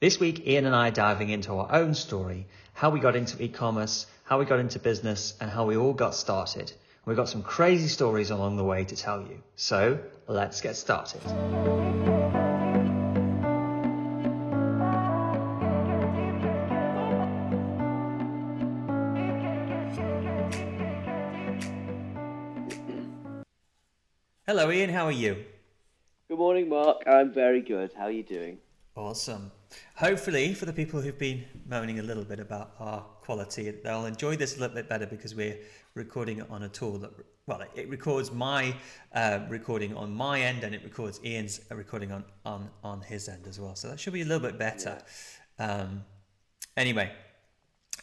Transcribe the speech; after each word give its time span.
This 0.00 0.20
week, 0.20 0.46
Ian 0.46 0.64
and 0.64 0.76
I 0.76 0.88
are 0.88 0.92
diving 0.92 1.30
into 1.30 1.54
our 1.54 1.72
own 1.72 1.92
story, 1.92 2.46
how 2.72 2.90
we 2.90 3.00
got 3.00 3.16
into 3.16 3.42
e-commerce, 3.42 4.06
how 4.22 4.38
we 4.38 4.44
got 4.44 4.60
into 4.60 4.78
business, 4.78 5.36
and 5.40 5.50
how 5.50 5.66
we 5.66 5.76
all 5.76 5.92
got 5.92 6.14
started. 6.14 6.72
We've 7.04 7.16
got 7.16 7.28
some 7.28 7.42
crazy 7.42 7.88
stories 7.88 8.30
along 8.30 8.58
the 8.58 8.64
way 8.64 8.84
to 8.84 8.94
tell 8.94 9.22
you. 9.22 9.42
So 9.56 9.98
let's 10.28 10.60
get 10.60 10.76
started. 10.76 11.20
Hello, 24.46 24.70
Ian. 24.70 24.90
How 24.90 25.06
are 25.06 25.10
you? 25.10 25.44
Good 26.28 26.38
morning, 26.38 26.68
Mark. 26.68 27.02
I'm 27.04 27.34
very 27.34 27.62
good. 27.62 27.94
How 27.94 28.04
are 28.04 28.12
you 28.12 28.22
doing? 28.22 28.58
Awesome. 28.94 29.50
Hopefully, 29.96 30.54
for 30.54 30.64
the 30.64 30.72
people 30.72 31.00
who've 31.00 31.18
been 31.18 31.44
moaning 31.68 31.98
a 31.98 32.02
little 32.02 32.24
bit 32.24 32.40
about 32.40 32.72
our 32.78 33.00
quality, 33.20 33.70
they'll 33.70 34.06
enjoy 34.06 34.36
this 34.36 34.56
a 34.56 34.60
little 34.60 34.74
bit 34.74 34.88
better 34.88 35.06
because 35.06 35.34
we're 35.34 35.58
recording 35.94 36.38
it 36.38 36.46
on 36.50 36.62
a 36.62 36.68
tool 36.68 36.98
that, 36.98 37.10
well, 37.46 37.62
it 37.74 37.88
records 37.88 38.32
my 38.32 38.74
uh, 39.14 39.40
recording 39.48 39.94
on 39.94 40.12
my 40.12 40.40
end 40.40 40.64
and 40.64 40.74
it 40.74 40.82
records 40.84 41.20
Ian's 41.24 41.60
recording 41.70 42.12
on, 42.12 42.24
on, 42.44 42.70
on 42.84 43.00
his 43.02 43.28
end 43.28 43.46
as 43.46 43.60
well. 43.60 43.74
So 43.74 43.88
that 43.88 43.98
should 44.00 44.12
be 44.12 44.22
a 44.22 44.24
little 44.24 44.46
bit 44.46 44.58
better. 44.58 44.98
Yeah. 45.58 45.82
Um, 45.82 46.04
anyway, 46.76 47.12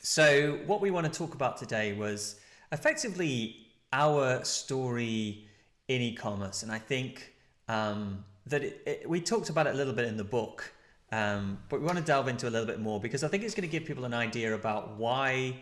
so 0.02 0.60
what 0.66 0.82
we 0.82 0.92
want 0.92 1.12
to 1.12 1.18
talk 1.18 1.34
about 1.34 1.58
today 1.58 1.94
was 1.94 2.40
effectively 2.72 3.66
our 3.92 4.44
story 4.44 5.48
in 5.88 6.02
e 6.02 6.14
commerce. 6.14 6.64
And 6.64 6.72
I 6.72 6.80
think 6.80 7.34
um, 7.68 8.24
that 8.48 8.64
it, 8.64 8.82
it, 8.86 9.10
we 9.10 9.22
talked 9.22 9.50
about 9.50 9.68
it 9.68 9.74
a 9.74 9.78
little 9.78 9.94
bit 9.94 10.06
in 10.06 10.18
the 10.18 10.24
book. 10.24 10.72
Um, 11.16 11.60
but 11.70 11.80
we 11.80 11.86
want 11.86 11.98
to 11.98 12.04
delve 12.04 12.28
into 12.28 12.50
a 12.50 12.52
little 12.52 12.68
bit 12.68 12.82
more 12.82 13.00
because 13.00 13.24
I 13.24 13.30
think 13.30 13.44
it's 13.44 13.56
going 13.56 13.68
to 13.68 13.72
give 13.72 13.86
people 13.86 14.04
an 14.04 14.14
idea 14.14 14.54
about 14.54 14.98
why, 14.98 15.56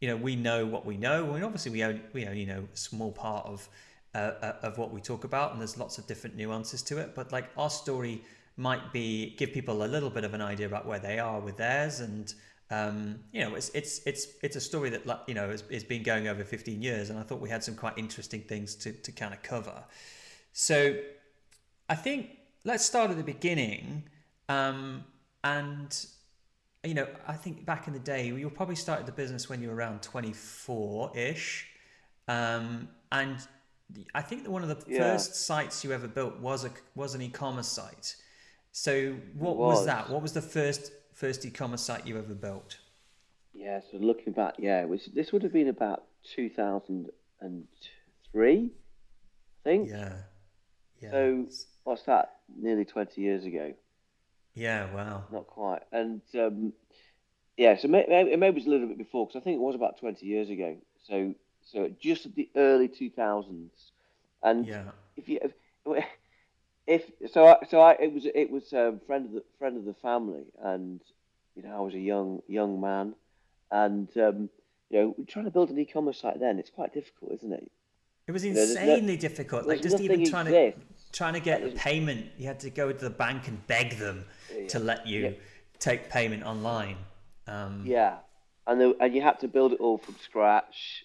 you 0.00 0.08
know, 0.08 0.16
we 0.16 0.34
know 0.34 0.64
what 0.64 0.86
we 0.86 0.96
know. 0.96 1.28
I 1.28 1.34
mean, 1.34 1.42
obviously 1.42 1.72
we 1.72 1.84
only, 1.84 2.00
we 2.14 2.24
only 2.24 2.46
know 2.46 2.66
a 2.72 2.76
small 2.76 3.12
part 3.12 3.44
of 3.44 3.68
uh, 4.14 4.18
uh, 4.18 4.52
of 4.62 4.78
what 4.78 4.90
we 4.90 5.02
talk 5.02 5.24
about, 5.24 5.52
and 5.52 5.60
there's 5.60 5.76
lots 5.76 5.98
of 5.98 6.06
different 6.06 6.36
nuances 6.36 6.80
to 6.84 6.96
it. 6.96 7.14
But 7.14 7.32
like 7.32 7.50
our 7.58 7.68
story 7.68 8.22
might 8.56 8.90
be 8.90 9.34
give 9.36 9.52
people 9.52 9.84
a 9.84 9.88
little 9.94 10.08
bit 10.08 10.24
of 10.24 10.32
an 10.32 10.40
idea 10.40 10.64
about 10.64 10.86
where 10.86 10.98
they 10.98 11.18
are 11.18 11.38
with 11.38 11.58
theirs, 11.58 12.00
and 12.00 12.32
um, 12.70 13.20
you 13.30 13.42
know, 13.42 13.56
it's 13.56 13.68
it's 13.74 14.00
it's 14.06 14.28
it's 14.42 14.56
a 14.56 14.60
story 14.60 14.88
that 14.88 15.02
you 15.26 15.34
know 15.34 15.50
has, 15.50 15.84
been 15.84 16.02
going 16.02 16.28
over 16.28 16.44
15 16.44 16.80
years, 16.80 17.10
and 17.10 17.18
I 17.18 17.22
thought 17.22 17.40
we 17.40 17.50
had 17.50 17.62
some 17.62 17.74
quite 17.74 17.98
interesting 17.98 18.40
things 18.40 18.74
to 18.76 18.92
to 18.92 19.12
kind 19.12 19.34
of 19.34 19.42
cover. 19.42 19.84
So, 20.54 20.96
I 21.90 21.94
think 21.94 22.38
let's 22.64 22.86
start 22.86 23.10
at 23.10 23.18
the 23.18 23.22
beginning 23.22 24.08
um, 24.48 25.04
and 25.44 26.06
you 26.84 26.94
know, 26.94 27.06
I 27.26 27.34
think 27.34 27.66
back 27.66 27.88
in 27.88 27.92
the 27.92 27.98
day, 27.98 28.26
you 28.26 28.48
probably 28.50 28.76
started 28.76 29.06
the 29.06 29.12
business 29.12 29.48
when 29.48 29.60
you 29.60 29.68
were 29.68 29.74
around 29.74 30.02
24 30.02 31.16
ish. 31.16 31.66
Um, 32.28 32.88
and 33.10 33.36
I 34.14 34.22
think 34.22 34.44
that 34.44 34.50
one 34.50 34.62
of 34.62 34.68
the 34.68 34.78
yeah. 34.86 34.98
first 34.98 35.46
sites 35.46 35.82
you 35.82 35.92
ever 35.92 36.06
built 36.06 36.38
was 36.38 36.64
a 36.64 36.70
was 36.94 37.14
an 37.14 37.22
e-commerce 37.22 37.68
site. 37.68 38.14
So 38.72 39.14
what 39.34 39.56
was. 39.56 39.78
was. 39.78 39.86
that? 39.86 40.10
What 40.10 40.22
was 40.22 40.32
the 40.32 40.42
first 40.42 40.92
first 41.14 41.44
e-commerce 41.44 41.82
site 41.82 42.06
you 42.06 42.16
ever 42.16 42.34
built? 42.34 42.78
Yeah, 43.54 43.80
so 43.90 43.98
looking 43.98 44.32
back, 44.32 44.54
yeah, 44.58 44.86
this 45.14 45.32
would 45.32 45.42
have 45.42 45.52
been 45.52 45.68
about 45.68 46.04
2003, 46.36 48.54
I 48.54 48.70
think. 49.64 49.88
Yeah. 49.88 50.12
Yeah. 51.00 51.10
So 51.10 51.46
what's 51.82 52.02
that? 52.02 52.36
Nearly 52.56 52.84
20 52.84 53.20
years 53.20 53.44
ago. 53.44 53.74
Yeah, 54.58 54.92
wow. 54.92 55.24
Not 55.30 55.46
quite. 55.46 55.82
And 55.92 56.20
um, 56.34 56.72
yeah, 57.56 57.76
so 57.76 57.88
maybe, 57.88 58.36
maybe 58.36 58.46
it 58.46 58.54
was 58.54 58.66
a 58.66 58.70
little 58.70 58.88
bit 58.88 58.98
before 58.98 59.26
because 59.26 59.40
I 59.40 59.44
think 59.44 59.56
it 59.56 59.60
was 59.60 59.76
about 59.76 59.98
20 59.98 60.26
years 60.26 60.50
ago. 60.50 60.76
So 61.06 61.34
so 61.62 61.90
just 62.00 62.34
the 62.34 62.48
early 62.56 62.88
2000s. 62.88 63.68
And 64.42 64.66
yeah. 64.66 64.90
if 65.16 65.28
you 65.28 65.40
if, 65.86 66.04
if 66.86 67.32
so, 67.32 67.46
I, 67.46 67.56
so 67.68 67.80
I 67.80 67.92
it 68.00 68.12
was 68.12 68.26
it 68.26 68.50
was 68.50 68.72
a 68.72 68.88
um, 68.88 69.00
friend 69.06 69.26
of 69.26 69.32
the 69.32 69.44
friend 69.58 69.76
of 69.76 69.84
the 69.84 69.94
family, 69.94 70.44
and 70.62 71.00
you 71.54 71.62
know 71.62 71.76
I 71.76 71.80
was 71.80 71.94
a 71.94 72.00
young 72.00 72.42
young 72.48 72.80
man, 72.80 73.14
and 73.70 74.08
um, 74.16 74.50
you 74.90 75.00
know 75.00 75.14
we're 75.16 75.24
trying 75.24 75.44
to 75.44 75.50
build 75.50 75.70
an 75.70 75.78
e-commerce 75.78 76.20
site 76.20 76.40
then 76.40 76.58
it's 76.58 76.70
quite 76.70 76.94
difficult, 76.94 77.32
isn't 77.34 77.52
it? 77.52 77.70
It 78.26 78.32
was 78.32 78.44
insanely 78.44 79.00
no, 79.00 79.16
difficult. 79.16 79.66
Like 79.66 79.82
just 79.82 80.00
even 80.00 80.24
trying 80.28 80.46
exists. 80.46 80.80
to 80.80 80.97
trying 81.12 81.34
to 81.34 81.40
get 81.40 81.74
payment, 81.76 82.26
you 82.36 82.46
had 82.46 82.60
to 82.60 82.70
go 82.70 82.92
to 82.92 82.98
the 82.98 83.10
bank 83.10 83.48
and 83.48 83.66
beg 83.66 83.98
them 83.98 84.24
yeah. 84.54 84.68
to 84.68 84.78
let 84.78 85.06
you 85.06 85.20
yeah. 85.20 85.30
take 85.78 86.10
payment 86.10 86.44
online. 86.44 86.96
Um, 87.46 87.82
yeah, 87.84 88.16
and 88.66 88.80
the, 88.80 88.96
and 89.00 89.14
you 89.14 89.22
had 89.22 89.40
to 89.40 89.48
build 89.48 89.72
it 89.72 89.80
all 89.80 89.98
from 89.98 90.16
scratch. 90.22 91.04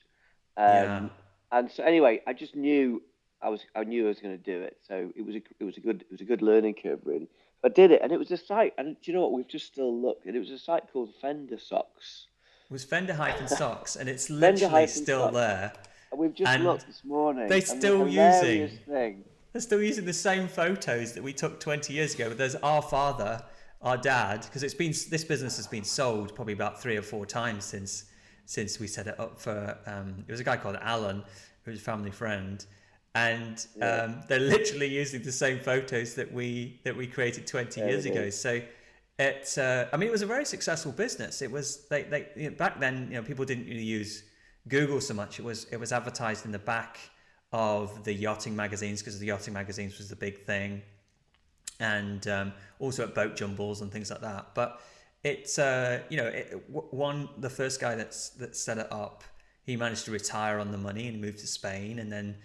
Um, 0.58 0.66
yeah. 0.66 1.09
And 1.52 1.72
so 1.72 1.84
anyway, 1.84 2.22
I 2.28 2.34
just 2.34 2.56
knew 2.56 3.02
I 3.41 3.50
was 3.50 3.62
I 3.75 3.84
knew 3.84 4.06
I 4.06 4.08
was 4.08 4.19
going 4.19 4.38
to 4.38 4.44
do 4.44 4.62
it. 4.62 4.78
So 4.88 5.12
it 5.16 5.25
was 5.25 5.36
a 5.36 5.41
it 5.59 5.64
was 5.64 5.78
a 5.78 5.81
good 5.81 6.02
it 6.02 6.12
was 6.12 6.22
a 6.22 6.25
good 6.25 6.41
learning 6.41 6.75
curve 6.81 7.00
really. 7.03 7.30
I 7.66 7.70
did 7.70 7.91
it, 7.91 8.02
and 8.02 8.12
it 8.12 8.20
was 8.20 8.30
a 8.31 8.38
site. 8.38 8.74
And 8.78 8.97
do 9.02 9.12
you 9.12 9.14
know 9.14 9.22
what? 9.22 9.31
We've 9.31 9.47
just 9.47 9.68
still 9.68 9.96
looked, 9.96 10.25
and 10.25 10.35
it 10.35 10.40
was 10.40 10.50
a 10.50 10.59
site 10.59 10.84
called 10.91 11.14
Fender 11.22 11.58
Socks. 11.58 12.28
It 12.70 12.74
was 12.74 12.84
Fender 12.84 13.14
hyphen 13.14 13.47
Socks, 13.59 13.96
and 13.96 14.09
it's 14.09 14.30
literally 14.30 14.88
still 14.88 15.22
socks. 15.22 15.34
there. 15.34 15.74
And 16.12 16.20
we've 16.20 16.34
just 16.34 16.52
and 16.52 16.64
looked 16.64 16.88
this 16.88 17.03
morning. 17.06 17.47
They're 17.47 17.62
still 17.62 18.08
using. 18.08 18.70
Thing. 18.88 19.24
They're 19.53 19.62
still 19.62 19.84
using 19.84 20.06
the 20.06 20.14
same 20.14 20.47
photos 20.47 21.14
that 21.14 21.22
we 21.22 21.31
took 21.31 21.59
20 21.59 21.94
years 21.94 22.16
ago. 22.16 22.28
But 22.30 22.40
there's 22.40 22.56
our 22.56 22.81
father, 22.81 23.44
our 23.84 23.97
dad, 23.97 24.41
because 24.41 24.64
it's 24.64 24.74
been 24.74 24.94
this 25.09 25.24
business 25.24 25.58
has 25.58 25.68
been 25.68 25.84
sold 25.84 26.34
probably 26.34 26.53
about 26.53 26.81
three 26.81 26.97
or 26.97 27.03
four 27.03 27.28
times 27.28 27.64
since 27.64 28.06
since 28.46 28.80
we 28.80 28.88
set 28.88 29.06
it 29.06 29.19
up 29.19 29.40
for. 29.40 29.78
Um, 29.86 30.25
it 30.28 30.31
was 30.31 30.40
a 30.40 30.44
guy 30.44 30.58
called 30.58 30.78
Alan, 30.81 31.24
who 31.64 31.72
was 31.72 31.80
a 31.80 31.84
family 31.84 32.09
friend, 32.09 32.66
and 33.14 33.66
yeah. 33.78 33.86
um, 33.86 34.24
they're 34.28 34.40
literally 34.40 34.88
using 34.88 35.22
the 35.22 35.31
same 35.31 35.59
photos 35.59 36.16
that 36.16 36.34
we 36.34 36.80
that 36.84 36.97
we 36.97 37.06
created 37.06 37.46
20 37.46 37.80
yeah, 37.80 37.88
years 37.88 38.06
ago. 38.06 38.30
So. 38.30 38.59
It, 39.20 39.59
uh, 39.59 39.85
I 39.94 39.97
mean, 39.97 40.09
it 40.09 40.12
was 40.12 40.24
a 40.24 40.25
very 40.25 40.44
successful 40.44 40.91
business. 40.91 41.44
It 41.44 41.52
was 41.52 41.85
they, 41.88 42.02
they 42.02 42.30
you 42.35 42.50
know, 42.50 42.56
back 42.56 42.80
then. 42.80 43.09
You 43.12 43.18
know, 43.18 43.22
people 43.22 43.46
didn't 43.46 43.68
really 43.68 43.84
use 43.84 44.24
Google 44.68 45.00
so 45.00 45.14
much. 45.14 45.38
It 45.38 45.46
was 45.46 45.66
it 45.66 45.80
was 45.80 45.91
advertised 45.91 46.46
in 46.46 46.52
the 46.52 46.58
back 46.58 46.97
of 47.53 48.03
the 48.03 48.14
yachting 48.14 48.56
magazines 48.56 49.00
because 49.00 49.19
the 49.19 49.28
yachting 49.28 49.53
magazines 49.53 49.97
was 49.97 50.09
the 50.09 50.16
big 50.16 50.44
thing, 50.44 50.81
and 51.80 52.28
um, 52.28 52.53
also 52.80 53.03
at 53.03 53.16
boat 53.16 53.36
jumbles 53.36 53.81
and 53.81 53.91
things 53.91 54.09
like 54.09 54.22
that. 54.22 54.47
But 54.56 54.81
it's 55.24 55.59
uh, 55.59 56.02
you 56.09 56.18
know 56.18 56.28
it, 56.28 56.62
one 56.69 57.30
the 57.38 57.50
first 57.50 57.80
guy 57.80 57.96
that's 57.96 58.30
that 58.31 58.56
set 58.56 58.78
it 58.78 58.91
up. 58.91 59.24
He 59.66 59.78
managed 59.78 60.06
to 60.06 60.12
retire 60.12 60.59
on 60.59 60.72
the 60.72 60.78
money 60.78 61.08
and 61.08 61.22
move 61.22 61.38
to 61.38 61.47
Spain, 61.47 62.00
and 62.00 62.12
then 62.12 62.36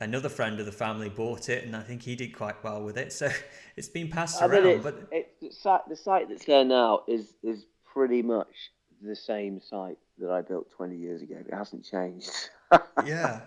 another 0.00 0.28
friend 0.28 0.60
of 0.60 0.66
the 0.66 0.72
family 0.72 1.08
bought 1.08 1.48
it, 1.48 1.64
and 1.64 1.74
I 1.74 1.80
think 1.80 2.02
he 2.02 2.14
did 2.14 2.36
quite 2.36 2.62
well 2.62 2.82
with 2.82 2.98
it. 2.98 3.12
So 3.12 3.30
it's 3.76 3.88
been 3.88 4.08
passed 4.08 4.42
I 4.42 4.46
around. 4.46 4.82
But 4.82 5.08
it, 5.10 5.34
the 5.40 5.96
site 5.96 6.28
that's 6.28 6.44
there 6.44 6.64
now 6.64 7.04
is 7.08 7.34
is 7.42 7.64
pretty 7.84 8.22
much 8.22 8.70
the 9.02 9.16
same 9.16 9.60
site 9.60 9.98
that 10.18 10.30
I 10.30 10.42
built 10.42 10.70
20 10.72 10.96
years 10.96 11.22
ago. 11.22 11.36
It 11.38 11.54
hasn't 11.54 11.84
changed. 11.84 12.30
yeah, 13.06 13.42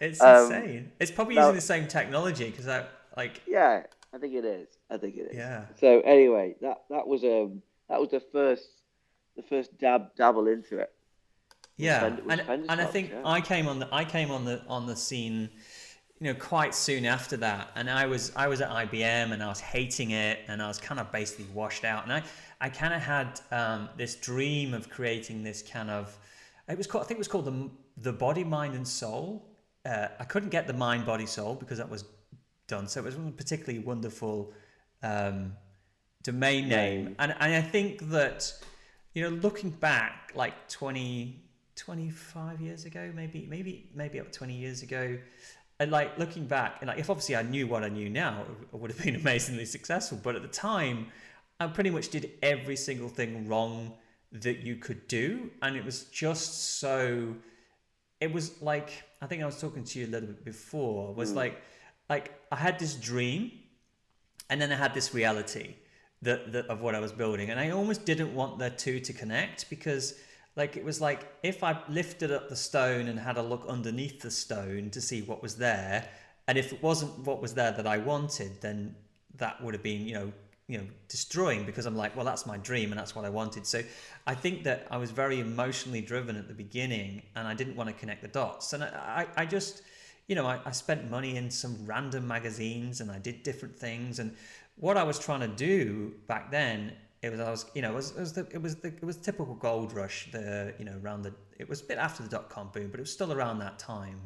it's 0.00 0.20
um, 0.20 0.44
insane. 0.44 0.92
It's 1.00 1.10
probably 1.10 1.36
now, 1.36 1.42
using 1.42 1.54
the 1.56 1.60
same 1.60 1.88
technology 1.88 2.50
because 2.50 2.68
I 2.68 2.86
like. 3.16 3.42
Yeah, 3.46 3.82
I 4.12 4.18
think 4.18 4.34
it 4.34 4.44
is. 4.44 4.68
I 4.90 4.96
think 4.96 5.16
it 5.16 5.28
is. 5.30 5.36
Yeah. 5.36 5.64
So 5.80 6.00
anyway, 6.00 6.56
that 6.60 6.82
that 6.90 7.06
was 7.06 7.24
um 7.24 7.62
that 7.88 8.00
was 8.00 8.10
the 8.10 8.20
first 8.32 8.68
the 9.36 9.42
first 9.42 9.76
dab 9.78 10.14
dabble 10.16 10.46
into 10.48 10.78
it. 10.78 10.92
Yeah, 11.76 12.16
and 12.28 12.40
and 12.40 12.80
I 12.80 12.86
think 12.86 13.10
yeah. 13.10 13.22
I 13.24 13.40
came 13.40 13.68
on 13.68 13.78
the 13.78 13.88
I 13.92 14.04
came 14.04 14.30
on 14.30 14.44
the 14.44 14.62
on 14.68 14.86
the 14.86 14.96
scene 14.96 15.50
you 16.20 16.32
know 16.32 16.38
quite 16.38 16.74
soon 16.74 17.04
after 17.04 17.36
that 17.36 17.70
and 17.74 17.90
i 17.90 18.06
was 18.06 18.32
i 18.36 18.48
was 18.48 18.60
at 18.60 18.70
ibm 18.70 19.32
and 19.32 19.42
i 19.42 19.48
was 19.48 19.60
hating 19.60 20.12
it 20.12 20.38
and 20.48 20.62
i 20.62 20.68
was 20.68 20.78
kind 20.78 20.98
of 20.98 21.10
basically 21.12 21.44
washed 21.52 21.84
out 21.84 22.04
and 22.04 22.12
i 22.12 22.22
i 22.60 22.68
kind 22.68 22.94
of 22.94 23.02
had 23.02 23.40
um, 23.50 23.88
this 23.96 24.16
dream 24.16 24.72
of 24.72 24.88
creating 24.88 25.42
this 25.42 25.62
kind 25.62 25.90
of 25.90 26.16
it 26.68 26.78
was 26.78 26.86
called 26.86 27.04
i 27.04 27.06
think 27.06 27.16
it 27.16 27.20
was 27.20 27.28
called 27.28 27.44
the 27.44 27.70
the 27.98 28.12
body 28.12 28.44
mind 28.44 28.74
and 28.74 28.86
soul 28.86 29.46
uh, 29.86 30.08
i 30.18 30.24
couldn't 30.24 30.50
get 30.50 30.66
the 30.66 30.72
mind 30.72 31.06
body 31.06 31.26
soul 31.26 31.54
because 31.54 31.78
that 31.78 31.88
was 31.88 32.04
done 32.66 32.86
so 32.86 33.00
it 33.00 33.04
was 33.04 33.14
a 33.14 33.18
particularly 33.36 33.78
wonderful 33.78 34.52
um, 35.02 35.52
domain 36.26 36.68
name. 36.68 37.14
And, 37.18 37.34
and 37.38 37.54
I 37.54 37.62
think 37.62 38.10
that, 38.10 38.52
you 39.14 39.22
know, 39.22 39.36
looking 39.36 39.70
back 39.70 40.32
like 40.34 40.68
20, 40.68 41.40
25 41.76 42.60
years 42.60 42.84
ago, 42.84 43.12
maybe, 43.14 43.46
maybe, 43.48 43.88
maybe 43.94 44.20
up 44.20 44.32
20 44.32 44.54
years 44.54 44.82
ago, 44.82 45.18
and 45.78 45.90
like 45.90 46.18
looking 46.18 46.46
back, 46.46 46.78
and 46.80 46.88
like 46.88 46.98
if 46.98 47.10
obviously 47.10 47.36
I 47.36 47.42
knew 47.42 47.66
what 47.66 47.84
I 47.84 47.88
knew 47.88 48.08
now, 48.08 48.44
it 48.72 48.78
would 48.78 48.90
have 48.90 49.02
been 49.02 49.14
amazingly 49.24 49.66
successful. 49.66 50.18
But 50.22 50.34
at 50.34 50.42
the 50.42 50.48
time, 50.48 51.08
I 51.60 51.66
pretty 51.66 51.90
much 51.90 52.08
did 52.08 52.32
every 52.42 52.76
single 52.76 53.08
thing 53.08 53.46
wrong 53.46 53.92
that 54.32 54.58
you 54.58 54.76
could 54.76 55.06
do, 55.06 55.50
and 55.62 55.76
it 55.76 55.84
was 55.84 56.04
just 56.04 56.78
so. 56.78 57.34
It 58.20 58.32
was 58.32 58.62
like 58.62 59.04
I 59.20 59.26
think 59.26 59.42
I 59.42 59.46
was 59.46 59.60
talking 59.60 59.84
to 59.84 59.98
you 59.98 60.06
a 60.06 60.08
little 60.08 60.28
bit 60.28 60.44
before. 60.44 61.14
Was 61.14 61.32
mm. 61.32 61.36
like, 61.36 61.62
like 62.08 62.32
I 62.52 62.56
had 62.56 62.78
this 62.78 62.94
dream, 62.94 63.52
and 64.50 64.60
then 64.60 64.70
I 64.72 64.76
had 64.76 64.94
this 64.94 65.14
reality 65.14 65.76
that, 66.22 66.52
that 66.52 66.66
of 66.66 66.80
what 66.80 66.94
I 66.94 67.00
was 67.00 67.12
building, 67.12 67.50
and 67.50 67.58
I 67.58 67.70
almost 67.70 68.04
didn't 68.04 68.34
want 68.34 68.58
the 68.58 68.70
two 68.70 69.00
to 69.00 69.12
connect 69.12 69.68
because 69.70 70.14
like 70.56 70.76
it 70.76 70.84
was 70.84 71.00
like 71.00 71.28
if 71.42 71.62
I 71.62 71.78
lifted 71.88 72.32
up 72.32 72.48
the 72.48 72.56
stone 72.56 73.08
and 73.08 73.18
had 73.18 73.36
a 73.36 73.42
look 73.42 73.66
underneath 73.68 74.20
the 74.20 74.30
stone 74.30 74.90
to 74.90 75.00
see 75.00 75.22
what 75.22 75.42
was 75.42 75.56
there, 75.56 76.08
and 76.48 76.58
if 76.58 76.72
it 76.72 76.82
wasn't 76.82 77.18
what 77.20 77.40
was 77.42 77.54
there 77.54 77.72
that 77.72 77.86
I 77.86 77.98
wanted, 77.98 78.60
then 78.60 78.94
that 79.36 79.62
would 79.62 79.74
have 79.74 79.82
been 79.82 80.02
you 80.06 80.14
know 80.14 80.32
you 80.68 80.78
know 80.78 80.84
destroying 81.08 81.64
because 81.64 81.86
I'm 81.86 81.96
like 81.96 82.16
well 82.16 82.24
that's 82.24 82.44
my 82.44 82.56
dream 82.58 82.90
and 82.90 82.98
that's 82.98 83.14
what 83.14 83.24
I 83.24 83.30
wanted. 83.30 83.66
So 83.66 83.82
I 84.26 84.34
think 84.34 84.64
that 84.64 84.86
I 84.90 84.96
was 84.96 85.10
very 85.10 85.40
emotionally 85.40 86.00
driven 86.00 86.36
at 86.36 86.48
the 86.48 86.54
beginning, 86.54 87.22
and 87.36 87.46
I 87.46 87.54
didn't 87.54 87.76
want 87.76 87.88
to 87.88 87.94
connect 87.94 88.22
the 88.22 88.28
dots, 88.28 88.72
and 88.72 88.82
I 88.82 89.26
I, 89.36 89.42
I 89.42 89.46
just 89.46 89.82
you 90.26 90.34
know 90.34 90.46
I, 90.46 90.60
I 90.64 90.72
spent 90.72 91.10
money 91.10 91.36
in 91.36 91.50
some 91.50 91.76
random 91.86 92.26
magazines 92.26 93.00
and 93.00 93.10
I 93.10 93.18
did 93.18 93.42
different 93.42 93.78
things. 93.78 94.18
And 94.18 94.34
what 94.76 94.96
I 94.96 95.04
was 95.04 95.18
trying 95.18 95.40
to 95.40 95.48
do 95.48 96.14
back 96.26 96.50
then 96.50 96.92
it 97.22 97.30
was 97.30 97.40
I 97.40 97.50
was 97.50 97.66
you 97.74 97.82
know 97.82 97.92
it 97.92 97.94
was 97.94 98.10
it 98.10 98.20
was 98.20 98.32
the 98.32 98.46
it 98.50 98.62
was 98.62 98.76
the 98.76 98.88
it 98.88 99.04
was 99.04 99.16
typical 99.16 99.54
gold 99.54 99.92
rush 99.92 100.30
the 100.32 100.74
you 100.78 100.84
know 100.84 100.98
around 101.02 101.22
the 101.22 101.32
it 101.58 101.68
was 101.68 101.80
a 101.80 101.84
bit 101.84 101.98
after 101.98 102.22
the 102.22 102.28
dot 102.28 102.48
com 102.50 102.70
boom 102.72 102.88
but 102.90 103.00
it 103.00 103.02
was 103.02 103.12
still 103.12 103.32
around 103.32 103.58
that 103.58 103.78
time 103.78 104.20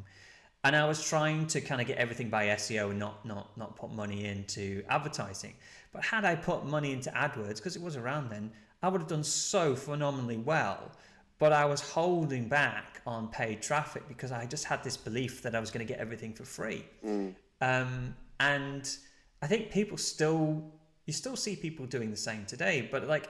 and 0.63 0.75
I 0.75 0.87
was 0.87 1.03
trying 1.03 1.47
to 1.47 1.61
kind 1.61 1.81
of 1.81 1.87
get 1.87 1.97
everything 1.97 2.29
by 2.29 2.47
SEO 2.47 2.91
and 2.91 2.99
not 2.99 3.25
not 3.25 3.57
not 3.57 3.75
put 3.75 3.91
money 3.91 4.25
into 4.25 4.83
advertising 4.89 5.53
but 5.91 6.03
had 6.03 6.25
I 6.25 6.35
put 6.35 6.65
money 6.65 6.91
into 6.91 7.09
AdWords 7.11 7.57
because 7.57 7.75
it 7.75 7.81
was 7.81 7.95
around 7.97 8.29
then 8.29 8.51
I 8.81 8.89
would 8.89 9.01
have 9.01 9.09
done 9.09 9.23
so 9.23 9.75
phenomenally 9.75 10.37
well 10.37 10.91
but 11.39 11.51
I 11.51 11.65
was 11.65 11.81
holding 11.81 12.47
back 12.47 13.01
on 13.07 13.27
paid 13.29 13.61
traffic 13.61 14.07
because 14.07 14.31
I 14.31 14.45
just 14.45 14.65
had 14.65 14.83
this 14.83 14.95
belief 14.95 15.41
that 15.41 15.55
I 15.55 15.59
was 15.59 15.71
going 15.71 15.85
to 15.85 15.91
get 15.91 15.99
everything 15.99 16.33
for 16.33 16.45
free 16.45 16.85
mm. 17.03 17.33
um, 17.61 18.15
and 18.39 18.95
I 19.41 19.47
think 19.47 19.71
people 19.71 19.97
still 19.97 20.71
you 21.05 21.13
still 21.13 21.35
see 21.35 21.55
people 21.55 21.85
doing 21.85 22.11
the 22.11 22.17
same 22.17 22.45
today. 22.45 22.87
But 22.89 23.07
like, 23.07 23.29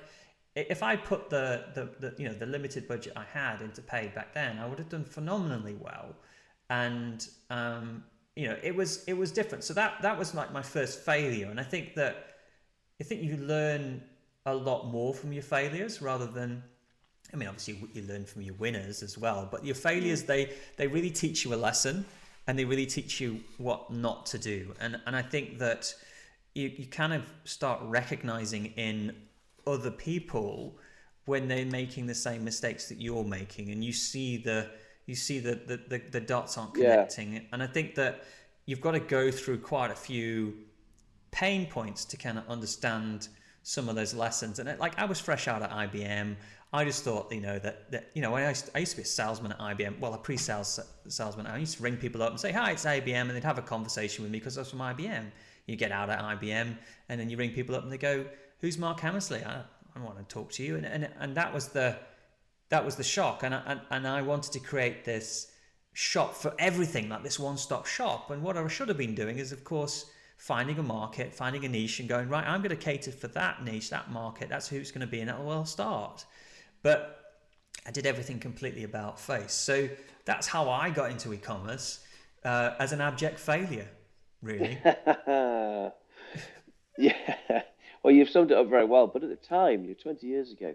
if 0.56 0.84
I 0.84 0.96
put 0.96 1.30
the, 1.30 1.66
the, 1.74 1.90
the 2.00 2.16
you 2.22 2.28
know 2.28 2.34
the 2.34 2.46
limited 2.46 2.88
budget 2.88 3.14
I 3.16 3.24
had 3.24 3.62
into 3.62 3.82
paid 3.82 4.14
back 4.14 4.34
then, 4.34 4.60
I 4.60 4.68
would 4.68 4.80
have 4.80 4.90
done 4.90 5.06
phenomenally 5.06 5.76
well. 5.80 6.16
And 6.72 7.28
um, 7.50 8.04
you 8.36 8.48
know, 8.48 8.58
it 8.64 8.74
was 8.74 9.04
it 9.06 9.14
was 9.14 9.32
different. 9.32 9.64
So 9.64 9.74
that 9.74 10.02
that 10.02 10.18
was 10.18 10.34
like 10.34 10.54
my 10.54 10.62
first 10.62 11.02
failure. 11.02 11.50
And 11.50 11.60
I 11.60 11.64
think 11.64 11.96
that 11.96 12.28
I 13.00 13.04
think 13.04 13.22
you 13.22 13.36
learn 13.38 14.02
a 14.46 14.56
lot 14.56 14.88
more 14.88 15.14
from 15.14 15.34
your 15.34 15.44
failures 15.44 16.02
rather 16.02 16.26
than 16.26 16.64
I 17.34 17.36
mean, 17.36 17.50
obviously 17.50 17.78
you 17.94 18.04
learn 18.04 18.26
from 18.26 18.42
your 18.42 18.56
winners 18.56 19.04
as 19.04 19.18
well, 19.18 19.48
but 19.52 19.66
your 19.66 19.76
failures 19.76 20.24
they 20.24 20.54
they 20.78 20.88
really 20.88 21.12
teach 21.12 21.44
you 21.44 21.54
a 21.54 21.60
lesson, 21.68 22.06
and 22.48 22.58
they 22.58 22.66
really 22.66 22.86
teach 22.86 23.20
you 23.20 23.42
what 23.58 23.92
not 23.92 24.26
to 24.28 24.40
do. 24.40 24.74
And 24.80 24.98
and 25.06 25.14
I 25.14 25.22
think 25.22 25.60
that 25.60 25.94
you, 26.56 26.72
you 26.78 26.86
kind 26.86 27.12
of 27.12 27.24
start 27.44 27.82
recognizing 27.84 28.68
in 28.78 29.14
other 29.68 29.92
people 29.92 30.78
when 31.26 31.48
they're 31.48 31.66
making 31.66 32.08
the 32.08 32.16
same 32.16 32.44
mistakes 32.44 32.90
that 32.90 33.00
you're 33.00 33.24
making 33.24 33.70
and 33.72 33.84
you 33.84 33.94
see 33.94 34.38
the 34.38 34.68
you 35.06 35.16
see 35.16 35.40
that 35.40 35.68
the, 35.68 35.78
the, 35.88 36.02
the, 36.12 36.20
dots 36.22 36.58
aren't 36.58 36.74
connecting 36.74 37.34
yeah. 37.34 37.40
and 37.52 37.62
i 37.62 37.68
think 37.68 37.96
that 37.96 38.24
you've 38.66 38.82
got 38.82 38.92
to 38.92 39.00
go 39.00 39.32
through 39.32 39.58
quite 39.58 39.92
a 39.92 39.96
few 39.96 40.54
pain 41.32 41.66
points 41.66 42.06
to 42.06 42.18
kind 42.18 42.38
of 42.38 42.48
understand 42.48 43.28
some 43.64 43.90
of 43.90 43.96
those 43.96 44.14
lessons 44.14 44.60
and 44.60 44.70
it, 44.70 44.80
like 44.80 44.98
i 44.98 45.06
was 45.06 45.20
fresh 45.20 45.48
out 45.48 45.62
at 45.62 45.72
ibm 45.72 46.36
i 46.74 46.84
just 46.86 47.04
thought 47.04 47.32
you 47.32 47.42
know 47.42 47.60
that, 47.60 47.92
that 47.92 48.10
you 48.14 48.22
know 48.22 48.34
I 48.36 48.48
used, 48.48 48.68
to, 48.68 48.72
I 48.76 48.80
used 48.80 48.92
to 48.92 48.98
be 48.98 49.04
a 49.04 49.06
salesman 49.06 49.52
at 49.52 49.60
ibm 49.60 50.00
well 50.00 50.14
a 50.14 50.18
pre-sales 50.18 50.80
salesman 51.08 51.46
i 51.46 51.58
used 51.58 51.78
to 51.78 51.84
ring 51.84 51.98
people 51.98 52.24
up 52.24 52.32
and 52.32 52.40
say 52.40 52.52
hi 52.52 52.72
it's 52.72 52.86
ibm 52.86 53.22
and 53.22 53.32
they'd 53.32 53.44
have 53.44 53.58
a 53.58 53.64
conversation 53.64 54.24
with 54.24 54.32
me 54.32 54.40
because 54.40 54.58
i 54.58 54.62
was 54.62 54.70
from 54.70 54.80
ibm 54.80 55.26
you 55.68 55.76
get 55.76 55.92
out 55.92 56.10
at 56.10 56.20
IBM 56.20 56.78
and 57.10 57.20
then 57.20 57.30
you 57.30 57.38
ring 57.38 57.52
people 57.52 57.76
up 57.76 57.84
and 57.84 57.92
they 57.92 57.98
go, 57.98 58.26
"Who's 58.60 58.78
Mark 58.78 59.00
Hammersley? 59.00 59.44
I, 59.44 59.62
I 59.96 60.00
want 60.00 60.18
to 60.18 60.24
talk 60.26 60.52
to 60.54 60.64
you." 60.64 60.76
And, 60.76 60.86
and 60.86 61.10
and 61.20 61.36
that 61.36 61.54
was 61.54 61.70
the 61.70 61.98
that 62.72 62.84
was 62.84 62.96
the 62.96 63.04
shock, 63.04 63.44
and 63.44 63.54
I, 63.54 63.62
and, 63.68 63.82
and 63.92 64.08
I 64.08 64.22
wanted 64.22 64.52
to 64.54 64.60
create 64.60 65.06
this 65.06 65.52
shop 65.94 66.34
for 66.34 66.54
everything, 66.58 67.10
like 67.10 67.24
this 67.24 67.40
one-stop 67.40 67.86
shop. 67.86 68.32
And 68.32 68.42
what 68.42 68.58
I 68.58 68.68
should 68.68 68.88
have 68.88 68.98
been 68.98 69.16
doing 69.16 69.38
is, 69.38 69.52
of 69.52 69.64
course, 69.64 70.10
finding 70.38 70.80
a 70.80 70.84
market, 70.84 71.34
finding 71.34 71.64
a 71.66 71.70
niche, 71.70 72.00
and 72.00 72.10
going 72.10 72.28
right. 72.28 72.46
I'm 72.48 72.62
going 72.62 72.76
to 72.76 72.76
cater 72.76 73.12
for 73.12 73.28
that 73.30 73.64
niche, 73.64 73.92
that 73.92 74.10
market. 74.12 74.50
That's 74.50 74.68
who 74.68 74.78
it's 74.78 74.92
going 74.92 75.06
to 75.06 75.08
be, 75.08 75.20
and 75.20 75.30
that 75.30 75.44
will 75.44 75.66
start. 75.66 76.26
But 76.82 77.36
I 77.86 77.92
did 77.92 78.08
everything 78.08 78.40
completely 78.40 78.84
about 78.84 79.20
face. 79.20 79.54
So 79.54 79.88
that's 80.26 80.48
how 80.48 80.70
I 80.70 80.90
got 80.90 81.12
into 81.12 81.32
e-commerce 81.34 82.04
uh, 82.44 82.72
as 82.80 82.92
an 82.92 83.02
abject 83.02 83.40
failure 83.40 83.88
really. 84.42 84.80
yeah. 86.98 87.14
Well, 88.04 88.14
you've 88.14 88.30
summed 88.30 88.52
it 88.52 88.58
up 88.58 88.70
very 88.70 88.86
well. 88.86 89.08
But 89.08 89.24
at 89.24 89.30
the 89.30 89.36
time, 89.36 89.86
you're 89.86 89.96
20 89.96 90.26
years 90.26 90.52
ago, 90.52 90.74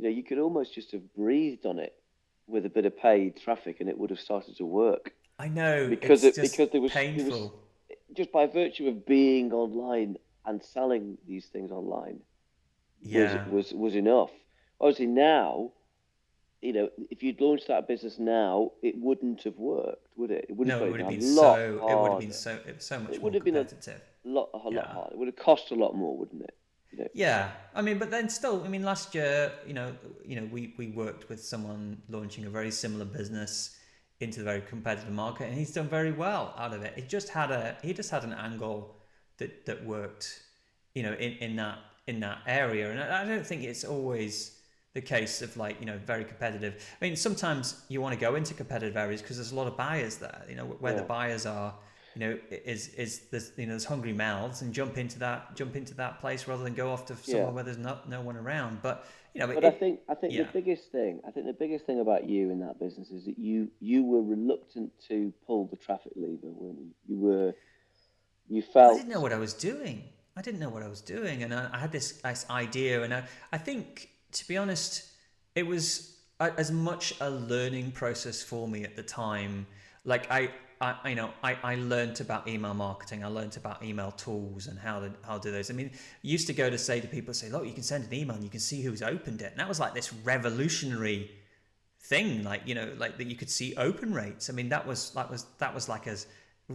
you 0.00 0.08
know, 0.08 0.16
you 0.16 0.22
could 0.22 0.38
almost 0.38 0.74
just 0.74 0.92
have 0.92 1.12
breathed 1.14 1.66
on 1.66 1.78
it 1.78 1.94
with 2.46 2.64
a 2.64 2.70
bit 2.70 2.86
of 2.86 2.96
paid 2.96 3.36
traffic, 3.36 3.80
and 3.80 3.88
it 3.90 3.98
would 3.98 4.08
have 4.08 4.18
started 4.18 4.56
to 4.56 4.64
work. 4.64 5.12
I 5.38 5.48
know 5.48 5.88
because 5.88 6.24
it, 6.24 6.36
because 6.36 6.70
there 6.70 6.80
was, 6.80 6.90
painful. 6.90 7.40
Was 7.88 7.98
just 8.16 8.32
by 8.32 8.46
virtue 8.46 8.88
of 8.88 9.04
being 9.04 9.52
online 9.52 10.16
and 10.46 10.62
selling 10.62 11.18
these 11.28 11.46
things 11.46 11.70
online. 11.70 12.20
Yeah. 13.02 13.46
was 13.48 13.72
was 13.72 13.72
was 13.74 13.94
enough. 13.94 14.30
Obviously 14.80 15.06
now 15.06 15.72
you 16.62 16.74
know, 16.74 16.90
if 17.10 17.22
you'd 17.22 17.40
launched 17.40 17.68
that 17.68 17.88
business 17.88 18.18
now, 18.18 18.72
it 18.82 18.94
wouldn't 18.98 19.44
have 19.44 19.56
worked, 19.56 20.06
would 20.16 20.30
it? 20.30 20.44
It 20.50 20.56
would 20.56 20.68
have 20.68 20.80
no, 20.80 20.86
it 20.86 20.90
would 20.90 21.00
have 21.00 21.08
been 21.08 21.22
so. 21.22 21.42
Harder. 21.42 21.64
It 21.72 22.02
would 22.02 22.10
have 22.10 22.20
been 22.20 22.32
so. 22.32 22.58
So 22.78 23.00
much 23.00 23.14
it 23.14 23.22
would 23.22 23.32
have 23.32 23.44
been 23.44 23.56
a 23.56 23.66
lot, 24.24 24.50
a 24.52 24.58
lot 24.58 24.72
yeah. 24.72 24.84
harder. 24.84 25.14
It 25.14 25.18
would 25.18 25.28
have 25.28 25.36
cost 25.36 25.70
a 25.70 25.74
lot 25.74 25.96
more, 25.96 26.18
wouldn't 26.18 26.42
it? 26.42 26.54
Know? 26.92 27.06
Yeah, 27.14 27.50
I 27.74 27.82
mean, 27.82 27.98
but 27.98 28.10
then 28.10 28.28
still, 28.28 28.64
I 28.64 28.68
mean, 28.68 28.82
last 28.82 29.14
year, 29.14 29.52
you 29.66 29.74
know, 29.74 29.94
you 30.24 30.36
know, 30.40 30.48
we 30.50 30.74
we 30.76 30.88
worked 30.88 31.28
with 31.28 31.42
someone 31.42 32.02
launching 32.08 32.44
a 32.46 32.50
very 32.50 32.70
similar 32.70 33.04
business 33.04 33.76
into 34.20 34.40
the 34.40 34.44
very 34.44 34.60
competitive 34.60 35.12
market, 35.12 35.44
and 35.48 35.54
he's 35.54 35.72
done 35.72 35.88
very 35.88 36.12
well 36.12 36.54
out 36.58 36.74
of 36.74 36.82
it. 36.82 36.94
He 36.96 37.02
just 37.02 37.28
had 37.28 37.50
a 37.50 37.76
he 37.82 37.92
just 37.92 38.10
had 38.10 38.24
an 38.24 38.32
angle 38.32 38.96
that 39.38 39.66
that 39.66 39.84
worked, 39.84 40.42
you 40.94 41.02
know, 41.02 41.12
in 41.12 41.32
in 41.34 41.56
that 41.56 41.78
in 42.06 42.20
that 42.20 42.38
area, 42.46 42.90
and 42.90 43.00
I, 43.00 43.22
I 43.22 43.24
don't 43.24 43.46
think 43.46 43.62
it's 43.62 43.84
always 43.84 44.60
the 44.92 45.00
case 45.00 45.42
of 45.42 45.56
like 45.56 45.78
you 45.80 45.86
know 45.86 45.98
very 45.98 46.24
competitive. 46.24 46.84
I 47.00 47.04
mean, 47.04 47.16
sometimes 47.16 47.82
you 47.88 48.00
want 48.00 48.14
to 48.14 48.20
go 48.20 48.34
into 48.34 48.54
competitive 48.54 48.96
areas 48.96 49.22
because 49.22 49.36
there's 49.36 49.52
a 49.52 49.54
lot 49.54 49.68
of 49.68 49.76
buyers 49.76 50.16
there. 50.16 50.42
You 50.48 50.56
know 50.56 50.64
where 50.64 50.92
yeah. 50.92 51.00
the 51.00 51.06
buyers 51.06 51.46
are. 51.46 51.74
You 52.20 52.28
know, 52.28 52.38
is 52.50 52.88
is 52.88 53.20
there's 53.30 53.52
you 53.56 53.64
know 53.64 53.70
there's 53.70 53.86
hungry 53.86 54.12
mouths 54.12 54.60
and 54.60 54.74
jump 54.74 54.98
into 54.98 55.18
that 55.20 55.56
jump 55.56 55.74
into 55.74 55.94
that 55.94 56.20
place 56.20 56.46
rather 56.46 56.62
than 56.62 56.74
go 56.74 56.92
off 56.92 57.06
to 57.06 57.16
somewhere 57.16 57.46
yeah. 57.46 57.50
where 57.50 57.64
there's 57.64 57.78
not 57.78 58.10
no 58.10 58.20
one 58.20 58.36
around. 58.36 58.82
But 58.82 59.06
you 59.34 59.40
know, 59.40 59.46
but 59.46 59.64
it, 59.64 59.64
I 59.64 59.70
think 59.70 60.00
I 60.08 60.14
think 60.14 60.34
yeah. 60.34 60.42
the 60.42 60.52
biggest 60.52 60.92
thing 60.92 61.20
I 61.26 61.30
think 61.30 61.46
the 61.46 61.54
biggest 61.54 61.86
thing 61.86 62.00
about 62.00 62.28
you 62.28 62.50
in 62.50 62.60
that 62.60 62.78
business 62.78 63.10
is 63.10 63.24
that 63.24 63.38
you 63.38 63.70
you 63.80 64.04
were 64.04 64.22
reluctant 64.22 64.92
to 65.08 65.32
pull 65.46 65.66
the 65.66 65.76
traffic 65.76 66.12
lever 66.14 66.38
when 66.42 66.76
you? 66.76 66.90
You 67.08 67.18
were 67.18 67.54
you 68.50 68.60
felt 68.60 68.94
I 68.94 68.96
didn't 68.98 69.12
know 69.12 69.20
what 69.20 69.32
I 69.32 69.38
was 69.38 69.54
doing. 69.54 70.04
I 70.36 70.42
didn't 70.42 70.60
know 70.60 70.68
what 70.68 70.82
I 70.82 70.88
was 70.88 71.00
doing, 71.00 71.42
and 71.42 71.54
I, 71.54 71.70
I 71.72 71.78
had 71.78 71.92
this, 71.92 72.12
this 72.12 72.46
idea, 72.50 73.02
and 73.02 73.12
I, 73.12 73.24
I 73.52 73.58
think 73.58 74.10
to 74.32 74.46
be 74.46 74.56
honest, 74.56 75.04
it 75.54 75.66
was 75.66 76.16
as 76.40 76.70
much 76.70 77.14
a 77.20 77.30
learning 77.30 77.92
process 77.92 78.42
for 78.42 78.66
me 78.66 78.84
at 78.84 78.96
the 78.96 79.02
time. 79.02 79.66
Like 80.04 80.30
I, 80.30 80.50
I, 80.80 81.10
you 81.10 81.14
know, 81.14 81.30
I, 81.42 81.56
I 81.62 81.74
learned 81.74 82.20
about 82.20 82.48
email 82.48 82.72
marketing. 82.72 83.22
I 83.22 83.28
learned 83.28 83.56
about 83.56 83.82
email 83.82 84.12
tools 84.12 84.66
and 84.66 84.78
how 84.78 85.00
to 85.00 85.12
how 85.22 85.36
to 85.36 85.48
do 85.48 85.52
those. 85.52 85.70
I 85.70 85.74
mean, 85.74 85.90
used 86.22 86.46
to 86.46 86.54
go 86.54 86.70
to 86.70 86.78
say 86.78 87.00
to 87.00 87.06
people, 87.06 87.34
say, 87.34 87.50
look, 87.50 87.66
you 87.66 87.72
can 87.72 87.82
send 87.82 88.04
an 88.04 88.14
email 88.14 88.36
and 88.36 88.44
you 88.44 88.50
can 88.50 88.60
see 88.60 88.82
who's 88.82 89.02
opened 89.02 89.42
it. 89.42 89.50
And 89.50 89.60
that 89.60 89.68
was 89.68 89.78
like 89.78 89.94
this 89.94 90.12
revolutionary 90.12 91.30
thing. 92.00 92.44
Like 92.44 92.62
you 92.64 92.74
know, 92.74 92.92
like 92.96 93.18
that 93.18 93.26
you 93.26 93.36
could 93.36 93.50
see 93.50 93.74
open 93.76 94.14
rates. 94.14 94.48
I 94.48 94.54
mean, 94.54 94.70
that 94.70 94.86
was 94.86 95.10
that 95.10 95.30
was 95.30 95.46
that 95.58 95.74
was 95.74 95.88
like 95.88 96.06
as 96.06 96.26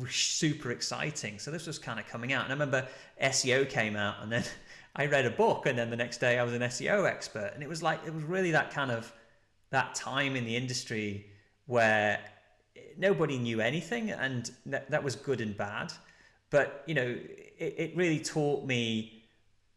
super 0.09 0.71
exciting. 0.71 1.39
So 1.39 1.49
this 1.49 1.65
was 1.65 1.79
kind 1.79 1.99
of 1.99 2.07
coming 2.07 2.33
out. 2.33 2.43
And 2.43 2.51
I 2.51 2.55
remember 2.55 2.87
SEO 3.21 3.67
came 3.67 3.95
out, 3.95 4.17
and 4.21 4.31
then 4.31 4.43
I 4.95 5.07
read 5.07 5.25
a 5.25 5.31
book 5.31 5.65
and 5.65 5.77
then 5.77 5.89
the 5.89 5.97
next 5.97 6.19
day 6.19 6.39
I 6.39 6.43
was 6.43 6.53
an 6.53 6.61
SEO 6.61 7.09
expert. 7.09 7.51
And 7.53 7.61
it 7.61 7.67
was 7.67 7.83
like, 7.83 7.99
it 8.05 8.13
was 8.13 8.23
really 8.23 8.51
that 8.51 8.71
kind 8.71 8.91
of, 8.91 9.11
that 9.71 9.93
time 9.93 10.37
in 10.37 10.45
the 10.45 10.55
industry 10.55 11.25
where 11.65 12.19
nobody 12.97 13.37
knew 13.37 13.61
anything 13.61 14.11
and 14.11 14.51
that, 14.65 14.89
that 14.91 15.03
was 15.03 15.15
good 15.15 15.41
and 15.41 15.55
bad. 15.57 15.91
But, 16.49 16.83
you 16.85 16.95
know, 16.95 17.17
it, 17.57 17.75
it 17.77 17.95
really 17.95 18.19
taught 18.19 18.65
me 18.65 19.23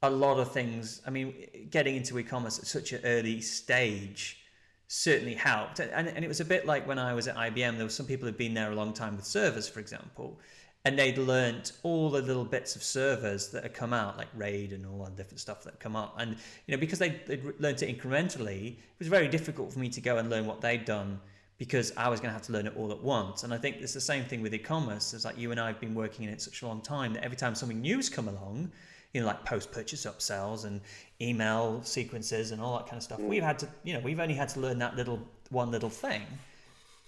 a 0.03 0.11
lot 0.11 0.39
of 0.39 0.53
things. 0.53 1.03
I 1.07 1.11
mean, 1.11 1.35
getting 1.71 1.97
into 1.97 2.19
e-commerce 2.19 2.59
at 2.59 2.67
such 2.67 2.93
an 2.93 3.01
early 3.05 3.41
stage 3.41 4.39
certainly 4.87 5.35
helped. 5.35 5.81
And, 5.81 6.09
and 6.09 6.25
it 6.25 6.29
was 6.29 6.41
a 6.41 6.45
bit 6.45 6.67
like 6.67 6.87
when 6.87 6.99
I 6.99 7.15
was 7.15 7.29
at 7.29 7.37
IBM, 7.37 7.77
there 7.77 7.85
were 7.85 7.91
some 7.91 8.07
people 8.07 8.27
who'd 8.27 8.39
been 8.39 8.55
there 8.55 8.71
a 8.71 8.75
long 8.75 8.93
time 8.93 9.17
with 9.17 9.25
servers, 9.25 9.69
for 9.69 9.81
example, 9.81 10.39
and 10.85 10.99
they'd 10.99 11.19
learnt 11.19 11.73
all 11.83 12.09
the 12.11 12.23
little 12.23 12.45
bits 12.45 12.77
of 12.77 12.83
servers 12.83 13.49
that 13.49 13.65
had 13.65 13.75
come 13.75 13.93
out, 13.93 14.17
like 14.17 14.29
RAID 14.35 14.73
and 14.73 14.87
all 14.87 15.05
that 15.05 15.17
different 15.17 15.41
stuff 15.41 15.65
that 15.65 15.81
come 15.81 15.97
up. 15.97 16.15
And, 16.19 16.37
you 16.67 16.75
know, 16.75 16.79
because 16.79 16.99
they, 16.99 17.21
they'd 17.27 17.45
learnt 17.59 17.83
it 17.83 17.99
incrementally, 17.99 18.73
it 18.73 18.99
was 18.99 19.09
very 19.09 19.29
difficult 19.29 19.73
for 19.73 19.81
me 19.81 19.89
to 19.91 20.01
go 20.01 20.17
and 20.19 20.31
learn 20.31 20.47
what 20.47 20.61
they'd 20.61 20.85
done 20.85 21.21
because 21.59 21.93
I 21.97 22.09
was 22.09 22.21
going 22.21 22.31
to 22.31 22.33
have 22.33 22.47
to 22.47 22.53
learn 22.53 22.67
it 22.67 22.77
all 22.77 22.93
at 22.93 23.03
once. 23.03 23.43
And 23.43 23.53
I 23.53 23.59
think 23.59 23.77
it's 23.81 23.93
the 23.93 24.01
same 24.01 24.25
thing 24.25 24.43
with 24.43 24.55
e-commerce. 24.55 25.13
It's 25.13 25.25
like 25.25 25.37
you 25.37 25.51
and 25.51 25.61
I 25.61 25.67
have 25.67 25.81
been 25.81 25.95
working 25.95 26.25
in 26.25 26.31
it 26.31 26.41
such 26.41 26.63
a 26.63 26.67
long 26.67 26.81
time 26.81 27.13
that 27.15 27.25
every 27.25 27.37
time 27.37 27.55
something 27.55 27.81
new's 27.81 28.09
come 28.09 28.29
along, 28.29 28.71
you 29.13 29.21
know, 29.21 29.27
like 29.27 29.45
post-purchase 29.45 30.07
upsells 30.07 30.65
and 30.65 30.81
email 31.21 31.83
sequences 31.83 32.53
and 32.53 32.63
all 32.63 32.79
that 32.79 32.87
kind 32.87 32.97
of 32.97 33.03
stuff. 33.03 33.21
We've 33.21 33.43
had 33.43 33.59
to, 33.61 33.69
you 33.83 33.93
know, 33.93 34.01
we've 34.01 34.21
only 34.21 34.35
had 34.35 34.49
to 34.51 34.61
learn 34.61 34.79
that 34.79 34.97
little 34.97 35.21
one 35.51 35.71
little 35.71 35.91
thing 35.91 36.23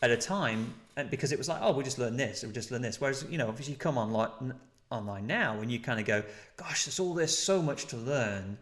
at 0.03 0.11
a 0.11 0.17
time, 0.17 0.73
and 0.97 1.11
because 1.11 1.31
it 1.31 1.39
was 1.39 1.49
like, 1.49 1.61
oh, 1.63 1.73
we'll 1.73 1.85
just 1.85 1.99
learn 1.99 2.17
this, 2.17 2.43
or 2.43 2.47
we'll 2.47 2.55
just 2.55 2.71
learn 2.71 2.83
this. 2.83 3.01
Whereas, 3.01 3.25
you 3.29 3.37
know, 3.37 3.49
obviously, 3.49 3.75
you 3.75 3.79
come 3.79 3.99
online 3.99 4.55
online 4.91 5.27
now, 5.27 5.61
and 5.61 5.71
you 5.71 5.79
kind 5.79 6.01
of 6.01 6.07
go, 6.07 6.25
gosh, 6.57 6.87
there's 6.87 6.99
all 6.99 7.15
there's 7.15 7.37
so 7.37 7.61
much 7.63 7.87
to 7.89 7.97
learn. 7.97 8.57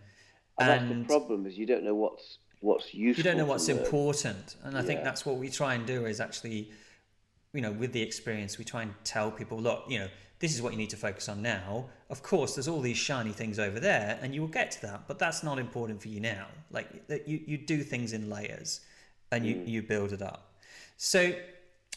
And, 0.58 0.70
and 0.70 0.90
that's 0.90 1.08
the 1.08 1.18
problem 1.18 1.46
is 1.46 1.56
you 1.56 1.64
don't 1.64 1.84
know 1.84 1.94
what's 1.94 2.38
what's 2.60 2.94
useful. 2.94 3.24
You 3.24 3.30
don't 3.30 3.38
know 3.38 3.44
what's 3.44 3.68
important, 3.68 4.56
and 4.64 4.76
I 4.76 4.80
yeah. 4.80 4.86
think 4.86 5.04
that's 5.04 5.24
what 5.24 5.36
we 5.36 5.48
try 5.48 5.74
and 5.74 5.86
do 5.86 6.06
is 6.06 6.20
actually, 6.20 6.70
you 7.52 7.60
know, 7.60 7.72
with 7.72 7.92
the 7.92 8.02
experience, 8.02 8.58
we 8.58 8.64
try 8.64 8.82
and 8.82 8.94
tell 9.04 9.30
people, 9.30 9.58
look, 9.58 9.84
you 9.88 9.98
know, 9.98 10.08
this 10.40 10.54
is 10.54 10.62
what 10.62 10.72
you 10.72 10.78
need 10.78 10.90
to 10.90 10.96
focus 10.96 11.28
on 11.28 11.42
now. 11.42 11.86
Of 12.10 12.22
course, 12.22 12.54
there's 12.54 12.68
all 12.68 12.80
these 12.80 12.96
shiny 12.96 13.32
things 13.32 13.58
over 13.58 13.80
there, 13.80 14.18
and 14.22 14.34
you 14.34 14.40
will 14.40 14.48
get 14.48 14.70
to 14.72 14.82
that, 14.82 15.08
but 15.08 15.18
that's 15.18 15.42
not 15.42 15.58
important 15.58 16.00
for 16.00 16.08
you 16.08 16.20
now. 16.20 16.46
Like 16.70 16.88
you, 17.26 17.40
you 17.46 17.58
do 17.58 17.82
things 17.82 18.12
in 18.12 18.30
layers, 18.30 18.80
and 19.32 19.44
you, 19.44 19.56
mm. 19.56 19.68
you 19.68 19.82
build 19.82 20.12
it 20.12 20.22
up. 20.22 20.54
So 20.96 21.34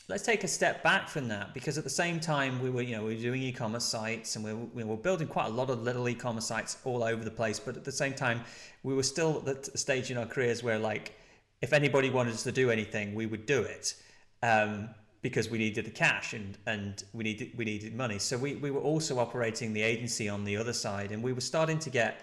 let's 0.07 0.23
take 0.23 0.43
a 0.43 0.47
step 0.47 0.83
back 0.83 1.07
from 1.07 1.27
that 1.27 1.53
because 1.53 1.77
at 1.77 1.83
the 1.83 1.89
same 1.89 2.19
time 2.19 2.61
we 2.61 2.69
were 2.69 2.81
you 2.81 2.95
know 2.95 3.03
we 3.03 3.15
were 3.15 3.21
doing 3.21 3.41
e-commerce 3.41 3.85
sites 3.85 4.35
and 4.35 4.43
we 4.43 4.53
were, 4.53 4.65
we 4.73 4.83
were 4.83 4.97
building 4.97 5.27
quite 5.27 5.47
a 5.47 5.49
lot 5.49 5.69
of 5.69 5.83
little 5.83 6.07
e-commerce 6.09 6.47
sites 6.47 6.77
all 6.83 7.03
over 7.03 7.23
the 7.23 7.31
place 7.31 7.59
but 7.59 7.77
at 7.77 7.83
the 7.83 7.91
same 7.91 8.13
time 8.13 8.41
we 8.83 8.93
were 8.93 9.03
still 9.03 9.43
at 9.47 9.63
the 9.63 9.77
stage 9.77 10.11
in 10.11 10.17
our 10.17 10.25
careers 10.25 10.63
where 10.63 10.79
like 10.79 11.13
if 11.61 11.71
anybody 11.73 12.09
wanted 12.09 12.33
us 12.33 12.43
to 12.43 12.51
do 12.51 12.71
anything 12.71 13.15
we 13.15 13.25
would 13.25 13.45
do 13.45 13.61
it 13.61 13.95
um, 14.43 14.89
because 15.21 15.49
we 15.49 15.57
needed 15.57 15.85
the 15.85 15.91
cash 15.91 16.33
and 16.33 16.57
and 16.65 17.03
we 17.13 17.23
needed 17.23 17.51
we 17.57 17.65
needed 17.65 17.95
money. 17.95 18.19
So 18.19 18.37
we, 18.37 18.55
we 18.55 18.71
were 18.71 18.81
also 18.81 19.19
operating 19.19 19.73
the 19.73 19.81
agency 19.81 20.27
on 20.29 20.43
the 20.43 20.57
other 20.57 20.73
side, 20.73 21.11
and 21.11 21.21
we 21.21 21.33
were 21.33 21.41
starting 21.41 21.79
to 21.79 21.89
get 21.89 22.21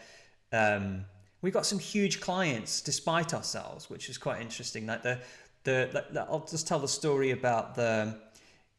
um, 0.52 1.04
we 1.40 1.50
got 1.50 1.66
some 1.66 1.78
huge 1.78 2.20
clients 2.20 2.80
despite 2.80 3.32
ourselves, 3.32 3.88
which 3.88 4.08
is 4.08 4.18
quite 4.18 4.40
interesting. 4.40 4.86
Like 4.86 5.02
the 5.02 5.20
the, 5.68 6.04
the 6.12 6.22
I'll 6.22 6.46
just 6.46 6.66
tell 6.66 6.78
the 6.78 6.88
story 6.88 7.30
about 7.30 7.74
the 7.74 8.16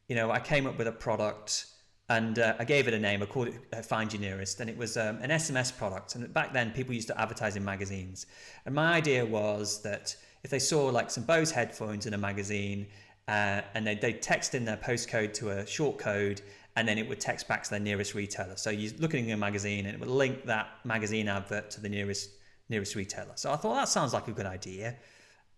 you 0.08 0.16
know 0.16 0.30
I 0.30 0.40
came 0.40 0.66
up 0.66 0.76
with 0.78 0.88
a 0.88 0.92
product 0.92 1.66
and 2.08 2.40
uh, 2.40 2.54
I 2.58 2.64
gave 2.64 2.88
it 2.88 2.94
a 2.94 2.98
name. 2.98 3.22
I 3.22 3.26
called 3.26 3.48
it 3.48 3.54
uh, 3.72 3.82
Find 3.82 4.12
Your 4.12 4.20
Nearest, 4.20 4.60
and 4.60 4.68
it 4.68 4.76
was 4.76 4.96
um, 4.96 5.18
an 5.22 5.30
SMS 5.30 5.76
product. 5.76 6.16
And 6.16 6.32
back 6.34 6.52
then, 6.52 6.72
people 6.72 6.92
used 6.92 7.06
to 7.06 7.20
advertise 7.20 7.54
in 7.54 7.64
magazines. 7.64 8.26
And 8.66 8.74
my 8.74 8.94
idea 8.94 9.24
was 9.24 9.80
that 9.82 10.16
if 10.42 10.50
they 10.50 10.58
saw 10.58 10.86
like 10.86 11.10
some 11.10 11.22
Bose 11.22 11.52
headphones 11.52 12.06
in 12.06 12.14
a 12.14 12.18
magazine 12.18 12.88
uh, 13.28 13.60
and 13.74 13.86
they 13.86 13.94
they 13.94 14.12
text 14.12 14.56
in 14.56 14.64
their 14.64 14.76
postcode 14.76 15.32
to 15.34 15.50
a 15.50 15.66
short 15.66 15.98
code, 15.98 16.42
and 16.74 16.88
then 16.88 16.98
it 16.98 17.08
would 17.08 17.20
text 17.20 17.46
back 17.46 17.62
to 17.62 17.70
their 17.70 17.78
nearest 17.78 18.14
retailer. 18.14 18.56
So 18.56 18.70
you're 18.70 18.92
looking 18.98 19.30
at 19.30 19.34
a 19.34 19.36
magazine, 19.36 19.86
and 19.86 19.94
it 19.94 20.00
would 20.00 20.08
link 20.08 20.46
that 20.46 20.66
magazine 20.84 21.28
advert 21.28 21.70
to 21.72 21.80
the 21.80 21.88
nearest 21.88 22.30
nearest 22.68 22.96
retailer. 22.96 23.32
So 23.36 23.52
I 23.52 23.56
thought 23.56 23.76
that 23.76 23.88
sounds 23.88 24.12
like 24.12 24.26
a 24.26 24.32
good 24.32 24.46
idea. 24.46 24.96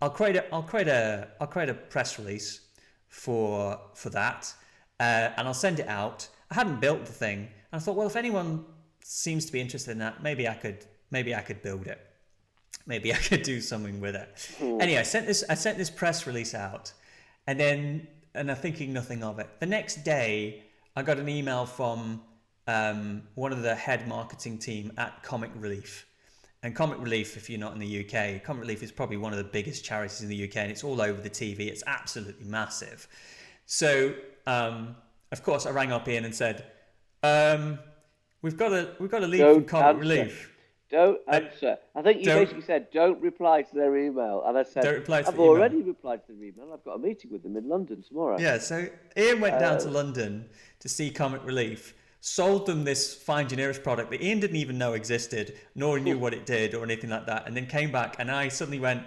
I'll 0.02 0.11
create 0.11 0.35
a 0.35 0.52
I'll 0.52 0.64
create 0.64 0.88
a 0.88 1.28
I'll 1.40 1.47
create 1.47 1.68
a 1.68 1.75
press 1.75 2.18
release 2.18 2.61
for 3.09 3.78
for 3.94 4.11
that, 4.11 4.52
uh, 4.99 5.30
and 5.37 5.47
I'll 5.47 5.54
send 5.54 5.78
it 5.78 5.87
out. 5.87 6.28
I 6.50 6.54
hadn't 6.56 6.80
built 6.80 7.06
the 7.06 7.12
thing, 7.12 7.38
and 7.38 7.49
I 7.73 7.78
thought, 7.78 7.94
well, 7.94 8.09
if 8.09 8.16
anyone 8.16 8.64
seems 9.04 9.47
to 9.47 9.52
be 9.52 9.61
interested 9.61 9.92
in 9.92 9.99
that, 9.99 10.21
maybe 10.21 10.49
I 10.49 10.54
could 10.54 10.85
maybe 11.12 11.37
I 11.37 11.40
could 11.40 11.62
build 11.62 11.87
it. 11.87 12.00
Maybe 12.85 13.14
I 13.14 13.16
could 13.16 13.44
do 13.44 13.61
something 13.61 14.00
with 14.00 14.16
it. 14.16 14.50
Ooh. 14.61 14.80
Anyway, 14.80 14.99
I 14.99 15.04
sent 15.04 15.28
this 15.28 15.44
I 15.49 15.54
sent 15.54 15.78
this 15.78 15.88
press 15.88 16.26
release 16.26 16.52
out, 16.52 16.92
and 17.47 17.61
then, 17.61 18.09
and 18.35 18.50
I'm 18.50 18.56
thinking 18.56 18.92
nothing 18.92 19.23
of 19.23 19.38
it. 19.38 19.49
The 19.61 19.66
next 19.66 20.02
day, 20.04 20.64
I 20.97 21.02
got 21.02 21.21
an 21.21 21.28
email 21.28 21.64
from 21.64 22.23
um, 22.66 23.23
one 23.37 23.52
of 23.52 23.62
the 23.62 23.76
head 23.76 24.09
marketing 24.09 24.59
team 24.59 24.90
at 24.99 25.23
Comic 25.23 25.52
Relief. 25.54 26.06
And 26.62 26.76
Comic 26.76 27.00
Relief, 27.00 27.37
if 27.37 27.50
you're 27.50 27.59
not 27.59 27.73
in 27.73 27.81
the 27.81 28.04
UK, 28.07 28.42
Comic 28.42 28.62
Relief 28.62 28.83
is 28.83 28.92
probably 28.92 29.16
one 29.16 29.33
of 29.33 29.38
the 29.38 29.45
biggest 29.45 29.85
charities 29.85 30.23
in 30.23 30.28
the 30.28 30.45
UK, 30.45 30.57
and 30.59 30.71
it's 30.71 30.85
all 30.85 31.00
over 31.00 31.21
the 31.21 31.31
TV. 31.31 31.66
It's 31.66 31.83
absolutely 31.87 32.45
massive. 32.47 33.09
So, 33.66 34.14
um, 34.47 34.95
of 35.33 35.42
course, 35.42 35.66
I 35.66 35.71
rang 35.71 35.90
up 35.90 36.09
Ian 36.09 36.25
and 36.25 36.35
said, 36.35 36.64
um, 37.25 37.81
"We've 38.42 38.57
got 38.57 38.69
to, 38.69 38.95
we've 39.00 39.11
got 39.11 39.21
to 39.21 39.26
leave 39.26 39.40
Don't 39.40 39.66
Comic 39.66 39.87
answer. 39.87 40.00
Relief." 40.00 40.52
Don't 40.92 41.21
answer. 41.26 41.78
I 41.97 42.02
think 42.02 42.21
you 42.21 42.26
basically 42.26 42.61
said, 42.61 42.88
don't 42.92 43.19
reply 43.23 43.62
to 43.62 43.75
their 43.75 43.97
email. 43.97 44.45
And 44.47 44.59
I 44.59 44.62
said, 44.62 44.83
don't 44.83 44.97
reply 44.97 45.23
to 45.23 45.28
I've 45.28 45.40
already 45.40 45.76
email. 45.76 45.87
replied 45.88 46.26
to 46.26 46.35
their 46.35 46.45
email. 46.45 46.71
I've 46.71 46.85
got 46.85 46.97
a 46.97 46.99
meeting 46.99 47.31
with 47.33 47.42
them 47.42 47.57
in 47.57 47.66
London 47.66 48.04
tomorrow. 48.07 48.38
Yeah, 48.38 48.59
so 48.59 48.88
Ian 49.16 49.40
went 49.40 49.54
uh, 49.54 49.59
down 49.59 49.78
to 49.78 49.88
uh, 49.88 49.92
London 49.92 50.50
to 50.81 50.90
see 50.90 51.11
Comic 51.11 51.47
Relief, 51.47 51.95
sold 52.25 52.67
them 52.67 52.85
this 52.85 53.12
Find 53.12 53.50
Your 53.50 53.57
Nearest 53.57 53.83
product 53.83 54.12
that 54.12 54.23
Ian 54.23 54.38
didn't 54.38 54.57
even 54.57 54.79
know 54.79 54.93
existed, 54.93 55.59
nor 55.75 55.99
knew 55.99 56.17
what 56.17 56.33
it 56.33 56.47
did 56.47 56.73
or 56.73 56.85
anything 56.85 57.11
like 57.11 57.26
that, 57.26 57.49
and 57.49 57.57
then 57.57 57.67
came 57.67 57.91
back 57.91 58.14
and 58.21 58.31
I 58.31 58.47
suddenly 58.47 58.79
went, 58.79 59.02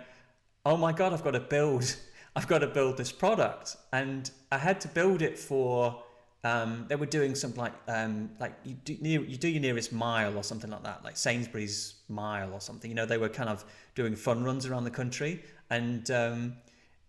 oh 0.66 0.76
my 0.76 0.92
God, 0.92 1.14
I've 1.14 1.24
got 1.24 1.32
to 1.32 1.40
build, 1.40 1.96
I've 2.36 2.48
got 2.50 2.60
to 2.60 2.68
build 2.68 2.98
this 2.98 3.14
product. 3.14 3.78
And 3.94 4.30
I 4.52 4.58
had 4.58 4.82
to 4.82 4.90
build 4.90 5.22
it 5.22 5.40
for 5.40 6.04
um, 6.44 6.86
they 6.90 6.98
were 6.98 7.06
doing 7.06 7.36
something 7.36 7.60
like 7.60 7.74
um, 7.88 8.30
like 8.40 8.54
you 8.66 8.74
do, 8.74 8.94
you 8.94 9.38
do 9.38 9.48
your 9.48 9.62
nearest 9.62 9.94
mile 9.94 10.38
or 10.38 10.44
something 10.44 10.70
like 10.70 10.84
that, 10.84 11.04
like 11.04 11.16
Sainsbury's 11.16 11.96
mile 12.10 12.54
or 12.54 12.60
something. 12.60 12.92
You 12.92 12.96
know, 12.96 13.06
they 13.06 13.18
were 13.18 13.30
kind 13.30 13.50
of 13.50 13.64
doing 13.96 14.16
fun 14.16 14.44
runs 14.44 14.66
around 14.66 14.84
the 14.84 14.92
country. 14.92 15.42
And 15.70 16.12
um, 16.12 16.58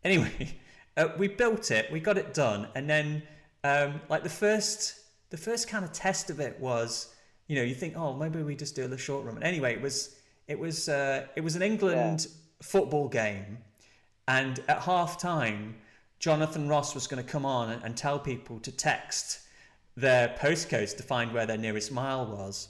anyway, 0.05 0.57
uh, 0.97 1.09
we 1.19 1.27
built 1.27 1.73
it, 1.73 1.91
we 1.91 1.99
got 1.99 2.17
it 2.17 2.33
done, 2.33 2.69
and 2.77 2.89
then 2.89 3.25
um, 3.65 4.01
like 4.09 4.23
the 4.23 4.31
first 4.31 5.01
the 5.31 5.37
first 5.37 5.69
kind 5.69 5.85
of 5.85 5.93
test 5.93 6.31
of 6.31 6.41
it 6.41 6.59
was, 6.61 7.15
you 7.47 7.57
know, 7.57 7.63
you 7.63 7.75
think, 7.75 7.97
oh, 7.97 8.15
maybe 8.15 8.43
we 8.43 8.55
just 8.55 8.75
do 8.77 8.85
a 8.85 8.99
short 8.99 9.25
run. 9.25 9.43
Anyway, 9.43 9.73
it 9.73 9.81
was 9.81 10.17
it 10.49 10.59
was 10.59 10.89
uh, 10.89 11.27
it 11.35 11.43
was 11.43 11.57
an 11.57 11.63
England 11.63 12.27
yeah. 12.29 12.37
football 12.63 13.09
game, 13.09 13.59
and 14.29 14.61
at 14.69 14.81
half 14.81 15.21
time 15.21 15.77
Jonathan 16.19 16.69
Ross 16.69 16.95
was 16.95 17.07
going 17.07 17.25
to 17.25 17.29
come 17.29 17.45
on 17.45 17.71
and, 17.71 17.83
and 17.83 17.97
tell 17.97 18.19
people 18.19 18.59
to 18.61 18.73
text 18.73 19.41
their 19.97 20.29
postcodes 20.29 20.97
to 20.97 21.03
find 21.03 21.33
where 21.33 21.47
their 21.47 21.59
nearest 21.59 21.91
mile 21.91 22.27
was. 22.27 22.69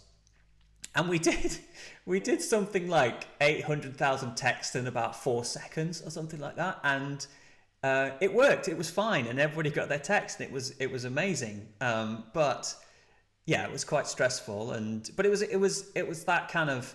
And 0.95 1.09
we 1.09 1.19
did. 1.31 1.59
We 2.07 2.21
did 2.21 2.41
something 2.41 2.89
like 2.89 3.27
800,000 3.41 4.37
texts 4.37 4.77
in 4.77 4.87
about 4.87 5.23
four 5.23 5.45
seconds 5.45 6.01
or 6.03 6.11
something 6.11 6.41
like 6.41 6.57
that. 6.57 6.79
And 6.85 7.27
uh, 7.87 8.11
it 8.21 8.33
worked. 8.33 8.69
It 8.69 8.77
was 8.77 8.91
fine. 8.91 9.27
And 9.27 9.39
everybody 9.39 9.71
got 9.71 9.89
their 9.89 9.99
text. 9.99 10.41
And 10.41 10.49
it 10.49 10.53
was, 10.53 10.75
it 10.79 10.91
was 10.91 11.05
amazing. 11.05 11.69
Um, 11.81 12.25
but 12.33 12.75
yeah, 13.45 13.65
it 13.65 13.73
was 13.73 13.85
quite 13.85 14.07
stressful. 14.07 14.73
And, 14.73 15.09
but 15.17 15.25
it 15.25 15.29
was, 15.29 15.43
it 15.43 15.57
was, 15.57 15.91
it 15.95 16.07
was 16.07 16.25
that 16.25 16.49
kind 16.49 16.71
of, 16.71 16.95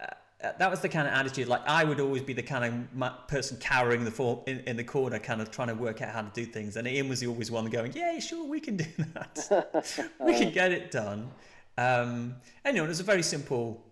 uh, 0.00 0.50
that 0.58 0.70
was 0.70 0.80
the 0.80 0.88
kind 0.88 1.06
of 1.06 1.14
attitude. 1.14 1.48
Like 1.48 1.62
I 1.66 1.84
would 1.84 2.00
always 2.00 2.22
be 2.22 2.32
the 2.32 2.42
kind 2.42 2.88
of 3.00 3.28
person 3.28 3.56
cowering 3.58 4.04
the 4.04 4.10
for, 4.10 4.42
in, 4.46 4.60
in, 4.60 4.76
the 4.76 4.84
corner, 4.84 5.18
kind 5.18 5.40
of 5.40 5.50
trying 5.50 5.68
to 5.68 5.74
work 5.74 6.02
out 6.02 6.10
how 6.10 6.22
to 6.22 6.30
do 6.34 6.44
things. 6.44 6.76
And 6.76 6.86
Ian 6.88 7.08
was 7.08 7.20
the 7.20 7.28
always 7.28 7.50
one 7.50 7.66
going, 7.66 7.92
"Yeah, 7.94 8.18
sure, 8.18 8.44
we 8.44 8.58
can 8.58 8.76
do 8.76 8.84
that. 9.14 10.10
we 10.20 10.32
can 10.36 10.52
get 10.52 10.72
it 10.72 10.90
done." 10.90 11.30
Um, 11.78 12.34
know, 12.64 12.84
it 12.84 12.88
was 12.88 12.98
a 12.98 13.04
very 13.04 13.22
simple. 13.22 13.84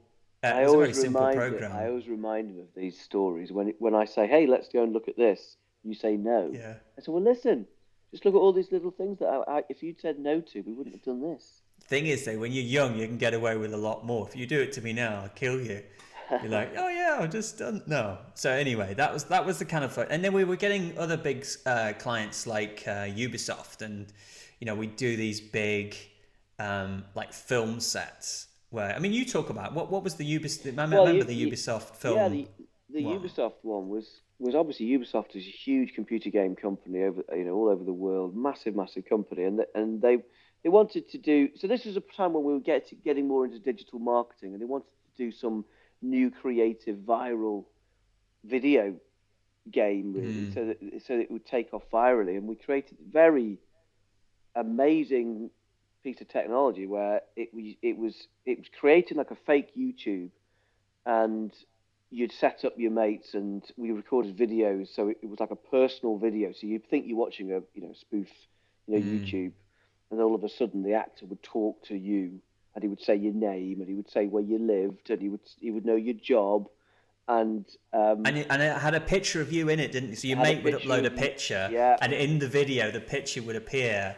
Uh, 0.43 0.49
I 0.49 0.65
always 0.65 1.01
remind 1.05 1.37
program. 1.37 1.71
I 1.73 1.87
always 1.87 2.09
remind 2.09 2.51
him 2.51 2.59
of 2.59 2.67
these 2.75 3.01
stories 3.01 3.53
when 3.53 3.73
when 3.79 3.95
I 3.95 4.05
say, 4.05 4.27
"Hey, 4.27 4.47
let's 4.49 4.69
go 4.69 4.83
and 4.83 4.93
look 4.93 5.07
at 5.07 5.17
this." 5.17 5.57
You 5.85 5.95
say 5.95 6.17
no. 6.17 6.51
Yeah. 6.53 6.75
I 6.99 7.03
said, 7.03 7.13
"Well, 7.13 7.23
listen, 7.23 7.67
just 8.11 8.25
look 8.25 8.35
at 8.35 8.39
all 8.39 8.53
these 8.53 8.73
little 8.73 8.91
things 8.91 9.19
that 9.21 9.27
I, 9.27 9.59
I, 9.59 9.63
if 9.69 9.83
you'd 9.83 10.01
said 10.01 10.19
no 10.19 10.41
to, 10.41 10.61
we 10.63 10.73
wouldn't 10.73 10.95
have 10.95 11.05
done 11.05 11.23
this." 11.23 11.63
Thing 11.85 12.07
is, 12.07 12.25
though, 12.25 12.39
when 12.39 12.53
you're 12.53 12.65
young, 12.65 12.97
you 12.99 13.07
can 13.07 13.17
get 13.17 13.35
away 13.35 13.57
with 13.57 13.73
a 13.73 13.77
lot 13.77 14.05
more. 14.05 14.29
If 14.29 14.37
you 14.37 14.47
do 14.47 14.61
it 14.61 14.73
to 14.73 14.83
me 14.83 14.93
now, 14.93 15.23
I'll 15.23 15.29
kill 15.31 15.61
you. 15.61 15.83
You're 16.31 16.51
like, 16.51 16.75
oh 16.77 16.89
yeah, 16.89 17.19
I've 17.21 17.33
just 17.33 17.59
done 17.59 17.83
no. 17.87 18.19
So 18.35 18.51
anyway, 18.51 18.95
that 18.95 19.13
was 19.13 19.25
that 19.25 19.45
was 19.45 19.59
the 19.59 19.65
kind 19.65 19.85
of 19.85 19.93
fun. 19.93 20.07
And 20.11 20.25
then 20.25 20.33
we 20.33 20.45
were 20.45 20.57
getting 20.57 20.97
other 20.99 21.17
big 21.17 21.47
uh, 21.67 21.93
clients 21.99 22.47
like 22.47 22.85
uh, 22.87 23.07
Ubisoft, 23.07 23.83
and 23.83 24.13
you 24.61 24.67
know 24.67 24.75
we 24.75 24.87
do 24.87 25.17
these 25.17 25.41
big 25.41 25.97
um, 26.59 27.05
like 27.15 27.33
film 27.33 27.81
sets. 27.81 28.49
Where 28.71 28.95
I 28.95 28.99
mean, 28.99 29.13
you 29.13 29.25
talk 29.25 29.51
about 29.51 29.75
what 29.75 29.91
what 29.91 30.05
was 30.05 30.15
the 30.15 30.39
Ubisoft? 30.39 30.79
I 30.79 30.87
well, 30.87 31.07
remember 31.07 31.33
you, 31.33 31.47
the 31.47 31.51
Ubisoft 31.51 31.97
film. 31.97 32.17
Yeah, 32.17 32.29
the, 32.29 32.49
the. 32.91 33.03
Ubisoft 33.03 33.55
one 33.63 33.89
was 33.89 34.21
was 34.41 34.55
obviously 34.55 34.87
Ubisoft 34.87 35.37
is 35.37 35.47
a 35.47 35.51
huge 35.51 35.95
computer 35.95 36.31
game 36.31 36.57
company 36.57 37.03
over 37.03 37.23
you 37.37 37.45
know 37.45 37.55
all 37.55 37.69
over 37.69 37.85
the 37.85 37.93
world, 37.93 38.35
massive 38.35 38.75
massive 38.75 39.05
company, 39.05 39.45
and 39.45 39.61
and 39.75 40.01
they 40.01 40.19
they 40.63 40.69
wanted 40.69 41.09
to 41.11 41.19
do 41.19 41.51
so. 41.57 41.67
This 41.67 41.85
was 41.85 41.97
a 41.97 42.03
time 42.17 42.33
when 42.33 42.45
we 42.45 42.53
were 42.55 42.61
get, 42.61 42.91
getting 43.05 43.29
more 43.29 43.45
into 43.45 43.59
digital 43.59 43.99
marketing, 43.99 44.53
and 44.53 44.61
they 44.61 44.67
wanted 44.67 44.89
to 45.17 45.25
do 45.25 45.31
some 45.31 45.65
new 46.03 46.31
creative 46.31 46.97
viral 46.97 47.67
video 48.45 48.95
game, 49.71 50.15
really, 50.15 50.33
mm. 50.33 50.55
so 50.55 50.67
that 50.67 51.03
so 51.07 51.17
that 51.17 51.23
it 51.23 51.31
would 51.31 51.47
take 51.47 51.73
off 51.75 51.83
virally. 51.93 52.37
And 52.37 52.49
we 52.49 52.57
created 52.57 52.99
a 52.99 53.13
very 53.13 53.59
amazing 54.55 55.51
piece 56.03 56.21
of 56.21 56.29
technology 56.29 56.87
where 56.87 57.21
it 57.37 57.53
was 57.53 57.75
it 57.83 57.99
was 57.99 58.27
it 58.47 58.59
was 58.59 58.67
creating 58.79 59.19
like 59.19 59.31
a 59.31 59.39
fake 59.47 59.77
YouTube, 59.77 60.31
and 61.05 61.53
you'd 62.11 62.33
set 62.33 62.65
up 62.65 62.75
your 62.77 62.91
mates 62.91 63.35
and 63.35 63.63
we 63.77 63.93
recorded 63.93 64.37
videos, 64.37 64.95
so 64.95 65.09
it, 65.09 65.19
it 65.23 65.29
was 65.29 65.41
like 65.41 65.51
a 65.51 65.57
personal 65.57 66.19
video. 66.19 66.53
So 66.53 66.67
you'd 66.67 66.89
think 66.89 67.07
you're 67.07 67.17
watching 67.17 67.53
a 67.53 67.61
you 67.75 67.83
know 67.83 67.93
spoof, 67.95 68.29
you 68.87 68.95
know 68.95 69.05
mm. 69.05 69.25
YouTube, 69.25 69.53
and 70.11 70.21
all 70.21 70.35
of 70.35 70.45
a 70.45 70.49
sudden 70.49 70.83
the 70.83 70.95
actor 70.95 71.27
would 71.27 71.43
talk 71.43 71.85
to 71.85 71.97
you 71.97 72.41
and 72.75 72.83
he 72.85 72.89
would 72.89 73.01
say 73.01 73.17
your 73.17 73.35
name 73.35 73.81
and 73.81 73.89
he 73.89 73.95
would 73.95 74.11
say 74.11 74.27
where 74.27 74.43
you 74.43 74.59
lived 74.59 75.11
and 75.11 75.21
he 75.21 75.29
would 75.29 75.41
he 75.59 75.71
would 75.71 75.85
know 75.85 75.97
your 75.97 76.15
job 76.15 76.69
and 77.29 77.65
um, 77.93 78.23
and, 78.25 78.39
it, 78.39 78.47
and 78.51 78.61
it 78.61 78.77
had 78.77 78.95
a 78.95 79.01
picture 79.01 79.41
of 79.41 79.53
you 79.53 79.69
in 79.69 79.79
it, 79.79 79.93
didn't 79.93 80.11
it? 80.11 80.19
So 80.19 80.27
your 80.27 80.39
mate 80.39 80.65
would 80.65 80.75
upload 80.75 81.07
a 81.07 81.11
picture, 81.11 81.69
yeah. 81.71 81.97
and 82.03 82.13
in 82.13 82.41
the 82.41 82.49
video, 82.49 82.91
the 82.91 83.01
picture 83.01 83.41
would 83.43 83.55
appear, 83.55 84.17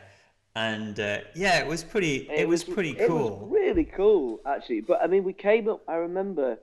and 0.55 0.99
uh, 0.99 1.19
yeah, 1.35 1.61
it 1.61 1.67
was 1.67 1.85
pretty. 1.85 2.29
It, 2.31 2.41
it 2.41 2.49
was, 2.49 2.67
was, 2.67 2.75
pretty 2.75 2.95
cool. 2.95 3.27
It 3.27 3.33
was 3.33 3.51
really 3.51 3.85
cool, 3.85 4.41
actually. 4.47 4.81
But 4.81 5.03
I 5.03 5.09
mean, 5.09 5.25
we 5.25 5.35
came 5.35 5.69
up. 5.69 5.83
I 5.89 5.97
remember 5.97 6.59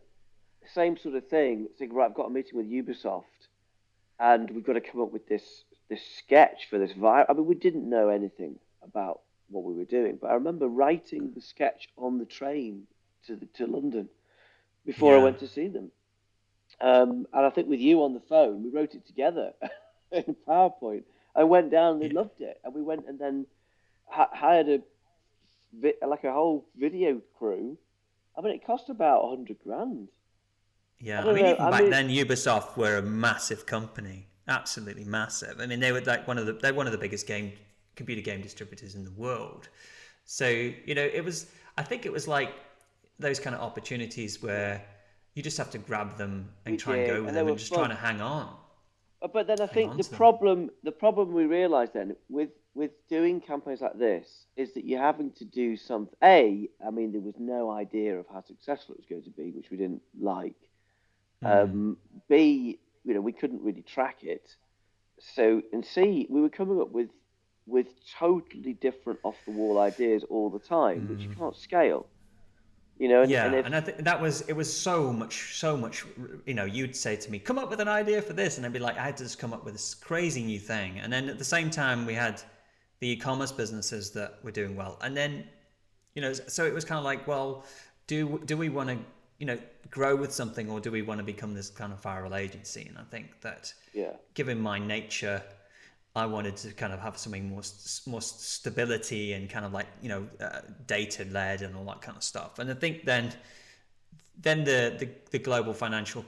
same 0.73 0.97
sort 0.97 1.15
of 1.15 1.27
thing. 1.27 1.67
Right, 1.79 2.05
I've 2.05 2.15
got 2.15 2.27
a 2.27 2.29
meeting 2.29 2.57
with 2.57 2.67
Ubisoft, 2.67 3.23
and 4.19 4.49
we've 4.51 4.65
got 4.65 4.73
to 4.73 4.81
come 4.81 5.01
up 5.01 5.11
with 5.11 5.27
this 5.27 5.63
this 5.89 6.01
sketch 6.17 6.67
for 6.69 6.77
this 6.77 6.93
virus. 6.93 7.27
I 7.29 7.33
mean, 7.33 7.45
we 7.45 7.55
didn't 7.55 7.89
know 7.89 8.09
anything 8.09 8.59
about 8.83 9.21
what 9.49 9.63
we 9.63 9.73
were 9.73 9.85
doing, 9.85 10.17
but 10.21 10.29
I 10.29 10.35
remember 10.35 10.67
writing 10.67 11.31
the 11.33 11.41
sketch 11.41 11.89
on 11.97 12.19
the 12.19 12.25
train 12.25 12.83
to 13.25 13.35
the, 13.35 13.45
to 13.55 13.65
London 13.65 14.09
before 14.85 15.13
yeah. 15.13 15.19
I 15.19 15.23
went 15.23 15.39
to 15.39 15.47
see 15.47 15.67
them. 15.67 15.91
Um, 16.79 17.27
and 17.33 17.45
I 17.45 17.49
think 17.49 17.67
with 17.67 17.79
you 17.79 18.03
on 18.03 18.13
the 18.13 18.21
phone, 18.21 18.63
we 18.63 18.69
wrote 18.69 18.93
it 18.93 19.05
together 19.05 19.53
in 20.11 20.35
PowerPoint. 20.47 21.03
I 21.35 21.43
went 21.43 21.71
down 21.71 21.93
and 21.93 22.01
they 22.01 22.07
yeah. 22.07 22.19
loved 22.19 22.41
it, 22.41 22.59
and 22.63 22.73
we 22.73 22.81
went 22.81 23.07
and 23.07 23.19
then 23.19 23.45
hired 24.07 24.69
a 24.69 24.81
like 26.05 26.23
a 26.23 26.33
whole 26.33 26.65
video 26.77 27.21
crew. 27.37 27.77
I 28.37 28.41
mean, 28.41 28.53
it 28.53 28.65
cost 28.65 28.89
about 28.89 29.23
a 29.23 29.29
hundred 29.29 29.57
grand. 29.63 30.09
Yeah, 31.01 31.23
I, 31.23 31.29
I 31.29 31.33
mean, 31.33 31.43
know, 31.43 31.51
even 31.51 31.61
I 31.61 31.69
back 31.69 31.81
mean, 31.81 31.91
then, 31.91 32.09
Ubisoft 32.09 32.75
were 32.77 32.97
a 32.97 33.01
massive 33.01 33.65
company, 33.65 34.27
absolutely 34.47 35.05
massive. 35.05 35.59
I 35.59 35.65
mean, 35.65 35.79
they 35.79 35.91
were 35.91 36.01
like 36.01 36.27
one 36.27 36.37
of 36.37 36.45
the 36.45 36.53
they're 36.53 36.73
one 36.73 36.87
of 36.87 36.91
the 36.91 36.97
biggest 36.97 37.25
game 37.27 37.53
computer 37.95 38.21
game 38.21 38.41
distributors 38.41 38.95
in 38.95 39.03
the 39.03 39.11
world. 39.11 39.69
So 40.25 40.47
you 40.47 40.95
know, 40.95 41.03
it 41.03 41.23
was. 41.23 41.47
I 41.77 41.83
think 41.83 42.05
it 42.05 42.11
was 42.11 42.27
like 42.27 42.53
those 43.19 43.39
kind 43.39 43.55
of 43.55 43.61
opportunities 43.61 44.41
where 44.41 44.83
you 45.35 45.43
just 45.43 45.57
have 45.57 45.71
to 45.71 45.77
grab 45.77 46.17
them 46.17 46.49
and 46.65 46.77
try 46.77 46.97
and 46.97 47.07
go 47.07 47.19
with 47.21 47.29
and 47.29 47.37
them 47.37 47.47
and 47.47 47.57
just 47.57 47.69
fun. 47.69 47.79
trying 47.79 47.91
to 47.91 47.95
hang 47.95 48.21
on. 48.21 48.55
Uh, 49.21 49.27
but 49.27 49.47
then 49.47 49.61
I 49.61 49.67
think 49.67 49.97
the 49.97 50.03
problem, 50.03 50.67
them. 50.67 50.75
the 50.83 50.91
problem 50.91 51.33
we 51.33 51.45
realised 51.45 51.93
then 51.93 52.15
with 52.29 52.49
with 52.73 52.91
doing 53.09 53.41
campaigns 53.41 53.81
like 53.81 53.97
this 53.97 54.45
is 54.55 54.73
that 54.73 54.85
you're 54.85 55.01
having 55.01 55.31
to 55.31 55.45
do 55.45 55.75
something. 55.75 56.15
A, 56.23 56.69
I 56.85 56.91
mean, 56.91 57.11
there 57.11 57.21
was 57.21 57.35
no 57.37 57.71
idea 57.71 58.17
of 58.17 58.25
how 58.31 58.41
successful 58.41 58.95
it 58.95 58.99
was 58.99 59.07
going 59.07 59.23
to 59.23 59.29
be, 59.31 59.51
which 59.51 59.71
we 59.71 59.77
didn't 59.77 60.01
like. 60.19 60.55
Mm. 61.43 61.63
Um, 61.63 61.97
B, 62.27 62.79
you 63.05 63.13
know, 63.13 63.21
we 63.21 63.31
couldn't 63.31 63.61
really 63.61 63.81
track 63.81 64.23
it. 64.23 64.55
So, 65.19 65.61
and 65.73 65.85
C, 65.85 66.27
we 66.29 66.41
were 66.41 66.49
coming 66.49 66.79
up 66.79 66.91
with 66.91 67.09
with 67.65 67.87
totally 68.17 68.73
different 68.73 69.19
off 69.23 69.35
the 69.45 69.51
wall 69.51 69.77
ideas 69.77 70.23
all 70.29 70.49
the 70.49 70.59
time, 70.59 71.01
mm. 71.01 71.09
which 71.09 71.19
you 71.19 71.29
hmm. 71.29 71.39
can't 71.39 71.55
scale. 71.55 72.07
You 72.97 73.07
know, 73.07 73.21
and, 73.21 73.31
yeah, 73.31 73.45
and, 73.45 73.55
if, 73.55 73.65
and 73.65 73.75
I 73.75 73.79
think 73.79 73.99
that 73.99 74.19
was 74.19 74.41
it 74.49 74.53
was 74.53 74.71
so 74.71 75.13
much, 75.13 75.57
so 75.57 75.77
much. 75.77 76.05
You 76.45 76.53
know, 76.53 76.65
you'd 76.65 76.95
say 76.97 77.15
to 77.15 77.31
me, 77.31 77.39
"Come 77.39 77.57
up 77.57 77.69
with 77.69 77.79
an 77.79 77.87
idea 77.87 78.21
for 78.21 78.33
this," 78.33 78.57
and 78.57 78.65
I'd 78.65 78.73
be 78.73 78.79
like, 78.79 78.97
"I 78.97 79.05
had 79.05 79.15
to 79.17 79.23
just 79.23 79.39
come 79.39 79.53
up 79.53 79.63
with 79.63 79.73
this 79.73 79.93
crazy 79.93 80.43
new 80.43 80.59
thing." 80.59 80.99
And 80.99 81.11
then 81.11 81.29
at 81.29 81.37
the 81.37 81.45
same 81.45 81.69
time, 81.69 82.05
we 82.05 82.13
had 82.13 82.41
the 82.99 83.11
e-commerce 83.11 83.53
businesses 83.53 84.11
that 84.11 84.43
were 84.43 84.51
doing 84.51 84.75
well, 84.75 84.97
and 85.01 85.15
then, 85.15 85.47
you 86.13 86.21
know, 86.21 86.33
so 86.33 86.65
it 86.65 86.73
was 86.73 86.83
kind 86.83 86.99
of 86.99 87.05
like, 87.05 87.25
well, 87.25 87.63
do 88.07 88.41
do 88.45 88.57
we 88.57 88.67
want 88.67 88.89
to, 88.89 88.97
you 89.39 89.45
know, 89.45 89.57
grow 89.89 90.15
with 90.15 90.31
something, 90.31 90.69
or 90.69 90.79
do 90.79 90.91
we 90.91 91.01
want 91.01 91.19
to 91.19 91.23
become 91.23 91.53
this 91.53 91.69
kind 91.69 91.91
of 91.91 92.01
viral 92.01 92.37
agency? 92.37 92.85
And 92.87 92.97
I 92.97 93.03
think 93.03 93.41
that, 93.41 93.73
yeah, 93.93 94.13
given 94.33 94.59
my 94.59 94.77
nature 94.77 95.41
I 96.15 96.25
wanted 96.25 96.57
to 96.57 96.71
kind 96.73 96.91
of 96.91 96.99
have 96.99 97.17
something 97.17 97.49
more 97.49 97.61
more 98.07 98.21
stability 98.21 99.33
and 99.33 99.49
kind 99.49 99.65
of 99.65 99.73
like 99.73 99.87
you 100.01 100.09
know 100.09 100.27
uh, 100.41 100.61
data 100.87 101.25
led 101.31 101.61
and 101.61 101.75
all 101.75 101.85
that 101.85 102.01
kind 102.01 102.17
of 102.17 102.23
stuff. 102.23 102.59
And 102.59 102.69
I 102.69 102.73
think 102.73 103.05
then 103.05 103.31
then 104.37 104.63
the 104.63 104.95
the, 104.99 105.09
the 105.31 105.39
global 105.39 105.73
financial 105.73 106.25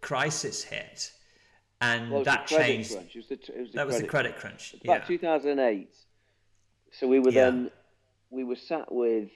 crisis 0.00 0.64
hit, 0.64 1.12
and 1.80 2.10
well, 2.10 2.24
that 2.24 2.46
changed. 2.46 2.92
Crunch. 2.92 3.14
Was 3.14 3.26
the, 3.28 3.38
was 3.58 3.70
the 3.70 3.76
that 3.76 3.86
was 3.86 4.00
the 4.00 4.06
credit 4.06 4.36
crunch. 4.38 4.70
crunch. 4.70 4.84
About 4.84 5.10
yeah. 5.10 5.18
2008. 5.18 5.94
So 6.92 7.06
we 7.06 7.20
were 7.20 7.30
yeah. 7.30 7.44
then 7.44 7.70
we 8.30 8.44
were 8.44 8.56
sat 8.56 8.90
with 8.90 9.28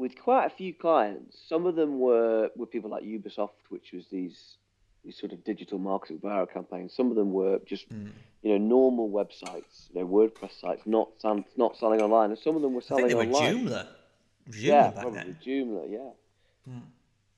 with 0.00 0.18
quite 0.18 0.46
a 0.46 0.50
few 0.50 0.72
clients. 0.72 1.38
Some 1.46 1.66
of 1.66 1.76
them 1.76 2.00
were 2.00 2.50
were 2.56 2.66
people 2.66 2.90
like 2.90 3.04
Ubisoft, 3.04 3.60
which 3.68 3.92
was 3.92 4.06
these 4.10 4.56
these 5.04 5.16
sort 5.18 5.32
of 5.32 5.44
digital 5.44 5.78
marketing 5.78 6.18
viral 6.18 6.50
campaigns. 6.50 6.94
Some 6.94 7.10
of 7.10 7.16
them 7.16 7.32
were 7.32 7.60
just 7.66 7.88
mm. 7.90 8.10
you 8.42 8.50
know 8.50 8.58
normal 8.58 9.10
websites, 9.10 9.90
you 9.92 10.00
know 10.00 10.08
WordPress 10.08 10.58
sites, 10.58 10.82
not 10.86 11.10
not 11.56 11.76
selling 11.76 12.00
online, 12.00 12.30
and 12.30 12.38
some 12.38 12.56
of 12.56 12.62
them 12.62 12.72
were 12.72 12.80
selling 12.80 13.04
I 13.04 13.08
think 13.08 13.20
they 13.20 13.26
were 13.26 13.34
online. 13.34 13.66
Joomla. 13.66 13.86
Joomla 14.48 14.62
yeah, 14.62 14.90
probably 14.90 15.18
then. 15.18 15.38
Joomla, 15.46 15.90
yeah. 15.90 16.72
Mm. 16.72 16.82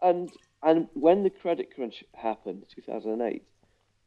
And 0.01 0.33
and 0.63 0.89
when 0.95 1.25
the 1.25 1.31
credit 1.31 1.75
crunch 1.75 2.05
happened, 2.15 2.65
2008, 2.75 3.43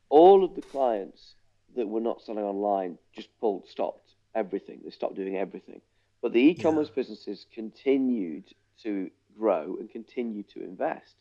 all 0.10 0.46
of 0.46 0.56
the 0.56 0.62
clients 0.62 1.36
that 1.76 1.88
were 1.88 2.00
not 2.00 2.22
selling 2.22 2.46
online 2.46 2.98
just 3.14 3.28
pulled, 3.42 3.68
stopped 3.68 4.14
everything. 4.34 4.80
They 4.86 4.92
stopped 4.92 5.16
doing 5.16 5.36
everything. 5.36 5.82
But 6.26 6.34
the 6.34 6.40
e-commerce 6.40 6.88
yeah. 6.88 6.96
businesses 6.96 7.46
continued 7.54 8.46
to 8.82 9.12
grow 9.38 9.78
and 9.80 9.88
continue 9.88 10.42
to 10.56 10.64
invest. 10.64 11.14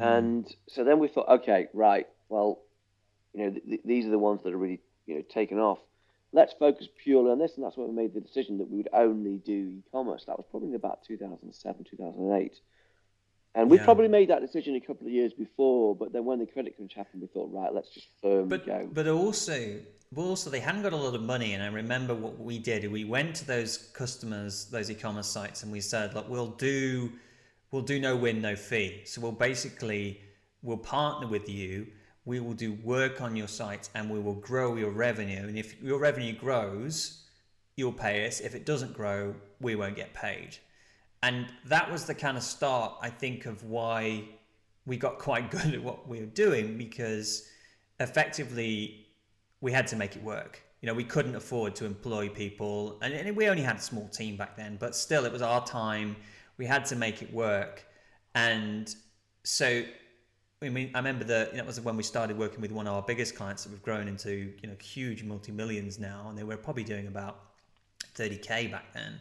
Mm. 0.00 0.18
And 0.18 0.56
so 0.70 0.84
then 0.84 1.00
we 1.00 1.08
thought, 1.08 1.28
okay, 1.28 1.68
right, 1.74 2.06
well, 2.30 2.62
you 3.34 3.44
know, 3.44 3.50
th- 3.50 3.64
th- 3.66 3.80
these 3.84 4.06
are 4.06 4.10
the 4.10 4.18
ones 4.18 4.42
that 4.42 4.54
are 4.54 4.56
really, 4.56 4.80
you 5.04 5.16
know, 5.16 5.22
taken 5.28 5.58
off. 5.58 5.80
Let's 6.32 6.54
focus 6.54 6.88
purely 6.96 7.30
on 7.30 7.38
this, 7.38 7.56
and 7.56 7.64
that's 7.66 7.76
when 7.76 7.88
we 7.88 7.94
made 7.94 8.14
the 8.14 8.22
decision 8.22 8.56
that 8.56 8.70
we 8.70 8.78
would 8.78 8.88
only 8.94 9.36
do 9.36 9.52
e-commerce. 9.52 10.24
That 10.28 10.38
was 10.38 10.46
probably 10.50 10.74
about 10.76 11.04
2007, 11.06 11.84
2008. 11.84 12.58
And 13.54 13.70
we 13.70 13.76
yeah. 13.76 13.84
probably 13.84 14.08
made 14.08 14.30
that 14.30 14.40
decision 14.40 14.74
a 14.74 14.80
couple 14.80 15.06
of 15.06 15.12
years 15.12 15.32
before, 15.32 15.94
but 15.94 16.12
then 16.12 16.24
when 16.24 16.40
the 16.40 16.46
credit 16.46 16.76
crunch 16.76 16.94
happened, 16.94 17.22
we 17.22 17.28
thought, 17.28 17.52
right, 17.52 17.72
let's 17.72 17.90
just 17.90 18.08
firmly 18.20 18.48
but, 18.48 18.66
go. 18.66 18.88
But 18.92 19.06
also, 19.06 19.78
also 20.16 20.50
they 20.50 20.58
hadn't 20.58 20.82
got 20.82 20.92
a 20.92 20.96
lot 20.96 21.14
of 21.14 21.22
money, 21.22 21.52
and 21.52 21.62
I 21.62 21.68
remember 21.68 22.14
what 22.14 22.38
we 22.38 22.58
did. 22.58 22.90
We 22.90 23.04
went 23.04 23.36
to 23.36 23.46
those 23.46 23.76
customers, 23.94 24.66
those 24.66 24.90
e-commerce 24.90 25.28
sites, 25.28 25.62
and 25.62 25.70
we 25.70 25.80
said, 25.80 26.14
look, 26.14 26.28
we'll 26.28 26.48
do 26.48 27.12
we'll 27.74 27.82
do 27.82 27.98
no 27.98 28.14
win, 28.14 28.40
no 28.40 28.54
fee. 28.54 29.02
So 29.04 29.20
we'll 29.20 29.32
basically 29.32 30.20
we'll 30.62 30.76
partner 30.78 31.26
with 31.26 31.48
you. 31.48 31.88
We 32.24 32.38
will 32.38 32.54
do 32.54 32.72
work 32.84 33.20
on 33.20 33.34
your 33.34 33.48
site 33.48 33.88
and 33.94 34.08
we 34.08 34.20
will 34.20 34.34
grow 34.34 34.76
your 34.76 34.90
revenue. 34.90 35.42
And 35.48 35.58
if 35.58 35.82
your 35.82 35.98
revenue 35.98 36.34
grows, 36.34 37.24
you'll 37.76 37.92
pay 37.92 38.26
us. 38.26 38.38
If 38.38 38.54
it 38.54 38.64
doesn't 38.64 38.94
grow, 38.94 39.34
we 39.60 39.74
won't 39.74 39.96
get 39.96 40.14
paid. 40.14 40.56
And 41.24 41.46
that 41.64 41.90
was 41.90 42.04
the 42.04 42.14
kind 42.14 42.36
of 42.36 42.42
start, 42.42 42.96
I 43.00 43.08
think, 43.08 43.46
of 43.46 43.64
why 43.64 44.24
we 44.84 44.98
got 44.98 45.18
quite 45.18 45.50
good 45.56 45.72
at 45.72 45.82
what 45.82 46.06
we 46.06 46.20
were 46.20 46.26
doing 46.26 46.76
because 46.76 47.48
effectively 47.98 49.06
we 49.62 49.72
had 49.72 49.86
to 49.86 49.96
make 49.96 50.16
it 50.16 50.22
work. 50.22 50.62
You 50.82 50.88
know, 50.88 50.94
we 50.94 51.04
couldn't 51.04 51.34
afford 51.34 51.74
to 51.76 51.86
employ 51.86 52.28
people, 52.28 52.98
and, 53.00 53.34
we 53.34 53.48
only 53.48 53.62
had 53.62 53.76
a 53.76 53.80
small 53.80 54.06
team 54.08 54.36
back 54.36 54.54
then, 54.54 54.76
but 54.78 54.94
still, 54.94 55.24
it 55.24 55.32
was 55.32 55.40
our 55.40 55.64
time 55.64 56.14
we 56.58 56.66
had 56.66 56.84
to 56.86 56.96
make 56.96 57.22
it 57.22 57.32
work. 57.32 57.86
And 58.34 58.94
so, 59.44 59.82
I 60.60 60.68
mean, 60.68 60.90
I 60.94 60.98
remember 60.98 61.24
that 61.24 61.54
that 61.54 61.66
was 61.66 61.80
when 61.80 61.96
we 61.96 62.02
started 62.02 62.36
working 62.36 62.60
with 62.60 62.70
one 62.70 62.86
of 62.86 62.92
our 62.92 63.00
biggest 63.00 63.34
clients 63.34 63.64
that 63.64 63.72
we've 63.72 63.82
grown 63.82 64.08
into, 64.08 64.52
you 64.60 64.68
know, 64.68 64.76
huge 64.78 65.22
multi 65.22 65.52
millions 65.52 65.98
now, 65.98 66.26
and 66.28 66.36
they 66.36 66.44
were 66.44 66.58
probably 66.58 66.84
doing 66.84 67.06
about 67.06 67.44
30k 68.14 68.70
back 68.70 68.92
then. 68.92 69.20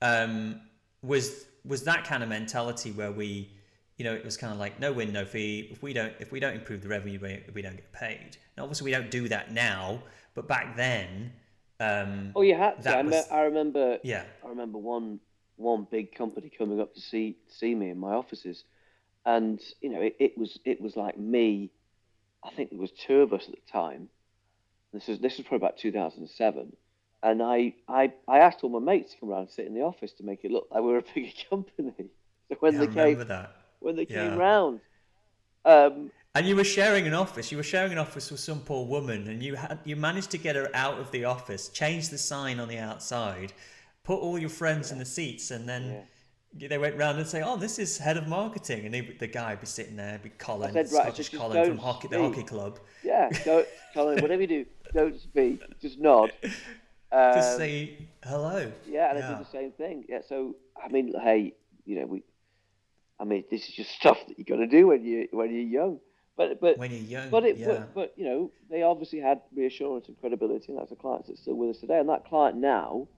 Um, 0.00 0.60
was 1.02 1.46
was 1.64 1.84
that 1.84 2.04
kind 2.04 2.22
of 2.22 2.28
mentality 2.28 2.90
where 2.90 3.12
we, 3.12 3.52
you 3.96 4.04
know, 4.04 4.14
it 4.14 4.24
was 4.24 4.36
kind 4.36 4.52
of 4.52 4.58
like 4.58 4.80
no 4.80 4.92
win, 4.92 5.12
no 5.12 5.24
fee. 5.24 5.68
If 5.70 5.82
we 5.82 5.92
don't 5.92 6.12
if 6.20 6.32
we 6.32 6.40
don't 6.40 6.54
improve 6.54 6.82
the 6.82 6.88
revenue, 6.88 7.18
we, 7.20 7.42
we 7.54 7.62
don't 7.62 7.76
get 7.76 7.92
paid. 7.92 8.36
Now, 8.56 8.64
obviously, 8.64 8.86
we 8.86 8.90
don't 8.90 9.10
do 9.10 9.28
that 9.28 9.52
now, 9.52 10.02
but 10.34 10.48
back 10.48 10.76
then. 10.76 11.32
Um, 11.80 12.32
oh, 12.36 12.42
you 12.42 12.54
had 12.54 12.80
to. 12.82 12.96
I, 12.96 13.02
was, 13.02 13.28
I 13.30 13.40
remember. 13.42 13.98
Yeah. 14.04 14.24
I 14.44 14.48
remember 14.48 14.78
one 14.78 15.18
one 15.56 15.86
big 15.90 16.14
company 16.14 16.50
coming 16.56 16.80
up 16.80 16.94
to 16.94 17.00
see 17.00 17.36
see 17.48 17.74
me 17.74 17.90
in 17.90 17.98
my 17.98 18.12
offices, 18.12 18.64
and 19.24 19.60
you 19.80 19.90
know 19.90 20.00
it, 20.00 20.16
it 20.18 20.38
was 20.38 20.58
it 20.64 20.80
was 20.80 20.96
like 20.96 21.18
me. 21.18 21.70
I 22.44 22.50
think 22.50 22.70
there 22.70 22.78
was 22.78 22.90
two 22.92 23.20
of 23.20 23.32
us 23.32 23.44
at 23.48 23.54
the 23.54 23.72
time. 23.72 24.08
This 24.92 25.08
is 25.08 25.18
this 25.20 25.38
was 25.38 25.46
probably 25.46 25.66
about 25.66 25.78
2007, 25.78 26.60
and 26.60 26.72
I, 27.22 27.74
I 27.88 28.12
I 28.26 28.38
asked 28.38 28.64
all 28.64 28.70
my 28.70 28.80
mates 28.80 29.12
to 29.12 29.20
come 29.20 29.30
around 29.30 29.42
and 29.42 29.50
sit 29.50 29.66
in 29.66 29.74
the 29.74 29.82
office 29.82 30.12
to 30.14 30.24
make 30.24 30.44
it 30.44 30.50
look 30.50 30.68
like 30.70 30.82
we 30.82 30.90
were 30.90 30.98
a 30.98 31.04
bigger 31.14 31.32
company. 31.48 31.92
So 32.48 32.56
when 32.60 32.74
yeah, 32.74 32.80
they 32.80 32.86
came 32.88 33.28
that. 33.28 33.56
when 33.80 33.96
they 33.96 34.06
yeah. 34.08 34.28
came 34.28 34.38
round. 34.38 34.80
Um, 35.64 36.10
and 36.34 36.46
you 36.46 36.56
were 36.56 36.64
sharing 36.64 37.06
an 37.06 37.14
office. 37.14 37.52
You 37.52 37.58
were 37.58 37.62
sharing 37.62 37.92
an 37.92 37.98
office 37.98 38.30
with 38.30 38.40
some 38.40 38.60
poor 38.60 38.86
woman, 38.86 39.28
and 39.28 39.42
you 39.42 39.54
had 39.54 39.78
you 39.84 39.96
managed 39.96 40.30
to 40.30 40.38
get 40.38 40.56
her 40.56 40.70
out 40.74 40.98
of 40.98 41.10
the 41.10 41.24
office, 41.24 41.68
change 41.68 42.08
the 42.08 42.18
sign 42.18 42.58
on 42.58 42.68
the 42.68 42.78
outside, 42.78 43.52
put 44.02 44.18
all 44.18 44.38
your 44.38 44.50
friends 44.50 44.88
yeah. 44.88 44.94
in 44.94 44.98
the 44.98 45.04
seats, 45.04 45.50
and 45.50 45.68
then 45.68 46.04
yeah. 46.58 46.68
they 46.68 46.78
went 46.78 46.96
round 46.96 47.18
and 47.18 47.26
say, 47.26 47.42
"Oh, 47.42 47.56
this 47.56 47.78
is 47.78 47.98
head 47.98 48.16
of 48.16 48.28
marketing," 48.28 48.86
and 48.86 48.94
he, 48.94 49.02
the 49.02 49.26
guy 49.26 49.50
would 49.50 49.60
be 49.60 49.66
sitting 49.66 49.94
there, 49.94 50.18
be 50.22 50.30
Colin, 50.30 50.72
said, 50.72 50.90
right, 50.90 51.04
Scottish 51.04 51.28
Colin 51.28 51.66
from 51.66 51.78
hockey, 51.78 52.08
the 52.08 52.18
hockey 52.18 52.44
club. 52.44 52.80
Yeah, 53.04 53.28
go, 53.44 53.64
Colin, 53.92 54.22
whatever 54.22 54.40
you 54.40 54.48
do, 54.48 54.66
don't 54.94 55.20
speak, 55.20 55.60
just 55.80 55.98
nod. 55.98 56.32
Um, 57.12 57.34
just 57.34 57.58
say 57.58 57.98
hello. 58.24 58.72
Yeah, 58.86 59.10
and 59.10 59.18
yeah. 59.18 59.26
I 59.26 59.28
did 59.32 59.46
the 59.46 59.50
same 59.50 59.72
thing. 59.72 60.04
Yeah, 60.08 60.20
so 60.26 60.56
I 60.82 60.88
mean, 60.88 61.12
hey, 61.22 61.54
you 61.84 62.00
know, 62.00 62.06
we. 62.06 62.22
I 63.20 63.24
mean, 63.24 63.44
this 63.50 63.68
is 63.68 63.74
just 63.74 63.90
stuff 64.00 64.18
that 64.28 64.38
you 64.38 64.44
got 64.44 64.56
to 64.56 64.66
do 64.66 64.86
when 64.88 65.04
you 65.04 65.28
when 65.30 65.50
you're 65.52 65.60
young. 65.60 66.00
But 66.36 66.60
but 66.60 66.78
when 66.78 66.90
you're 66.90 67.00
young, 67.00 67.30
but 67.30 67.44
it 67.44 67.58
yeah. 67.58 67.66
but, 67.66 67.94
but 67.94 68.14
you 68.16 68.24
know 68.24 68.50
they 68.70 68.82
obviously 68.82 69.20
had 69.20 69.42
reassurance 69.54 70.08
and 70.08 70.18
credibility, 70.18 70.66
and 70.68 70.78
that's 70.78 70.90
a 70.90 70.96
client 70.96 71.26
that's 71.28 71.40
still 71.42 71.54
with 71.54 71.70
us 71.70 71.78
today. 71.78 71.98
And 71.98 72.08
that 72.08 72.24
client 72.24 72.56
now 72.56 73.08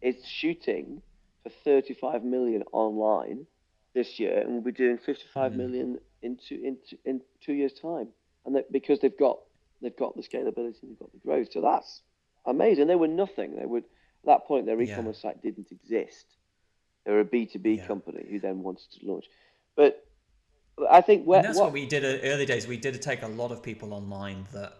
is 0.00 0.16
shooting 0.24 1.02
for 1.42 1.50
35 1.64 2.22
million 2.22 2.62
online 2.72 3.46
this 3.94 4.20
year, 4.20 4.38
and 4.38 4.52
we'll 4.52 4.62
be 4.62 4.72
doing 4.72 4.98
55 4.98 5.52
mm. 5.52 5.56
million 5.56 5.98
in 6.22 6.38
two 6.48 6.60
in, 6.62 6.76
in 7.04 7.20
two 7.44 7.52
years' 7.52 7.72
time. 7.72 8.08
And 8.46 8.54
that 8.54 8.70
because 8.70 9.00
they've 9.00 9.18
got 9.18 9.40
they've 9.80 9.96
got 9.96 10.14
the 10.14 10.22
scalability, 10.22 10.80
they've 10.82 10.98
got 10.98 11.10
the 11.12 11.18
growth. 11.18 11.48
So 11.52 11.60
that's 11.60 12.02
amazing. 12.46 12.86
They 12.86 12.96
were 12.96 13.08
nothing. 13.08 13.56
They 13.56 13.66
would 13.66 13.84
at 13.84 14.26
that 14.26 14.46
point 14.46 14.66
their 14.66 14.80
e-commerce 14.80 15.20
yeah. 15.22 15.30
site 15.30 15.42
didn't 15.42 15.70
exist. 15.70 16.26
They 17.04 17.12
were 17.12 17.20
a 17.20 17.24
B2B 17.24 17.86
company 17.86 18.26
who 18.30 18.38
then 18.38 18.62
wanted 18.62 18.90
to 18.92 19.06
launch. 19.06 19.26
But 19.74 20.04
I 20.90 21.00
think 21.00 21.24
where, 21.24 21.42
that's 21.42 21.58
what, 21.58 21.66
what 21.66 21.72
we 21.72 21.86
did 21.86 22.04
in 22.04 22.20
early 22.30 22.46
days. 22.46 22.66
We 22.66 22.76
did 22.76 23.00
take 23.02 23.22
a 23.22 23.28
lot 23.28 23.50
of 23.50 23.62
people 23.62 23.92
online 23.92 24.46
that 24.52 24.74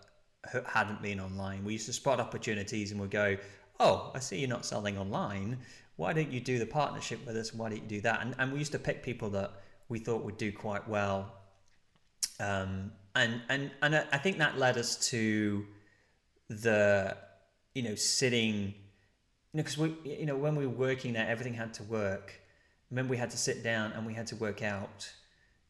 hadn't 0.66 1.02
been 1.02 1.20
online. 1.20 1.64
We 1.64 1.74
used 1.74 1.86
to 1.86 1.92
spot 1.92 2.20
opportunities 2.20 2.92
and 2.92 3.00
we'd 3.00 3.10
go, 3.10 3.36
"Oh, 3.80 4.10
I 4.14 4.20
see 4.20 4.38
you're 4.38 4.48
not 4.48 4.64
selling 4.64 4.98
online. 4.98 5.58
Why 5.96 6.12
don't 6.12 6.32
you 6.32 6.40
do 6.40 6.58
the 6.58 6.66
partnership 6.66 7.24
with 7.26 7.36
us? 7.36 7.52
Why 7.52 7.70
don't 7.70 7.82
you 7.82 7.88
do 7.88 8.00
that?" 8.02 8.22
And, 8.22 8.34
and 8.38 8.52
we 8.52 8.58
used 8.58 8.72
to 8.72 8.78
pick 8.78 9.02
people 9.02 9.30
that 9.30 9.52
we 9.88 9.98
thought 9.98 10.24
would 10.24 10.38
do 10.38 10.52
quite 10.52 10.88
well. 10.88 11.32
Um, 12.40 12.92
and 13.14 13.42
and 13.48 13.70
and 13.82 13.94
I 14.12 14.18
think 14.18 14.38
that 14.38 14.58
led 14.58 14.78
us 14.78 14.96
to 15.10 15.66
the 16.48 17.16
you 17.74 17.82
know 17.82 17.94
sitting 17.94 18.54
you 18.54 19.54
know 19.54 19.62
because 19.62 19.78
we 19.78 19.94
you 20.04 20.26
know 20.26 20.36
when 20.36 20.56
we 20.56 20.66
were 20.66 20.72
working 20.72 21.12
there 21.12 21.28
everything 21.28 21.54
had 21.54 21.74
to 21.74 21.82
work. 21.84 22.40
Remember 22.90 23.10
we 23.10 23.16
had 23.16 23.30
to 23.30 23.38
sit 23.38 23.64
down 23.64 23.92
and 23.92 24.06
we 24.06 24.12
had 24.12 24.26
to 24.28 24.36
work 24.36 24.62
out 24.62 25.10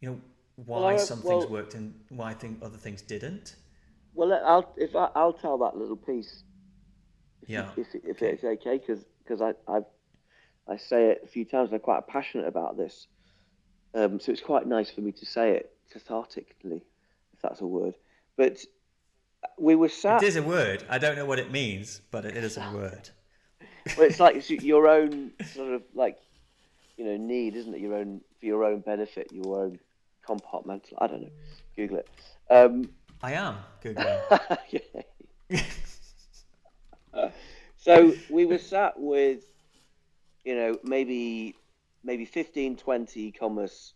you 0.00 0.10
know 0.10 0.20
why 0.56 0.94
well, 0.94 0.98
some 0.98 1.22
well, 1.22 1.40
things 1.40 1.50
worked 1.50 1.74
and 1.74 1.94
why 2.10 2.34
think 2.34 2.58
other 2.62 2.76
things 2.76 3.02
didn't. 3.02 3.56
Well, 4.14 4.32
I'll 4.32 4.74
if 4.76 4.94
I, 4.94 5.08
will 5.24 5.32
tell 5.32 5.58
that 5.58 5.76
little 5.76 5.96
piece. 5.96 6.44
If 7.42 7.48
yeah. 7.48 7.70
if, 7.76 7.86
if 7.94 8.16
okay. 8.16 8.32
it's 8.32 8.44
okay, 8.44 8.78
because 8.78 9.04
because 9.22 9.40
I 9.40 9.54
i 9.68 9.80
I 10.68 10.76
say 10.76 11.10
it 11.10 11.22
a 11.24 11.26
few 11.26 11.44
times. 11.44 11.70
I'm 11.72 11.80
quite 11.80 12.06
passionate 12.06 12.46
about 12.46 12.76
this, 12.76 13.06
um, 13.94 14.20
so 14.20 14.32
it's 14.32 14.40
quite 14.40 14.66
nice 14.66 14.90
for 14.90 15.00
me 15.00 15.12
to 15.12 15.26
say 15.26 15.52
it 15.52 15.72
cathartically, 15.94 16.82
if 17.32 17.42
that's 17.42 17.60
a 17.60 17.66
word. 17.66 17.94
But 18.36 18.58
we 19.58 19.74
were 19.74 19.88
sat. 19.88 20.22
It 20.22 20.26
is 20.26 20.36
a 20.36 20.42
word. 20.42 20.84
I 20.88 20.98
don't 20.98 21.16
know 21.16 21.26
what 21.26 21.38
it 21.38 21.50
means, 21.50 22.00
but 22.10 22.24
it 22.24 22.36
is 22.36 22.56
a 22.56 22.70
word. 22.72 23.10
well, 23.96 24.06
it's 24.06 24.20
like 24.20 24.48
your 24.62 24.88
own 24.88 25.32
sort 25.52 25.72
of 25.72 25.82
like, 25.94 26.18
you 26.96 27.04
know, 27.04 27.16
need, 27.16 27.56
isn't 27.56 27.74
it? 27.74 27.80
Your 27.80 27.94
own 27.94 28.20
for 28.40 28.46
your 28.46 28.64
own 28.64 28.80
benefit, 28.80 29.28
your 29.32 29.64
own 29.64 29.78
compartmental. 30.26 30.94
I 30.98 31.06
don't 31.06 31.22
know. 31.22 31.30
Google 31.76 31.98
it. 31.98 32.08
Um, 32.50 32.90
I 33.22 33.32
am 33.32 33.56
googling. 33.84 35.04
so 37.76 38.14
we 38.30 38.46
were 38.46 38.58
sat 38.58 38.98
with, 38.98 39.44
you 40.44 40.56
know, 40.56 40.78
maybe 40.82 41.54
maybe 42.04 42.24
15, 42.24 42.76
20 42.76 43.20
e-commerce 43.20 43.92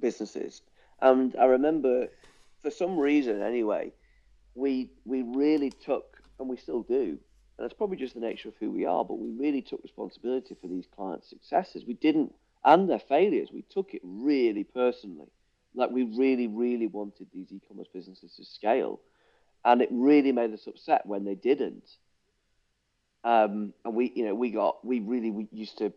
businesses, 0.00 0.62
and 1.02 1.36
I 1.36 1.44
remember, 1.44 2.08
for 2.62 2.70
some 2.70 2.98
reason 2.98 3.42
anyway, 3.42 3.92
we 4.56 4.90
we 5.04 5.22
really 5.22 5.70
took, 5.70 6.18
and 6.40 6.48
we 6.48 6.56
still 6.56 6.82
do, 6.82 7.18
and 7.58 7.64
it's 7.64 7.74
probably 7.74 7.96
just 7.96 8.14
the 8.14 8.20
nature 8.20 8.48
of 8.48 8.54
who 8.58 8.70
we 8.70 8.84
are, 8.84 9.04
but 9.04 9.18
we 9.18 9.30
really 9.30 9.62
took 9.62 9.82
responsibility 9.82 10.56
for 10.60 10.68
these 10.68 10.86
clients' 10.96 11.30
successes. 11.30 11.84
We 11.86 11.94
didn't 11.94 12.32
and 12.66 12.90
their 12.90 12.98
failures, 12.98 13.50
we 13.52 13.62
took 13.70 13.94
it 13.94 14.02
really 14.04 14.64
personally. 14.64 15.28
Like 15.74 15.90
we 15.90 16.02
really, 16.02 16.48
really 16.48 16.88
wanted 16.88 17.28
these 17.32 17.52
e-commerce 17.52 17.86
businesses 17.92 18.34
to 18.36 18.44
scale, 18.44 19.00
and 19.64 19.80
it 19.80 19.88
really 19.92 20.32
made 20.32 20.52
us 20.52 20.66
upset 20.66 21.06
when 21.06 21.24
they 21.24 21.36
didn't. 21.36 21.88
Um, 23.22 23.72
and 23.84 23.94
we, 23.94 24.12
you 24.14 24.24
know, 24.24 24.34
we 24.34 24.50
got, 24.50 24.84
we 24.84 25.00
really 25.00 25.30
we 25.30 25.46
used 25.52 25.78
to 25.78 25.92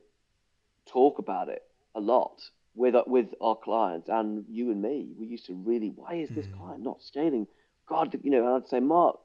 talk 0.86 1.19
about 1.19 1.50
it 1.50 1.63
a 1.95 2.00
lot 2.00 2.41
with 2.76 2.95
with 3.08 3.34
our 3.41 3.56
clients 3.56 4.10
and 4.10 4.45
you 4.50 4.72
and 4.72 4.82
me. 4.82 5.08
We 5.17 5.26
used 5.26 5.48
to 5.48 5.56
really, 5.56 5.91
why 5.95 6.15
is 6.15 6.30
this 6.30 6.45
mm. 6.45 6.58
client 6.58 6.84
not 6.84 7.02
scaling? 7.02 7.48
God, 7.89 8.17
you 8.23 8.32
know, 8.32 8.45
and 8.45 8.63
I'd 8.63 8.69
say, 8.69 8.80
Mark, 8.80 9.19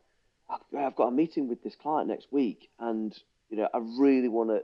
I've 0.48 0.96
got 0.96 1.08
a 1.08 1.10
meeting 1.12 1.48
with 1.48 1.62
this 1.62 1.76
client 1.76 2.08
next 2.08 2.32
week, 2.32 2.70
and 2.78 3.16
you 3.50 3.56
know, 3.56 3.68
I 3.72 3.78
really 3.98 4.28
want 4.28 4.50
to 4.50 4.62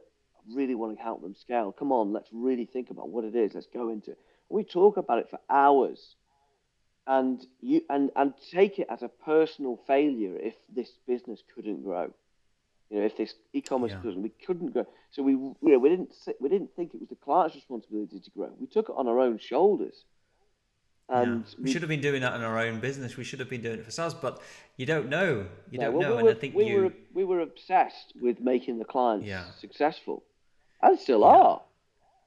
really 0.54 0.74
want 0.74 0.96
to 0.96 1.02
help 1.02 1.22
them 1.22 1.34
scale. 1.34 1.72
Come 1.72 1.92
on, 1.92 2.12
let's 2.12 2.28
really 2.32 2.66
think 2.66 2.90
about 2.90 3.08
what 3.10 3.24
it 3.24 3.36
is. 3.36 3.54
Let's 3.54 3.66
go 3.72 3.90
into 3.90 4.12
it. 4.12 4.18
We 4.48 4.64
talk 4.64 4.96
about 4.96 5.18
it 5.18 5.28
for 5.30 5.38
hours, 5.48 6.16
and 7.06 7.44
you 7.60 7.82
and 7.88 8.10
and 8.16 8.34
take 8.52 8.78
it 8.78 8.88
as 8.90 9.02
a 9.02 9.08
personal 9.08 9.80
failure 9.86 10.36
if 10.36 10.54
this 10.74 10.90
business 11.06 11.42
couldn't 11.54 11.82
grow. 11.82 12.12
You 12.90 12.98
know, 12.98 13.06
if 13.06 13.16
this 13.16 13.34
e-commerce 13.52 13.92
yeah. 13.92 14.00
couldn't, 14.00 14.22
we 14.22 14.32
couldn't 14.44 14.72
grow. 14.72 14.86
So 15.12 15.22
we 15.22 15.32
you 15.32 15.56
know, 15.62 15.78
we 15.78 15.88
didn't 15.88 16.12
we 16.40 16.48
didn't 16.48 16.74
think 16.74 16.94
it 16.94 17.00
was 17.00 17.08
the 17.08 17.16
client's 17.16 17.54
responsibility 17.54 18.18
to 18.18 18.30
grow. 18.30 18.50
We 18.58 18.66
took 18.66 18.88
it 18.88 18.94
on 18.96 19.06
our 19.06 19.20
own 19.20 19.38
shoulders. 19.38 20.04
And 21.10 21.44
yeah. 21.44 21.54
we, 21.58 21.64
we, 21.64 21.72
should 21.72 21.82
have 21.82 21.88
been 21.88 22.00
doing 22.00 22.20
that 22.20 22.34
in 22.34 22.42
our 22.42 22.58
own 22.58 22.78
business. 22.78 23.16
We 23.16 23.24
should 23.24 23.40
have 23.40 23.50
been 23.50 23.62
doing 23.62 23.80
it 23.80 23.82
for 23.82 23.86
ourselves, 23.86 24.14
but 24.14 24.40
you 24.76 24.86
don't 24.86 25.08
know. 25.08 25.46
You 25.70 25.80
don't 25.80 25.94
well, 25.94 26.02
know, 26.02 26.16
we 26.16 26.22
were, 26.22 26.28
and 26.28 26.38
I 26.38 26.40
think 26.40 26.54
we 26.54 26.66
you... 26.66 26.82
were 26.82 26.92
we 27.12 27.24
were 27.24 27.40
obsessed 27.40 28.12
with 28.20 28.40
making 28.40 28.78
the 28.78 28.84
clients 28.84 29.26
yeah. 29.26 29.46
successful 29.60 30.22
and 30.82 30.98
still 30.98 31.20
yeah. 31.20 31.26
are. 31.26 31.62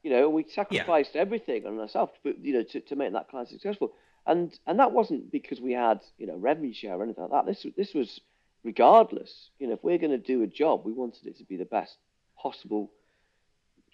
You 0.03 0.11
know, 0.11 0.29
we 0.29 0.45
sacrificed 0.49 1.15
everything 1.15 1.65
on 1.65 1.79
ourselves, 1.79 2.11
to, 2.23 2.35
you 2.41 2.53
know, 2.55 2.63
to, 2.63 2.81
to 2.81 2.95
make 2.97 3.13
that 3.13 3.29
client 3.29 3.47
successful. 3.49 3.93
And 4.25 4.57
and 4.67 4.79
that 4.79 4.91
wasn't 4.91 5.31
because 5.31 5.61
we 5.61 5.71
had 5.71 6.01
you 6.17 6.27
know 6.27 6.35
revenue 6.35 6.73
share 6.73 6.95
or 6.95 7.03
anything 7.03 7.23
like 7.23 7.31
that. 7.31 7.45
This 7.45 7.65
this 7.77 7.93
was 7.93 8.19
regardless. 8.63 9.49
You 9.59 9.67
know, 9.67 9.73
if 9.73 9.83
we're 9.83 9.97
going 9.97 10.11
to 10.11 10.17
do 10.17 10.43
a 10.43 10.47
job, 10.47 10.81
we 10.85 10.91
wanted 10.91 11.27
it 11.27 11.37
to 11.37 11.45
be 11.45 11.55
the 11.55 11.65
best 11.65 11.95
possible 12.37 12.91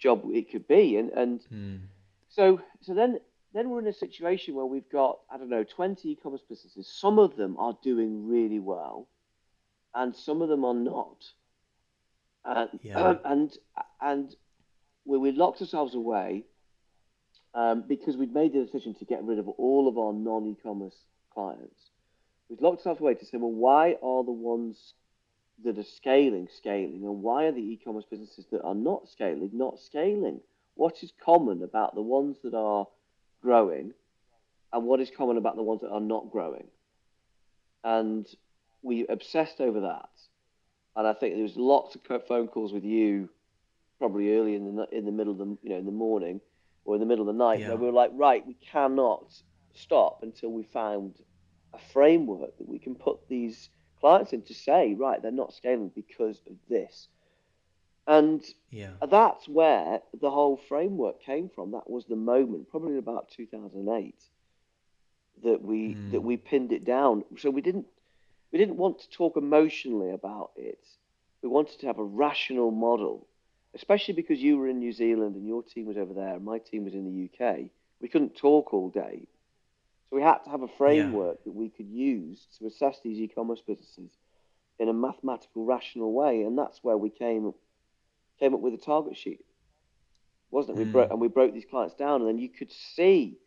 job 0.00 0.22
it 0.26 0.50
could 0.50 0.66
be. 0.66 0.96
And 0.96 1.10
and 1.10 1.40
hmm. 1.48 1.76
so 2.28 2.60
so 2.80 2.94
then 2.94 3.20
then 3.52 3.70
we're 3.70 3.80
in 3.80 3.86
a 3.86 3.92
situation 3.92 4.54
where 4.54 4.66
we've 4.66 4.88
got 4.90 5.18
I 5.30 5.36
don't 5.36 5.50
know 5.50 5.64
20 5.64 6.10
e-commerce 6.10 6.42
businesses. 6.48 6.90
Some 6.90 7.18
of 7.18 7.36
them 7.36 7.56
are 7.58 7.76
doing 7.82 8.28
really 8.28 8.60
well, 8.60 9.08
and 9.94 10.14
some 10.14 10.42
of 10.42 10.48
them 10.48 10.64
are 10.64 10.74
not. 10.74 11.24
And 12.44 12.70
yeah. 12.82 13.16
and 13.24 13.56
and 14.00 14.34
we, 15.04 15.18
we 15.18 15.32
locked 15.32 15.60
ourselves 15.60 15.94
away 15.94 16.44
um, 17.54 17.84
because 17.88 18.16
we'd 18.16 18.34
made 18.34 18.52
the 18.52 18.64
decision 18.64 18.94
to 18.94 19.04
get 19.04 19.24
rid 19.24 19.38
of 19.38 19.48
all 19.48 19.88
of 19.88 19.98
our 19.98 20.12
non-e-commerce 20.12 20.96
clients. 21.32 21.90
We've 22.48 22.60
locked 22.60 22.78
ourselves 22.78 23.00
away 23.00 23.14
to 23.14 23.24
say, 23.24 23.36
well, 23.36 23.52
why 23.52 23.96
are 24.02 24.24
the 24.24 24.32
ones 24.32 24.94
that 25.64 25.78
are 25.78 25.84
scaling 25.84 26.48
scaling, 26.56 27.02
and 27.04 27.22
why 27.22 27.44
are 27.44 27.52
the 27.52 27.60
e-commerce 27.60 28.06
businesses 28.10 28.46
that 28.52 28.62
are 28.62 28.74
not 28.74 29.08
scaling 29.08 29.50
not 29.52 29.80
scaling? 29.80 30.40
What 30.74 31.02
is 31.02 31.12
common 31.22 31.62
about 31.62 31.94
the 31.94 32.02
ones 32.02 32.38
that 32.44 32.54
are 32.54 32.86
growing, 33.42 33.92
and 34.72 34.84
what 34.84 35.00
is 35.00 35.10
common 35.16 35.36
about 35.36 35.56
the 35.56 35.62
ones 35.62 35.80
that 35.82 35.90
are 35.90 36.00
not 36.00 36.30
growing? 36.30 36.66
And 37.82 38.26
we 38.82 39.06
obsessed 39.06 39.60
over 39.60 39.80
that, 39.80 40.10
and 40.96 41.06
I 41.06 41.12
think 41.14 41.34
there 41.34 41.42
was 41.42 41.56
lots 41.56 41.94
of 41.94 42.26
phone 42.26 42.48
calls 42.48 42.72
with 42.72 42.84
you 42.84 43.28
probably 43.98 44.34
early 44.36 44.54
in 44.54 44.76
the 44.76 44.88
in 44.90 45.04
the 45.04 45.12
middle 45.12 45.32
of 45.32 45.38
the 45.38 45.56
you 45.62 45.70
know 45.70 45.78
in 45.78 45.86
the 45.86 45.92
morning 45.92 46.40
or 46.84 46.94
in 46.94 47.00
the 47.00 47.06
middle 47.06 47.28
of 47.28 47.34
the 47.34 47.44
night 47.44 47.60
yeah. 47.60 47.68
where 47.68 47.76
we 47.76 47.86
were 47.86 47.92
like, 47.92 48.10
right, 48.14 48.46
we 48.46 48.54
cannot 48.54 49.32
stop 49.74 50.22
until 50.22 50.50
we 50.50 50.62
found 50.62 51.14
a 51.74 51.78
framework 51.92 52.56
that 52.58 52.68
we 52.68 52.78
can 52.78 52.94
put 52.94 53.28
these 53.28 53.68
clients 54.00 54.32
in 54.32 54.42
to 54.42 54.54
say, 54.54 54.94
right, 54.94 55.22
they're 55.22 55.30
not 55.30 55.52
scaling 55.52 55.90
because 55.94 56.40
of 56.46 56.54
this. 56.68 57.08
And 58.10 58.44
yeah. 58.70 58.90
that's 59.08 59.48
where 59.48 60.00
the 60.20 60.30
whole 60.30 60.60
framework 60.68 61.22
came 61.22 61.48
from. 61.48 61.72
That 61.72 61.88
was 61.88 62.06
the 62.06 62.16
moment, 62.16 62.68
probably 62.70 62.98
about 62.98 63.30
2008, 63.30 64.14
that 65.44 65.62
we 65.62 65.94
mm. 65.94 66.10
that 66.12 66.20
we 66.20 66.36
pinned 66.36 66.72
it 66.72 66.84
down. 66.84 67.24
So 67.38 67.50
we 67.50 67.60
didn't 67.60 67.86
we 68.52 68.58
didn't 68.58 68.76
want 68.76 68.98
to 69.00 69.10
talk 69.10 69.36
emotionally 69.36 70.10
about 70.10 70.50
it. 70.56 70.84
We 71.42 71.48
wanted 71.48 71.78
to 71.80 71.86
have 71.86 71.98
a 71.98 72.04
rational 72.04 72.70
model 72.70 73.26
especially 73.74 74.14
because 74.14 74.40
you 74.40 74.58
were 74.58 74.68
in 74.68 74.78
New 74.78 74.92
Zealand 74.92 75.36
and 75.36 75.46
your 75.46 75.62
team 75.62 75.86
was 75.86 75.96
over 75.96 76.12
there, 76.12 76.34
and 76.34 76.44
my 76.44 76.58
team 76.58 76.84
was 76.84 76.94
in 76.94 77.04
the 77.04 77.46
UK. 77.46 77.70
We 78.00 78.08
couldn't 78.08 78.36
talk 78.36 78.72
all 78.72 78.88
day, 78.88 79.26
so 80.08 80.16
we 80.16 80.22
had 80.22 80.38
to 80.44 80.50
have 80.50 80.62
a 80.62 80.68
framework 80.68 81.38
yeah. 81.38 81.44
that 81.46 81.54
we 81.54 81.68
could 81.68 81.88
use 81.88 82.46
to 82.58 82.66
assess 82.66 82.98
these 83.02 83.18
e-commerce 83.18 83.62
businesses 83.66 84.10
in 84.78 84.88
a 84.88 84.92
mathematical, 84.92 85.64
rational 85.64 86.12
way, 86.12 86.42
and 86.42 86.58
that's 86.58 86.82
where 86.82 86.96
we 86.96 87.10
came 87.10 87.52
came 88.40 88.54
up 88.54 88.60
with 88.60 88.74
a 88.74 88.78
target 88.78 89.16
sheet, 89.16 89.44
wasn't 90.50 90.78
it? 90.78 90.82
Mm. 90.82 90.86
We 90.86 90.92
broke 90.92 91.10
and 91.10 91.20
we 91.20 91.28
broke 91.28 91.54
these 91.54 91.66
clients 91.70 91.94
down, 91.94 92.22
and 92.22 92.28
then 92.28 92.38
you 92.38 92.48
could 92.48 92.72
see 92.72 93.38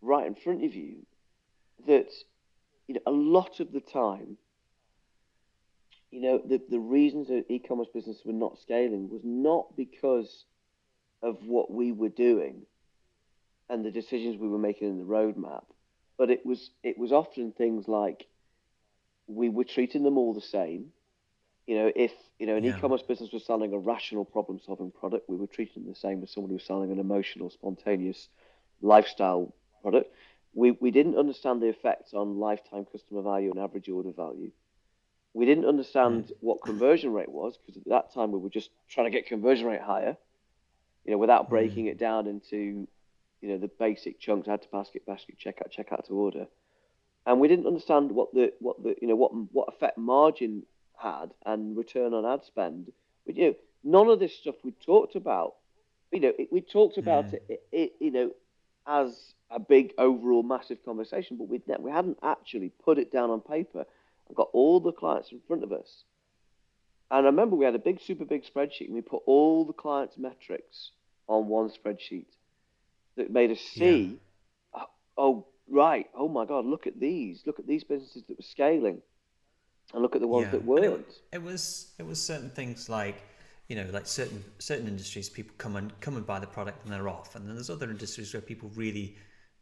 right 0.00 0.26
in 0.26 0.34
front 0.34 0.64
of 0.64 0.74
you 0.74 1.06
that 1.86 2.10
you 2.86 2.94
know 2.94 3.00
a 3.06 3.10
lot 3.10 3.60
of 3.60 3.72
the 3.72 3.80
time 3.80 4.36
you 6.10 6.22
know, 6.22 6.40
the, 6.44 6.60
the 6.70 6.78
reasons 6.78 7.28
that 7.28 7.44
e-commerce 7.48 7.88
businesses 7.92 8.22
were 8.24 8.32
not 8.32 8.58
scaling 8.58 9.10
was 9.10 9.20
not 9.24 9.76
because 9.76 10.44
of 11.22 11.36
what 11.44 11.70
we 11.70 11.92
were 11.92 12.08
doing 12.08 12.62
and 13.68 13.84
the 13.84 13.90
decisions 13.90 14.38
we 14.38 14.48
were 14.48 14.58
making 14.58 14.88
in 14.88 14.98
the 14.98 15.04
roadmap, 15.04 15.64
but 16.16 16.30
it 16.30 16.46
was 16.46 16.70
it 16.82 16.96
was 16.96 17.12
often 17.12 17.52
things 17.52 17.86
like 17.86 18.26
we 19.26 19.50
were 19.50 19.64
treating 19.64 20.02
them 20.02 20.16
all 20.16 20.32
the 20.32 20.40
same. 20.40 20.86
You 21.68 21.76
know, 21.76 21.92
if 21.94 22.12
you 22.38 22.46
know 22.46 22.56
an 22.56 22.64
yeah. 22.64 22.76
e-commerce 22.76 23.02
business 23.02 23.30
was 23.32 23.44
selling 23.44 23.72
a 23.72 23.78
rational 23.78 24.24
problem-solving 24.24 24.90
product, 24.92 25.28
we 25.28 25.36
were 25.36 25.46
treating 25.46 25.84
them 25.84 25.92
the 25.92 25.98
same 25.98 26.22
as 26.22 26.32
someone 26.32 26.50
who 26.50 26.56
was 26.56 26.64
selling 26.64 26.90
an 26.90 26.98
emotional, 26.98 27.50
spontaneous 27.50 28.28
lifestyle 28.80 29.54
product. 29.82 30.12
We 30.54 30.72
we 30.72 30.90
didn't 30.90 31.16
understand 31.16 31.62
the 31.62 31.68
effects 31.68 32.14
on 32.14 32.38
lifetime 32.38 32.86
customer 32.90 33.22
value 33.22 33.50
and 33.50 33.60
average 33.60 33.88
order 33.88 34.12
value 34.12 34.50
we 35.34 35.46
didn't 35.46 35.66
understand 35.66 36.24
mm. 36.24 36.32
what 36.40 36.62
conversion 36.62 37.12
rate 37.12 37.30
was 37.30 37.56
because 37.58 37.80
at 37.80 37.88
that 37.88 38.12
time 38.12 38.32
we 38.32 38.38
were 38.38 38.50
just 38.50 38.70
trying 38.88 39.06
to 39.06 39.10
get 39.10 39.26
conversion 39.26 39.66
rate 39.66 39.80
higher, 39.80 40.16
you 41.04 41.12
know, 41.12 41.18
without 41.18 41.48
breaking 41.48 41.86
mm. 41.86 41.90
it 41.90 41.98
down 41.98 42.26
into, 42.26 42.88
you 43.40 43.48
know, 43.48 43.58
the 43.58 43.68
basic 43.68 44.18
chunks, 44.18 44.48
add 44.48 44.62
to 44.62 44.68
basket, 44.68 45.06
basket, 45.06 45.36
checkout, 45.38 45.72
checkout 45.72 46.06
to 46.06 46.14
order. 46.14 46.46
And 47.26 47.40
we 47.40 47.48
didn't 47.48 47.66
understand 47.66 48.10
what 48.10 48.32
the 48.32 48.52
what 48.58 48.82
the 48.82 48.96
you 49.02 49.06
know 49.06 49.16
what 49.16 49.32
what 49.52 49.68
effect 49.68 49.98
margin 49.98 50.64
had 50.98 51.30
and 51.46 51.76
return 51.76 52.14
on 52.14 52.26
ad 52.26 52.44
spend. 52.44 52.92
But 53.26 53.36
you 53.36 53.46
know, 53.46 53.54
none 53.84 54.08
of 54.08 54.20
this 54.20 54.36
stuff 54.36 54.56
we 54.62 54.72
talked 54.84 55.14
about. 55.14 55.54
You 56.12 56.20
know, 56.20 56.32
it, 56.38 56.48
we 56.50 56.62
talked 56.62 56.96
about 56.96 57.26
mm. 57.26 57.34
it, 57.48 57.62
it, 57.70 57.92
you 58.00 58.10
know, 58.10 58.30
as 58.86 59.34
a 59.50 59.60
big 59.60 59.92
overall 59.98 60.42
massive 60.42 60.82
conversation, 60.84 61.36
but 61.36 61.48
we 61.48 61.60
we 61.78 61.90
hadn't 61.90 62.18
actually 62.22 62.70
put 62.82 62.98
it 62.98 63.12
down 63.12 63.30
on 63.30 63.40
paper 63.40 63.84
I've 64.28 64.36
got 64.36 64.50
all 64.52 64.80
the 64.80 64.92
clients 64.92 65.32
in 65.32 65.40
front 65.46 65.64
of 65.64 65.72
us. 65.72 66.04
And 67.10 67.26
I 67.26 67.30
remember 67.30 67.56
we 67.56 67.64
had 67.64 67.74
a 67.74 67.78
big, 67.78 68.00
super 68.00 68.24
big 68.24 68.44
spreadsheet, 68.44 68.86
and 68.86 68.94
we 68.94 69.00
put 69.00 69.22
all 69.26 69.64
the 69.64 69.72
clients' 69.72 70.18
metrics 70.18 70.90
on 71.26 71.48
one 71.48 71.70
spreadsheet 71.70 72.26
that 73.16 73.30
made 73.30 73.50
us 73.50 73.60
see, 73.60 74.18
yeah. 74.74 74.82
oh, 74.82 74.86
oh, 75.16 75.46
right, 75.70 76.06
oh 76.14 76.28
my 76.28 76.44
God, 76.44 76.66
look 76.66 76.86
at 76.86 77.00
these, 77.00 77.42
look 77.46 77.58
at 77.58 77.66
these 77.66 77.84
businesses 77.84 78.24
that 78.28 78.36
were 78.36 78.42
scaling, 78.42 79.00
and 79.92 80.02
look 80.02 80.14
at 80.14 80.20
the 80.20 80.28
ones 80.28 80.46
yeah. 80.46 80.50
that 80.52 80.64
weren't. 80.64 80.84
It, 80.84 81.22
it, 81.34 81.42
was 81.42 81.92
it 81.98 82.06
was 82.06 82.20
certain 82.20 82.50
things 82.50 82.88
like, 82.88 83.22
you 83.68 83.76
know, 83.76 83.86
like 83.92 84.06
certain 84.06 84.44
certain 84.58 84.86
industries, 84.86 85.28
people 85.28 85.54
come 85.58 85.76
and 85.76 85.98
come 86.00 86.16
and 86.16 86.26
buy 86.26 86.38
the 86.38 86.46
product 86.46 86.84
and 86.84 86.92
they're 86.92 87.08
off, 87.08 87.36
and 87.36 87.46
then 87.46 87.54
there's 87.54 87.70
other 87.70 87.90
industries 87.90 88.32
where 88.32 88.40
people 88.40 88.70
really 88.74 89.16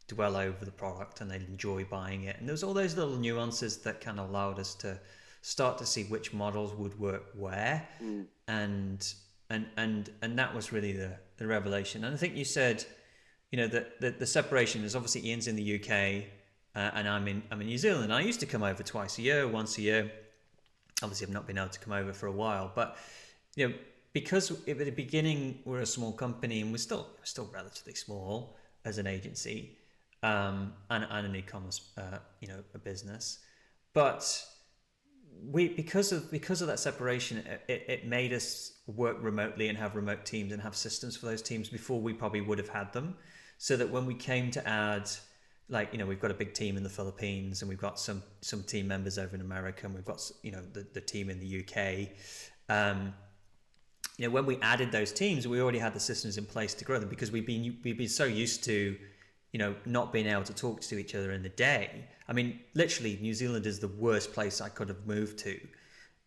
dwell 0.09 0.37
over 0.37 0.65
the 0.65 0.71
product 0.71 1.21
and 1.21 1.31
they 1.31 1.37
enjoy 1.37 1.85
buying 1.85 2.25
it. 2.25 2.37
And 2.39 2.49
there's 2.49 2.63
all 2.63 2.75
those 2.75 2.97
little 2.97 3.17
nuances 3.17 3.79
that 3.79 4.01
kind 4.01 4.21
of 4.21 4.29
allowed 4.29 4.59
us 4.59 4.75
to 4.77 4.99
start 5.43 5.79
to 5.79 5.87
see 5.87 6.05
which 6.05 6.33
models 6.33 6.75
would 6.75 6.99
work 6.99 7.25
where, 7.35 7.87
mm. 8.03 8.27
and 8.49 9.15
and 9.51 9.67
and 9.77 10.11
and 10.23 10.39
that 10.39 10.55
was 10.55 10.73
really 10.73 10.93
the 10.93 11.17
the 11.39 11.47
revelation. 11.47 12.05
And 12.05 12.15
I 12.15 12.19
think 12.19 12.37
you 12.37 12.45
said, 12.45 12.85
you 13.51 13.59
know, 13.59 13.69
that 13.69 14.01
the, 14.01 14.11
the 14.11 14.27
separation 14.27 14.85
is 14.85 14.97
obviously 14.97 15.29
Ian's 15.29 15.47
in 15.47 15.57
the 15.57 15.77
UK. 15.77 16.25
Uh, 16.77 16.91
and 16.95 17.09
I'm 17.09 17.27
in 17.27 17.43
I'm 17.51 17.61
in 17.63 17.69
New 17.69 17.79
Zealand. 17.79 18.13
I 18.13 18.21
used 18.21 18.41
to 18.41 18.47
come 18.47 18.63
over 18.63 18.83
twice 18.83 19.19
a 19.19 19.23
year, 19.23 19.49
once 19.49 19.79
a 19.79 19.83
year. 19.83 20.13
Obviously, 21.03 21.27
I've 21.27 21.33
not 21.33 21.47
been 21.47 21.57
able 21.57 21.71
to 21.71 21.81
come 21.81 21.95
over 21.95 22.13
for 22.13 22.27
a 22.27 22.33
while, 22.33 22.71
but 22.75 22.99
you 23.57 23.69
know, 23.69 23.75
because 24.13 24.51
at 24.51 24.79
the 24.79 24.91
beginning 24.91 25.61
we're 25.65 25.81
a 25.81 25.87
small 25.87 26.13
company 26.13 26.61
and 26.61 26.71
we're 26.71 26.79
still 26.79 27.09
still 27.23 27.49
relatively 27.53 27.95
small 27.95 28.57
as 28.85 28.99
an 28.99 29.07
agency 29.07 29.79
um, 30.23 30.75
and, 30.91 31.07
and 31.11 31.27
an 31.27 31.35
e-commerce, 31.37 31.93
uh, 31.97 32.19
you 32.41 32.49
know, 32.49 32.63
a 32.75 32.79
business. 32.79 33.39
But 33.95 34.45
we 35.51 35.69
because 35.69 36.13
of 36.13 36.31
because 36.31 36.61
of 36.61 36.69
that 36.69 36.79
separation, 36.79 37.39
it, 37.69 37.85
it 37.89 38.07
made 38.07 38.35
us 38.35 38.81
work 38.87 39.17
remotely 39.23 39.69
and 39.69 39.79
have 39.79 39.97
remote 39.97 40.27
teams 40.27 40.53
and 40.53 40.61
have 40.61 40.77
systems 40.77 41.17
for 41.17 41.25
those 41.25 41.41
teams 41.41 41.71
before 41.71 42.01
we 42.01 42.13
probably 42.13 42.43
would 42.43 42.59
have 42.59 42.69
had 42.69 42.93
them. 42.93 43.17
So 43.57 43.79
that 43.79 43.91
when 43.91 44.05
we 44.05 44.15
came 44.15 44.51
to 44.51 44.69
add, 44.69 45.09
like 45.69 45.93
you 45.93 45.99
know, 45.99 46.07
we've 46.07 46.21
got 46.21 46.31
a 46.31 46.35
big 46.35 46.55
team 46.55 46.77
in 46.77 46.83
the 46.83 46.91
Philippines 46.91 47.63
and 47.63 47.69
we've 47.69 47.81
got 47.81 47.99
some 47.99 48.23
some 48.41 48.63
team 48.63 48.89
members 48.89 49.19
over 49.19 49.35
in 49.35 49.41
America 49.41 49.87
and 49.87 49.95
we've 49.95 50.05
got 50.05 50.21
you 50.43 50.53
know 50.53 50.63
the, 50.73 50.87
the 50.95 51.01
team 51.01 51.31
in 51.31 51.41
the 51.41 51.61
UK. 51.61 52.09
Um, 52.69 53.15
you 54.19 54.27
know, 54.27 54.33
when 54.33 54.47
we 54.47 54.57
added 54.63 54.93
those 54.93 55.13
teams, 55.13 55.47
we 55.47 55.61
already 55.61 55.79
had 55.79 55.93
the 55.93 56.01
systems 56.01 56.39
in 56.39 56.47
place 56.47 56.73
to 56.75 56.85
grow 56.85 56.99
them 56.99 57.09
because 57.09 57.31
we've 57.31 57.47
been 57.47 57.79
we've 57.85 57.99
been 57.99 58.09
so 58.09 58.25
used 58.25 58.65
to 58.65 58.97
you 59.57 59.59
know, 59.59 59.75
not 59.87 60.13
being 60.13 60.27
able 60.27 60.43
to 60.43 60.53
talk 60.53 60.83
to 60.83 60.99
each 60.99 61.15
other 61.15 61.33
in 61.33 61.43
the 61.43 61.49
day. 61.49 62.05
I 62.29 62.35
mean, 62.35 62.61
literally, 62.75 63.19
New 63.23 63.33
Zealand 63.33 63.65
is 63.65 63.79
the 63.79 63.89
worst 63.89 64.35
place 64.35 64.61
I 64.61 64.69
could 64.69 64.89
have 64.89 65.07
moved 65.07 65.39
to, 65.39 65.59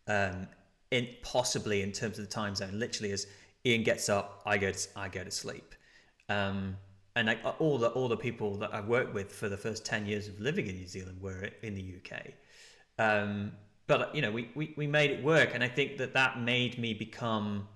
um, 0.08 0.48
in 0.90 1.06
possibly 1.22 1.82
in 1.82 1.92
terms 1.92 2.18
of 2.18 2.24
the 2.24 2.30
time 2.30 2.56
zone. 2.56 2.76
Literally, 2.76 3.12
as 3.12 3.28
Ian 3.64 3.84
gets 3.84 4.08
up, 4.08 4.42
I 4.46 4.58
go 4.58 4.72
to, 4.72 4.88
I 4.96 5.08
go 5.08 5.22
to 5.22 5.30
sleep, 5.30 5.76
um, 6.28 6.76
and 7.16 7.30
I, 7.30 7.34
all 7.58 7.78
the 7.78 7.88
all 7.88 8.08
the 8.08 8.16
people 8.16 8.56
that 8.58 8.74
I've 8.74 8.86
worked 8.86 9.14
with 9.14 9.32
for 9.32 9.48
the 9.48 9.56
first 9.56 9.84
ten 9.84 10.06
years 10.06 10.28
of 10.28 10.40
living 10.40 10.66
in 10.66 10.76
New 10.76 10.86
Zealand 10.86 11.20
were 11.20 11.48
in 11.62 11.74
the 11.74 11.94
UK. 11.98 12.32
Um, 12.98 13.52
but 13.86 14.14
you 14.14 14.22
know, 14.22 14.30
we, 14.30 14.50
we 14.54 14.74
we 14.76 14.86
made 14.86 15.10
it 15.10 15.22
work, 15.22 15.50
and 15.54 15.64
I 15.64 15.68
think 15.68 15.98
that 15.98 16.12
that 16.14 16.40
made 16.40 16.78
me 16.78 16.94
become 16.94 17.68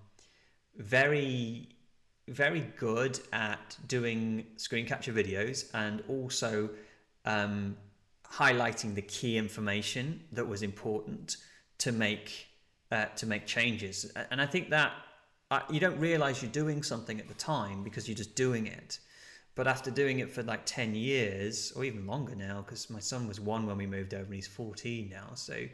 very 0.77 1.69
very 2.29 2.73
good 2.79 3.21
at 3.33 3.77
doing 3.87 4.47
screen 4.57 4.87
capture 4.87 5.13
videos 5.13 5.69
and 5.75 6.03
also 6.09 6.71
um, 7.27 7.77
highlighting 8.25 8.95
the 8.95 9.03
key 9.03 9.37
information 9.37 10.21
that 10.33 10.47
was 10.47 10.63
important 10.63 11.37
to 11.79 11.93
make 11.93 12.47
uh, 12.91 13.07
to 13.17 13.27
make 13.27 13.47
changes. 13.47 14.11
And 14.31 14.41
I 14.41 14.47
think 14.47 14.71
that 14.71 14.93
uh, 15.51 15.61
you 15.71 15.81
don't 15.81 15.99
realize 15.99 16.43
you're 16.43 16.51
doing 16.51 16.83
something 16.83 17.21
at 17.21 17.29
the 17.29 17.35
time 17.35 17.83
because 17.83 18.09
you're 18.09 18.17
just 18.17 18.35
doing 18.35 18.67
it. 18.67 18.99
But 19.55 19.69
after 19.69 19.91
doing 19.91 20.19
it 20.19 20.31
for 20.31 20.43
like 20.43 20.67
10 20.67 20.95
years 20.95 21.73
or 21.77 21.85
even 21.85 22.07
longer 22.07 22.35
now, 22.35 22.63
because 22.63 22.91
my 22.91 22.99
son 22.99 23.29
was 23.29 23.41
one 23.41 23.67
when 23.67 23.77
we 23.77 23.87
moved 23.87 24.13
over 24.13 24.25
and 24.25 24.35
he's 24.35 24.49
14 24.49 25.09
now. 25.09 25.35
So 25.35 25.67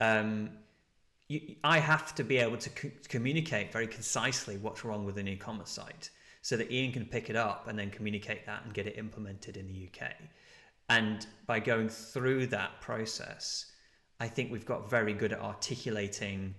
um, 0.00 0.50
you, 1.28 1.56
I 1.64 1.78
have 1.78 2.14
to 2.16 2.24
be 2.24 2.38
able 2.38 2.58
to 2.58 2.70
co- 2.70 2.90
communicate 3.08 3.72
very 3.72 3.86
concisely 3.86 4.58
what's 4.58 4.84
wrong 4.84 5.04
with 5.04 5.16
an 5.16 5.28
e-commerce 5.28 5.70
site 5.70 6.10
so 6.42 6.56
that 6.58 6.70
Ian 6.70 6.92
can 6.92 7.06
pick 7.06 7.30
it 7.30 7.36
up 7.36 7.68
and 7.68 7.78
then 7.78 7.90
communicate 7.90 8.44
that 8.46 8.64
and 8.64 8.74
get 8.74 8.86
it 8.86 8.98
implemented 8.98 9.56
in 9.56 9.66
the 9.66 9.88
UK. 9.88 10.12
And 10.88 11.26
by 11.46 11.58
going 11.58 11.88
through 11.88 12.46
that 12.48 12.80
process, 12.80 13.72
I 14.20 14.28
think 14.28 14.52
we've 14.52 14.66
got 14.66 14.88
very 14.88 15.12
good 15.12 15.32
at 15.32 15.40
articulating 15.40 16.54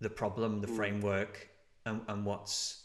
the 0.00 0.10
problem, 0.10 0.60
the 0.60 0.66
mm. 0.66 0.76
framework, 0.76 1.48
and, 1.86 2.02
and 2.08 2.24
what's 2.24 2.84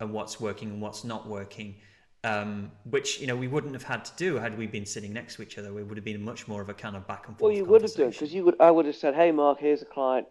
and 0.00 0.12
what's 0.12 0.40
working 0.40 0.70
and 0.70 0.82
what's 0.82 1.04
not 1.04 1.28
working. 1.28 1.76
Um, 2.24 2.70
which 2.84 3.20
you 3.20 3.26
know 3.26 3.34
we 3.34 3.48
wouldn't 3.48 3.72
have 3.72 3.82
had 3.82 4.04
to 4.04 4.12
do 4.16 4.36
had 4.36 4.56
we 4.56 4.68
been 4.68 4.86
sitting 4.86 5.12
next 5.12 5.34
to 5.36 5.42
each 5.42 5.58
other. 5.58 5.72
We 5.72 5.82
would 5.82 5.96
have 5.96 6.04
been 6.04 6.22
much 6.22 6.46
more 6.46 6.62
of 6.62 6.68
a 6.68 6.74
kind 6.74 6.94
of 6.94 7.04
back 7.08 7.26
and 7.26 7.36
forth. 7.36 7.48
Well, 7.50 7.56
you 7.56 7.64
would 7.64 7.82
have 7.82 7.94
done 7.94 8.10
because 8.10 8.32
you 8.32 8.44
would. 8.44 8.60
I 8.60 8.70
would 8.70 8.86
have 8.86 8.94
said, 8.94 9.16
"Hey, 9.16 9.32
Mark, 9.32 9.58
here's 9.58 9.82
a 9.82 9.86
client," 9.86 10.28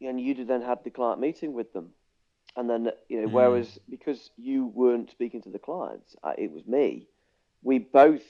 and 0.00 0.20
you'd 0.20 0.38
have 0.38 0.46
then 0.46 0.62
had 0.62 0.84
the 0.84 0.90
client 0.90 1.20
meeting 1.20 1.52
with 1.52 1.72
them, 1.72 1.90
and 2.56 2.70
then 2.70 2.92
you 3.08 3.22
know, 3.22 3.28
mm. 3.28 3.32
whereas 3.32 3.78
because 3.90 4.30
you 4.36 4.66
weren't 4.66 5.10
speaking 5.10 5.42
to 5.42 5.50
the 5.50 5.58
clients, 5.58 6.14
it 6.38 6.52
was 6.52 6.64
me. 6.64 7.08
We 7.64 7.80
both 7.80 8.22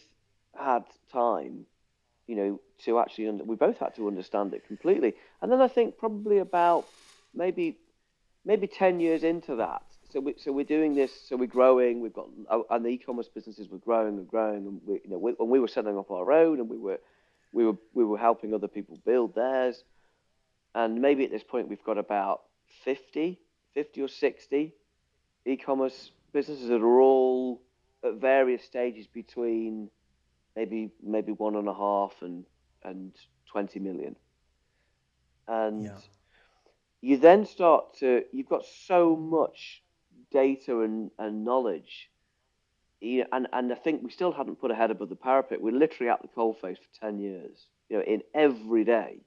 had 0.58 0.84
time, 1.12 1.66
you 2.26 2.36
know, 2.36 2.60
to 2.84 2.98
actually. 2.98 3.28
Under, 3.28 3.44
we 3.44 3.56
both 3.56 3.78
had 3.78 3.94
to 3.96 4.08
understand 4.08 4.54
it 4.54 4.66
completely, 4.66 5.14
and 5.42 5.52
then 5.52 5.60
I 5.60 5.68
think 5.68 5.98
probably 5.98 6.38
about 6.38 6.86
maybe 7.34 7.76
maybe 8.44 8.66
ten 8.66 9.00
years 9.00 9.22
into 9.22 9.56
that, 9.56 9.82
so 10.12 10.20
we, 10.20 10.34
so 10.36 10.52
we're 10.52 10.64
doing 10.64 10.94
this. 10.94 11.10
So 11.28 11.36
we're 11.36 11.46
growing. 11.46 12.00
We've 12.00 12.12
got 12.12 12.28
and 12.70 12.84
the 12.84 12.90
e-commerce 12.90 13.28
businesses 13.28 13.68
were 13.68 13.78
growing 13.78 14.18
and 14.18 14.28
growing, 14.28 14.66
and 14.66 14.80
we, 14.84 15.00
you 15.04 15.10
know, 15.10 15.18
we, 15.18 15.32
when 15.32 15.48
we 15.48 15.58
were 15.58 15.68
setting 15.68 15.96
up 15.96 16.10
our 16.10 16.30
own, 16.32 16.60
and 16.60 16.68
we 16.68 16.76
were 16.76 17.00
we 17.52 17.64
were 17.64 17.76
we 17.94 18.04
were 18.04 18.18
helping 18.18 18.54
other 18.54 18.68
people 18.68 18.98
build 19.04 19.34
theirs, 19.34 19.82
and 20.74 21.00
maybe 21.00 21.24
at 21.24 21.30
this 21.30 21.42
point 21.42 21.68
we've 21.68 21.84
got 21.84 21.98
about 21.98 22.42
50, 22.84 23.40
50 23.74 24.02
or 24.02 24.08
sixty 24.08 24.74
e-commerce 25.44 26.12
businesses 26.32 26.68
that 26.68 26.82
are 26.82 27.00
all 27.00 27.60
at 28.04 28.14
various 28.14 28.62
stages 28.62 29.06
between 29.06 29.90
maybe 30.54 30.90
maybe 31.02 31.32
one 31.32 31.56
and 31.56 31.68
a 31.68 31.74
half 31.74 32.12
and 32.20 32.44
and 32.84 33.12
twenty 33.50 33.80
million, 33.80 34.16
and. 35.48 35.84
Yeah 35.84 35.98
you 37.04 37.16
then 37.18 37.44
start 37.44 37.98
to 37.98 38.22
you've 38.32 38.48
got 38.48 38.64
so 38.64 39.16
much 39.16 39.82
data 40.32 40.80
and, 40.80 41.10
and 41.18 41.44
knowledge 41.44 42.10
you 43.02 43.20
know, 43.20 43.26
and, 43.32 43.48
and 43.52 43.72
I 43.72 43.74
think 43.74 44.02
we 44.02 44.10
still 44.10 44.32
hadn't 44.32 44.60
put 44.60 44.70
a 44.70 44.74
head 44.74 44.92
above 44.92 45.08
the 45.08 45.16
parapet. 45.16 45.60
We're 45.60 45.72
literally 45.72 46.08
at 46.08 46.22
the 46.22 46.28
coalface 46.28 46.76
for 46.76 47.00
10 47.00 47.18
years, 47.18 47.66
you 47.88 47.96
know, 47.96 48.04
in 48.04 48.22
every 48.32 48.84
day, 48.84 49.18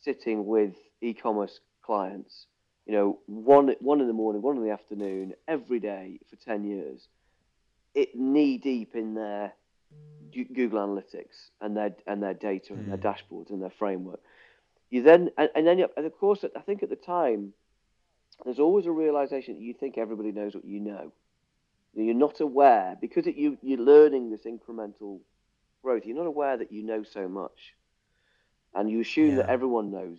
sitting 0.00 0.46
with 0.46 0.74
e-commerce 1.02 1.58
clients, 1.82 2.46
you 2.86 2.92
know, 2.92 3.18
one, 3.26 3.74
one 3.80 4.00
in 4.00 4.06
the 4.06 4.12
morning, 4.12 4.42
one 4.42 4.56
in 4.56 4.62
the 4.62 4.70
afternoon, 4.70 5.34
every 5.48 5.80
day 5.80 6.20
for 6.30 6.36
10 6.36 6.64
years, 6.64 7.08
it 7.94 8.14
knee 8.14 8.58
deep 8.58 8.94
in 8.94 9.14
their 9.14 9.52
Google 10.32 10.78
Analytics 10.78 11.50
and 11.60 11.76
their, 11.76 11.96
and 12.06 12.22
their 12.22 12.34
data 12.34 12.74
and 12.74 12.86
mm. 12.86 12.88
their 12.88 13.12
hmm. 13.12 13.34
dashboards 13.34 13.50
and 13.50 13.60
their 13.60 13.72
framework. 13.76 14.20
You 14.88 15.02
then, 15.02 15.30
and, 15.36 15.50
and 15.56 15.66
then, 15.66 15.84
and 15.96 16.06
of 16.06 16.16
course, 16.16 16.44
I 16.56 16.60
think 16.60 16.84
at 16.84 16.90
the 16.90 16.96
time, 16.96 17.54
there's 18.44 18.58
always 18.58 18.86
a 18.86 18.90
realization 18.90 19.54
that 19.54 19.62
you 19.62 19.74
think 19.74 19.98
everybody 19.98 20.32
knows 20.32 20.54
what 20.54 20.64
you 20.64 20.80
know 20.80 21.12
you're 21.94 22.14
not 22.14 22.40
aware 22.40 22.96
because 23.00 23.26
it, 23.26 23.36
you 23.36 23.58
you're 23.62 23.78
learning 23.78 24.30
this 24.30 24.42
incremental 24.42 25.20
growth. 25.82 26.02
You're 26.04 26.16
not 26.16 26.26
aware 26.26 26.56
that 26.56 26.72
you 26.72 26.84
know 26.84 27.02
so 27.02 27.28
much, 27.28 27.74
and 28.74 28.90
you 28.90 29.00
assume 29.00 29.30
yeah. 29.30 29.36
that 29.36 29.48
everyone 29.48 29.90
knows 29.90 30.18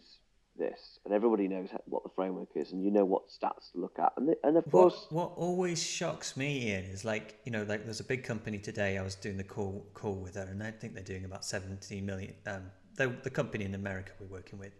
this 0.58 1.00
and 1.06 1.14
everybody 1.14 1.48
knows 1.48 1.70
what 1.86 2.04
the 2.04 2.10
framework 2.10 2.50
is 2.56 2.74
and 2.74 2.84
you 2.84 2.92
know 2.92 3.06
what 3.06 3.30
stats 3.30 3.72
to 3.72 3.80
look 3.80 3.98
at 3.98 4.12
and, 4.18 4.36
and 4.44 4.58
of 4.58 4.70
course 4.70 5.08
what 5.10 5.32
always 5.38 5.82
shocks 5.82 6.36
me 6.36 6.68
Ian 6.68 6.84
is 6.84 7.06
like 7.06 7.40
you 7.46 7.54
know 7.54 7.64
like 7.64 7.86
there's 7.86 8.02
a 8.02 8.04
big 8.04 8.26
company 8.26 8.60
today 8.60 8.98
I 8.98 9.02
was 9.02 9.16
doing 9.16 9.38
the 9.38 9.46
call 9.46 9.88
call 9.94 10.16
with 10.16 10.36
her 10.36 10.42
and 10.42 10.62
I 10.62 10.72
think 10.72 10.94
they're 10.94 11.04
doing 11.04 11.24
about 11.24 11.46
17 11.46 12.06
million 12.06 12.34
um 12.46 12.64
the, 12.98 13.08
the 13.24 13.30
company 13.30 13.64
in 13.64 13.76
America 13.76 14.12
we're 14.20 14.28
working 14.28 14.60
with 14.60 14.74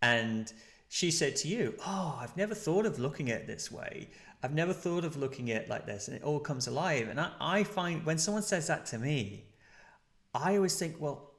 and 0.00 0.50
she 0.88 1.10
said 1.10 1.36
to 1.36 1.48
you 1.48 1.74
oh 1.86 2.18
I've 2.20 2.36
never 2.36 2.54
thought 2.54 2.86
of 2.86 2.98
looking 2.98 3.30
at 3.30 3.42
it 3.42 3.46
this 3.46 3.70
way 3.70 4.08
I've 4.44 4.52
never 4.52 4.74
thought 4.74 5.04
of 5.04 5.16
looking 5.16 5.50
at 5.50 5.62
it 5.62 5.68
like 5.70 5.86
this, 5.86 6.06
and 6.06 6.14
it 6.18 6.22
all 6.22 6.38
comes 6.38 6.66
alive. 6.66 7.08
And 7.08 7.18
I, 7.18 7.30
I 7.40 7.64
find 7.64 8.04
when 8.04 8.18
someone 8.18 8.42
says 8.42 8.66
that 8.66 8.84
to 8.86 8.98
me, 8.98 9.46
I 10.34 10.56
always 10.56 10.78
think, 10.78 10.96
well, 11.00 11.30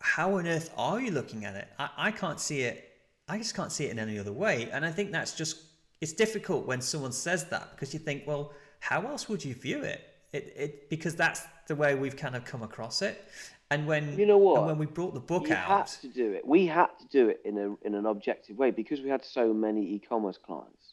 how 0.00 0.38
on 0.38 0.48
earth 0.48 0.72
are 0.76 1.00
you 1.00 1.12
looking 1.12 1.44
at 1.44 1.54
it? 1.54 1.68
I, 1.78 1.90
I 1.96 2.10
can't 2.10 2.40
see 2.40 2.62
it. 2.62 2.90
I 3.28 3.38
just 3.38 3.54
can't 3.54 3.70
see 3.70 3.84
it 3.84 3.92
in 3.92 4.00
any 4.00 4.18
other 4.18 4.32
way. 4.32 4.68
And 4.72 4.84
I 4.84 4.90
think 4.90 5.12
that's 5.12 5.34
just 5.36 5.58
it's 6.00 6.12
difficult 6.12 6.66
when 6.66 6.80
someone 6.80 7.12
says 7.12 7.44
that 7.50 7.70
because 7.70 7.94
you 7.94 8.00
think, 8.00 8.24
well, 8.26 8.52
how 8.80 9.06
else 9.06 9.28
would 9.28 9.44
you 9.44 9.54
view 9.54 9.84
it? 9.84 10.00
It, 10.32 10.52
it 10.56 10.90
because 10.90 11.14
that's 11.14 11.42
the 11.68 11.76
way 11.76 11.94
we've 11.94 12.16
kind 12.16 12.34
of 12.34 12.44
come 12.44 12.64
across 12.64 13.02
it. 13.02 13.24
And 13.72 13.86
when 13.86 14.18
you 14.18 14.26
know 14.26 14.36
what, 14.36 14.66
when 14.66 14.76
we 14.76 14.84
brought 14.84 15.14
the 15.14 15.20
book 15.20 15.48
you 15.48 15.54
out, 15.54 15.88
had 15.88 16.00
to 16.02 16.08
do 16.08 16.32
it. 16.32 16.46
We 16.46 16.66
had 16.66 16.88
to 17.00 17.06
do 17.06 17.30
it 17.30 17.40
in 17.42 17.56
a 17.56 17.86
in 17.86 17.94
an 17.94 18.04
objective 18.04 18.58
way 18.58 18.70
because 18.70 19.00
we 19.00 19.08
had 19.08 19.24
so 19.24 19.54
many 19.54 19.94
e-commerce 19.94 20.36
clients. 20.36 20.92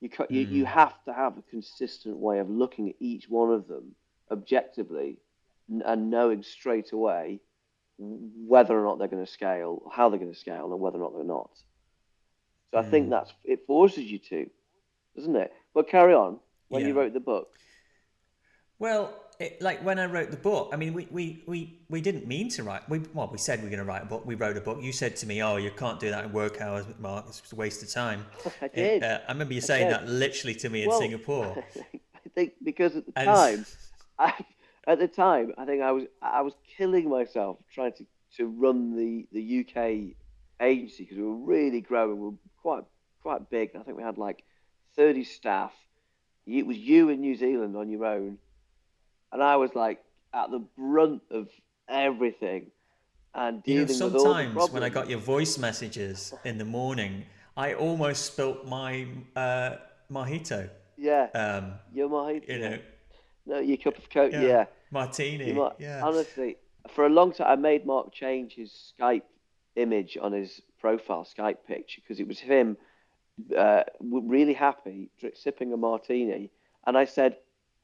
You, 0.00 0.08
mm. 0.08 0.26
you, 0.28 0.40
you 0.40 0.64
hmm. 0.64 0.72
have 0.72 1.04
to 1.04 1.12
have 1.12 1.38
a 1.38 1.42
consistent 1.42 2.16
way 2.16 2.40
of 2.40 2.50
looking 2.50 2.88
at 2.88 2.96
each 2.98 3.28
one 3.28 3.52
of 3.52 3.68
them 3.68 3.94
objectively 4.32 5.18
and 5.68 6.10
knowing 6.10 6.42
straight 6.42 6.90
away 6.90 7.38
whether 7.98 8.76
or 8.76 8.82
not 8.82 8.98
they're 8.98 9.06
going 9.06 9.24
to 9.24 9.30
scale, 9.30 9.88
how 9.92 10.08
they're 10.08 10.18
going 10.18 10.32
to 10.32 10.38
scale, 10.38 10.72
and 10.72 10.80
whether 10.80 10.98
or 10.98 11.02
not 11.02 11.14
they're 11.14 11.24
not. 11.24 11.50
So 12.72 12.78
mm. 12.78 12.84
I 12.84 12.90
think 12.90 13.04
hmm. 13.06 13.10
that's 13.10 13.32
it 13.44 13.64
forces 13.64 14.04
you 14.06 14.18
to, 14.18 14.50
doesn't 15.14 15.36
it? 15.36 15.52
But 15.72 15.88
carry 15.88 16.14
on. 16.14 16.40
When 16.66 16.82
yeah. 16.82 16.88
you 16.88 16.94
wrote 16.94 17.12
the 17.12 17.20
book. 17.20 17.50
Well, 18.78 19.14
it, 19.42 19.60
like 19.60 19.84
when 19.84 19.98
I 19.98 20.06
wrote 20.06 20.30
the 20.30 20.36
book, 20.36 20.70
I 20.72 20.76
mean, 20.76 20.94
we, 20.94 21.08
we, 21.10 21.42
we, 21.46 21.80
we 21.88 22.00
didn't 22.00 22.26
mean 22.26 22.48
to 22.50 22.62
write. 22.62 22.88
We 22.88 23.00
well, 23.12 23.28
we 23.30 23.38
said 23.38 23.60
we 23.60 23.66
are 23.66 23.70
going 23.70 23.80
to 23.80 23.84
write 23.84 24.02
a 24.02 24.06
book. 24.06 24.24
We 24.24 24.36
wrote 24.36 24.56
a 24.56 24.60
book. 24.60 24.78
You 24.80 24.92
said 24.92 25.16
to 25.16 25.26
me, 25.26 25.42
"Oh, 25.42 25.56
you 25.56 25.70
can't 25.70 25.98
do 25.98 26.10
that 26.10 26.24
in 26.24 26.32
work 26.32 26.60
hours, 26.60 26.86
Mark. 26.98 27.26
It's 27.28 27.40
just 27.40 27.52
a 27.52 27.56
waste 27.56 27.82
of 27.82 27.90
time." 27.90 28.24
I 28.62 28.68
did. 28.68 29.02
It, 29.02 29.04
uh, 29.04 29.20
I 29.28 29.32
remember 29.32 29.54
you 29.54 29.60
saying 29.60 29.90
that 29.90 30.08
literally 30.08 30.54
to 30.56 30.70
me 30.70 30.84
in 30.84 30.92
Singapore. 30.92 31.64
I 32.14 32.28
think 32.34 32.54
because 32.62 32.96
at 32.96 33.06
the 33.06 33.12
and... 33.16 33.26
time, 33.26 33.66
I, 34.18 34.44
at 34.86 34.98
the 34.98 35.08
time, 35.08 35.52
I 35.58 35.64
think 35.64 35.82
I 35.82 35.92
was 35.92 36.04
I 36.22 36.42
was 36.42 36.54
killing 36.76 37.08
myself 37.08 37.58
trying 37.72 37.92
to, 37.94 38.06
to 38.36 38.46
run 38.46 38.96
the, 38.96 39.26
the 39.32 39.60
UK 39.60 40.14
agency 40.60 41.04
because 41.04 41.18
we 41.18 41.24
were 41.24 41.34
really 41.34 41.80
growing. 41.80 42.18
We 42.18 42.26
were 42.26 42.36
quite 42.62 42.84
quite 43.22 43.50
big. 43.50 43.70
I 43.74 43.82
think 43.82 43.96
we 43.96 44.02
had 44.04 44.18
like 44.18 44.44
thirty 44.94 45.24
staff. 45.24 45.72
It 46.46 46.66
was 46.66 46.76
you 46.76 47.08
in 47.08 47.20
New 47.20 47.36
Zealand 47.36 47.76
on 47.76 47.88
your 47.88 48.04
own 48.04 48.38
and 49.32 49.42
I 49.42 49.56
was 49.56 49.74
like 49.74 50.02
at 50.34 50.50
the 50.50 50.62
brunt 50.76 51.22
of 51.30 51.48
everything 51.88 52.70
and 53.34 53.62
you 53.64 53.80
know, 53.80 53.84
the 53.84 54.68
when 54.70 54.82
I 54.82 54.90
got 54.90 55.08
your 55.08 55.18
voice 55.18 55.56
messages 55.56 56.34
in 56.44 56.58
the 56.58 56.64
morning, 56.66 57.24
I 57.56 57.74
almost 57.74 58.26
spilt 58.26 58.66
my 58.66 59.06
uh, 59.34 59.76
mojito. 60.10 60.68
Yeah. 60.98 61.28
Um, 61.34 61.74
your 61.94 62.10
mojito. 62.10 62.48
You 62.48 62.58
know. 62.58 62.78
No, 63.46 63.58
your 63.58 63.78
cup 63.78 63.96
of 63.96 64.10
coke. 64.10 64.32
Yeah. 64.32 64.42
yeah. 64.42 64.64
Martini. 64.90 65.58
yeah. 65.78 66.02
Honestly, 66.04 66.58
for 66.94 67.06
a 67.06 67.08
long 67.08 67.32
time, 67.32 67.46
I 67.46 67.56
made 67.56 67.86
Mark 67.86 68.12
change 68.12 68.54
his 68.54 68.92
Skype 69.00 69.22
image 69.76 70.18
on 70.20 70.32
his 70.32 70.60
profile 70.78 71.26
Skype 71.26 71.64
picture 71.66 72.02
because 72.02 72.20
it 72.20 72.28
was 72.28 72.38
him 72.38 72.76
uh, 73.56 73.82
really 74.00 74.52
happy 74.52 75.08
sipping 75.34 75.72
a 75.72 75.76
martini, 75.78 76.50
and 76.86 76.98
I 76.98 77.06
said, 77.06 77.38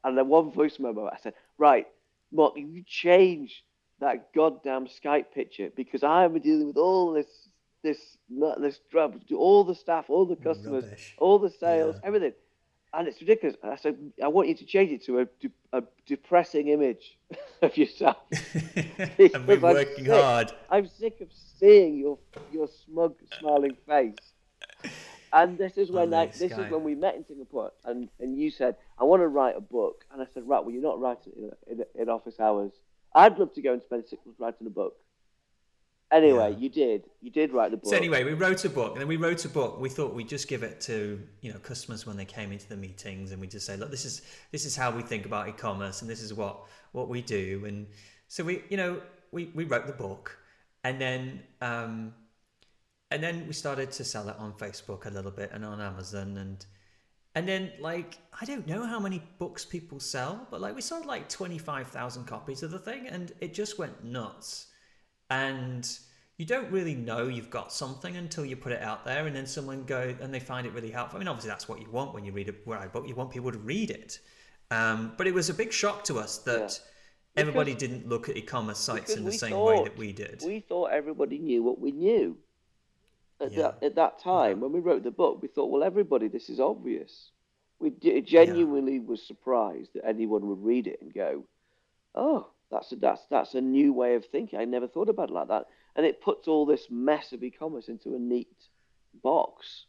and 0.05 0.17
then 0.17 0.29
one 0.29 0.51
voice 0.53 0.79
memo, 0.79 1.07
I 1.07 1.19
said, 1.23 1.35
right, 1.59 1.87
Mark, 2.33 2.55
you 2.57 2.83
change 2.87 3.65
that 4.01 4.33
goddamn 4.33 4.87
Skype 4.87 5.33
picture 5.35 5.71
because 5.75 6.03
I'm 6.03 6.39
dealing 6.39 6.69
with 6.69 6.77
all 6.77 7.13
this, 7.13 7.27
this, 7.83 7.99
this 8.61 8.81
trouble, 8.91 9.21
all 9.37 9.65
the 9.65 9.75
staff, 9.75 10.07
all 10.09 10.25
the 10.25 10.37
customers, 10.37 10.85
Rubbish. 10.85 11.15
all 11.19 11.39
the 11.39 11.51
sales, 11.51 11.97
yeah. 12.01 12.07
everything. 12.07 12.33
And 12.95 13.07
it's 13.07 13.21
ridiculous. 13.21 13.57
And 13.63 13.71
I 13.71 13.77
said, 13.77 13.99
I 14.23 14.29
want 14.29 14.49
you 14.49 14.55
to 14.55 14.65
change 14.65 14.93
it 14.93 15.05
to 15.05 15.21
a, 15.21 15.79
a 15.79 15.83
depressing 16.07 16.69
image 16.69 17.19
of 17.63 17.77
yourself. 17.77 18.17
and 18.77 19.47
we're 19.47 19.61
working 19.61 20.07
sick. 20.07 20.09
hard. 20.09 20.53
I'm 20.71 20.87
sick 20.87 21.21
of 21.21 21.29
seeing 21.59 21.99
your 21.99 22.19
your 22.51 22.69
smug, 22.87 23.15
smiling 23.39 23.77
face. 23.87 24.17
And 25.33 25.59
this 25.59 25.77
is 25.77 25.91
when 25.91 26.13
I, 26.15 26.27
this 26.27 26.53
guy. 26.53 26.65
is 26.65 26.71
when 26.71 26.85
we 26.85 26.95
met 26.95 27.17
in 27.17 27.25
Singapore, 27.27 27.73
and, 27.85 28.09
and 28.21 28.39
you 28.39 28.51
said 28.51 28.77
I 28.99 29.05
want 29.05 29.23
to 29.23 29.29
write 29.29 29.57
a 29.57 29.61
book, 29.61 30.05
and 30.13 30.23
I 30.23 30.27
said, 30.33 30.49
right, 30.49 30.63
well, 30.63 30.73
you're 30.73 30.83
not 30.83 31.01
writing 31.01 31.33
in, 31.37 31.79
in, 31.79 31.85
in 31.95 32.09
office 32.09 32.41
hours. 32.41 32.73
I'd 33.15 33.39
love 33.39 33.55
to 33.55 33.63
go 33.63 33.73
and 33.73 33.83
spend 33.83 34.05
six 34.09 34.25
months 34.25 34.41
writing 34.41 34.67
a 34.67 34.71
book. 34.71 34.97
Anyway, 36.11 36.53
yeah. 36.53 36.59
you 36.59 36.69
did. 36.71 37.05
You 37.21 37.31
did 37.31 37.53
write 37.53 37.71
the 37.71 37.77
book. 37.77 37.91
So 37.91 37.97
anyway, 37.97 38.25
we 38.25 38.33
wrote 38.33 38.65
a 38.65 38.71
book, 38.71 38.93
and 38.93 39.01
then 39.03 39.09
we 39.09 39.17
wrote 39.17 39.45
a 39.45 39.49
book. 39.49 39.79
We 39.79 39.91
thought 39.91 40.15
we'd 40.15 40.29
just 40.29 40.49
give 40.49 40.63
it 40.63 40.81
to 40.83 41.21
you 41.43 41.53
know 41.53 41.59
customers 41.59 42.07
when 42.07 42.17
they 42.17 42.25
came 42.25 42.51
into 42.51 42.67
the 42.67 42.77
meetings, 42.77 43.31
and 43.31 43.41
we 43.41 43.47
just 43.47 43.67
say, 43.67 43.77
look, 43.77 43.91
this 43.91 44.07
is 44.07 44.23
this 44.51 44.65
is 44.65 44.75
how 44.75 44.91
we 44.91 45.03
think 45.03 45.27
about 45.27 45.49
e-commerce, 45.49 46.01
and 46.01 46.11
this 46.11 46.23
is 46.23 46.33
what 46.33 46.65
what 46.93 47.09
we 47.09 47.21
do. 47.21 47.65
And 47.67 47.87
so 48.27 48.43
we, 48.43 48.63
you 48.71 48.79
know, 48.79 49.03
we 49.33 49.51
we 49.55 49.65
wrote 49.65 49.87
the 49.87 49.93
book, 49.93 50.39
and 50.83 50.99
then 50.99 51.43
um, 51.61 52.15
and 53.11 53.23
then 53.23 53.47
we 53.47 53.53
started 53.53 53.91
to 53.93 54.05
sell 54.05 54.29
it 54.29 54.37
on 54.39 54.53
Facebook 54.53 55.07
a 55.07 55.11
little 55.11 55.31
bit 55.31 55.51
and 55.53 55.65
on 55.65 55.81
Amazon 55.81 56.37
and 56.37 56.67
and 57.35 57.47
then 57.47 57.71
like 57.79 58.19
I 58.41 58.45
don't 58.45 58.67
know 58.67 58.85
how 58.85 58.99
many 58.99 59.23
books 59.39 59.65
people 59.65 60.01
sell, 60.01 60.47
but 60.51 60.61
like 60.61 60.75
we 60.75 60.81
sold 60.81 61.07
like 61.07 61.29
twenty 61.29 61.59
five 61.59 61.87
thousand 61.87 62.25
copies 62.25 62.65
of 62.65 62.73
the 62.73 62.81
thing, 62.81 63.07
and 63.07 63.33
it 63.41 63.55
just 63.55 63.79
went 63.79 64.05
nuts. 64.05 64.67
And 65.31 65.89
you 66.37 66.47
don't 66.47 66.69
really 66.73 66.97
know 66.97 67.29
you've 67.29 67.51
got 67.51 67.73
something 67.73 68.17
until 68.17 68.45
you 68.45 68.57
put 68.57 68.73
it 68.73 68.83
out 68.83 69.05
there, 69.05 69.27
and 69.27 69.37
then 69.37 69.47
someone 69.47 69.85
go 69.85 70.17
and 70.21 70.35
they 70.35 70.41
find 70.41 70.67
it 70.67 70.73
really 70.73 70.91
helpful. 70.91 71.19
I 71.19 71.21
mean, 71.21 71.29
obviously 71.29 71.51
that's 71.51 71.69
what 71.69 71.81
you 71.81 71.89
want 71.91 72.13
when 72.13 72.25
you 72.25 72.33
read 72.33 72.49
a 72.49 72.53
book. 72.53 73.07
You 73.07 73.15
want 73.15 73.31
people 73.31 73.53
to 73.53 73.59
read 73.59 73.91
it. 73.91 74.19
Um, 74.71 75.13
but 75.17 75.27
it 75.27 75.35
was 75.35 75.49
a 75.49 75.55
big 75.55 75.73
shock 75.73 76.05
to 76.05 76.19
us 76.19 76.39
that. 76.39 76.61
Yeah. 77.37 77.43
Everybody 77.43 77.73
didn't 77.73 78.09
look 78.09 78.29
at 78.29 78.37
e-commerce 78.37 78.81
sites 78.81 79.15
in 79.15 79.25
the 79.25 79.31
same 79.31 79.53
thought, 79.53 79.77
way 79.77 79.85
that 79.85 79.97
we 79.97 80.13
did. 80.13 80.43
We 80.45 80.59
thought 80.59 80.87
everybody 80.87 81.39
knew 81.39 81.63
what 81.63 81.79
we 81.79 81.93
knew 81.93 82.37
at 83.41 83.53
yeah. 83.53 83.63
that 83.63 83.79
at 83.83 83.95
that 83.97 84.19
time 84.21 84.59
yeah. 84.59 84.63
when 84.65 84.73
we 84.73 84.81
wrote 84.81 85.03
the 85.03 85.11
book, 85.11 85.41
we 85.41 85.49
thought, 85.49 85.71
well, 85.71 85.83
everybody, 85.83 86.29
this 86.29 86.49
is 86.49 86.61
obvious. 86.61 87.31
We 87.79 87.91
d- 87.91 88.21
genuinely 88.23 88.95
yeah. 88.95 89.03
was 89.07 89.23
surprised 89.23 89.91
that 89.95 90.07
anyone 90.07 90.49
would 90.49 90.63
read 90.63 90.87
it 90.87 91.01
and 91.01 91.15
go, 91.15 91.45
"Oh, 92.15 92.49
that's 92.71 92.91
a, 92.93 92.97
that's 92.97 93.23
that's 93.31 93.55
a 93.55 93.61
new 93.61 93.93
way 93.93 94.17
of 94.17 94.25
thinking. 94.27 94.59
I 94.59 94.65
never 94.65 94.89
thought 94.89 95.09
about 95.09 95.31
it 95.31 95.35
like 95.35 95.49
that." 95.49 95.67
And 95.95 96.05
it 96.05 96.21
puts 96.21 96.49
all 96.49 96.67
this 96.67 96.87
mess 96.91 97.33
of 97.33 97.43
e-commerce 97.43 97.89
into 97.89 98.15
a 98.15 98.19
neat 98.19 98.53
box, 99.23 99.87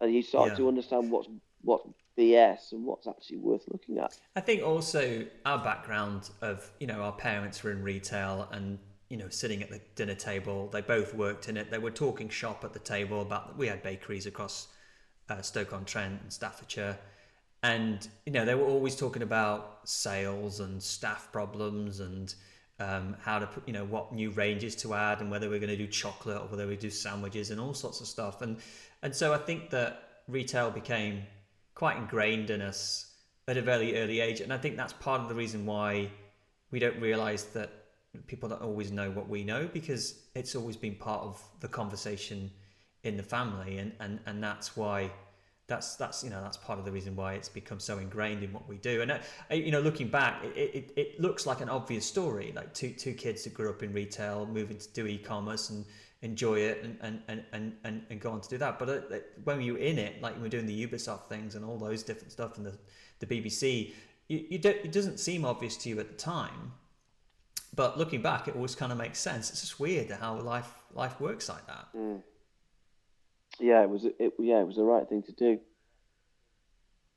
and 0.00 0.12
you 0.12 0.22
start 0.22 0.56
to 0.56 0.68
understand 0.68 1.10
what's 1.10 1.28
what 1.62 1.82
BS 2.18 2.72
and 2.72 2.84
what's 2.84 3.06
actually 3.06 3.38
worth 3.38 3.62
looking 3.68 3.98
at. 3.98 4.18
I 4.34 4.40
think 4.40 4.62
also 4.64 5.24
our 5.46 5.62
background 5.62 6.30
of 6.40 6.68
you 6.80 6.88
know 6.88 7.00
our 7.00 7.12
parents 7.12 7.62
were 7.62 7.70
in 7.70 7.82
retail 7.82 8.48
and 8.50 8.78
you 9.08 9.16
know, 9.16 9.28
sitting 9.28 9.62
at 9.62 9.70
the 9.70 9.80
dinner 9.94 10.14
table. 10.14 10.68
They 10.68 10.82
both 10.82 11.14
worked 11.14 11.48
in 11.48 11.56
it. 11.56 11.70
They 11.70 11.78
were 11.78 11.90
talking 11.90 12.28
shop 12.28 12.64
at 12.64 12.72
the 12.72 12.78
table 12.78 13.22
about. 13.22 13.56
We 13.56 13.66
had 13.66 13.82
bakeries 13.82 14.26
across 14.26 14.68
uh, 15.28 15.42
Stoke 15.42 15.72
on 15.72 15.84
Trent 15.84 16.20
and 16.22 16.32
Staffordshire, 16.32 16.98
and 17.62 18.06
you 18.26 18.32
know 18.32 18.44
they 18.44 18.54
were 18.54 18.66
always 18.66 18.96
talking 18.96 19.22
about 19.22 19.80
sales 19.84 20.60
and 20.60 20.82
staff 20.82 21.30
problems 21.32 22.00
and 22.00 22.34
um, 22.80 23.16
how 23.20 23.38
to 23.38 23.46
put, 23.46 23.66
you 23.66 23.72
know, 23.72 23.84
what 23.84 24.12
new 24.12 24.30
ranges 24.30 24.76
to 24.76 24.94
add, 24.94 25.20
and 25.20 25.30
whether 25.30 25.48
we're 25.48 25.58
going 25.58 25.70
to 25.70 25.76
do 25.76 25.86
chocolate 25.86 26.38
or 26.38 26.46
whether 26.46 26.66
we 26.66 26.76
do 26.76 26.90
sandwiches 26.90 27.50
and 27.50 27.60
all 27.60 27.74
sorts 27.74 28.00
of 28.00 28.06
stuff. 28.06 28.42
And 28.42 28.58
and 29.02 29.14
so 29.14 29.32
I 29.32 29.38
think 29.38 29.70
that 29.70 30.22
retail 30.28 30.70
became 30.70 31.22
quite 31.74 31.96
ingrained 31.96 32.50
in 32.50 32.60
us 32.60 33.06
at 33.46 33.56
a 33.56 33.62
very 33.62 33.98
early 33.98 34.20
age, 34.20 34.42
and 34.42 34.52
I 34.52 34.58
think 34.58 34.76
that's 34.76 34.92
part 34.92 35.22
of 35.22 35.28
the 35.30 35.34
reason 35.34 35.64
why 35.64 36.10
we 36.70 36.78
don't 36.78 37.00
realize 37.00 37.44
that 37.44 37.70
people 38.26 38.48
don't 38.48 38.62
always 38.62 38.90
know 38.90 39.10
what 39.10 39.28
we 39.28 39.44
know 39.44 39.68
because 39.72 40.20
it's 40.34 40.54
always 40.54 40.76
been 40.76 40.94
part 40.94 41.22
of 41.22 41.42
the 41.60 41.68
conversation 41.68 42.50
in 43.04 43.16
the 43.16 43.22
family, 43.22 43.78
and 43.78 43.92
and 44.00 44.18
and 44.26 44.42
that's 44.42 44.76
why 44.76 45.10
that's 45.66 45.96
that's 45.96 46.24
you 46.24 46.30
know 46.30 46.42
that's 46.42 46.56
part 46.56 46.78
of 46.78 46.84
the 46.84 46.90
reason 46.90 47.14
why 47.14 47.34
it's 47.34 47.48
become 47.48 47.78
so 47.78 47.98
ingrained 47.98 48.42
in 48.42 48.52
what 48.52 48.68
we 48.68 48.78
do. 48.78 49.02
And 49.02 49.12
uh, 49.12 49.18
you 49.54 49.70
know 49.70 49.80
looking 49.80 50.08
back 50.08 50.42
it, 50.44 50.56
it, 50.56 50.92
it 50.96 51.20
looks 51.20 51.46
like 51.46 51.60
an 51.60 51.68
obvious 51.68 52.06
story 52.06 52.52
like 52.56 52.72
two 52.74 52.90
two 52.90 53.12
kids 53.12 53.44
that 53.44 53.54
grew 53.54 53.70
up 53.70 53.82
in 53.82 53.92
retail 53.92 54.46
moving 54.46 54.78
to 54.78 54.88
do 54.92 55.06
e-commerce 55.06 55.70
and 55.70 55.84
enjoy 56.22 56.56
it 56.56 56.82
and 56.82 56.96
and 57.02 57.42
and 57.52 57.74
and, 57.84 58.02
and 58.10 58.20
go 58.20 58.30
on 58.30 58.40
to 58.40 58.48
do 58.48 58.58
that. 58.58 58.78
But 58.78 58.88
uh, 58.88 59.16
when 59.44 59.60
you're 59.60 59.78
in 59.78 59.98
it 59.98 60.22
like 60.22 60.40
we're 60.40 60.48
doing 60.48 60.66
the 60.66 60.86
ubisoft 60.86 61.28
things 61.28 61.54
and 61.54 61.64
all 61.64 61.78
those 61.78 62.02
different 62.02 62.32
stuff 62.32 62.56
and 62.56 62.66
the 62.66 62.78
the 63.20 63.26
bbc 63.26 63.92
you, 64.28 64.46
you 64.50 64.58
don't 64.58 64.76
it 64.76 64.92
doesn't 64.92 65.18
seem 65.18 65.44
obvious 65.44 65.76
to 65.76 65.88
you 65.88 65.98
at 65.98 66.08
the 66.08 66.16
time 66.16 66.72
but 67.78 67.96
looking 67.96 68.20
back 68.20 68.46
it 68.48 68.54
always 68.54 68.74
kind 68.74 68.92
of 68.92 68.98
makes 68.98 69.18
sense 69.18 69.50
it's 69.50 69.62
just 69.62 69.80
weird 69.80 70.10
how 70.10 70.34
life 70.40 70.70
life 70.94 71.18
works 71.20 71.48
like 71.48 71.66
that 71.66 71.86
mm 71.96 72.20
yeah, 73.60 73.82
it 73.82 73.90
was 73.90 74.04
it 74.04 74.34
yeah, 74.38 74.60
it 74.60 74.66
was 74.66 74.76
the 74.76 74.84
right 74.84 75.08
thing 75.08 75.22
to 75.24 75.32
do. 75.32 75.58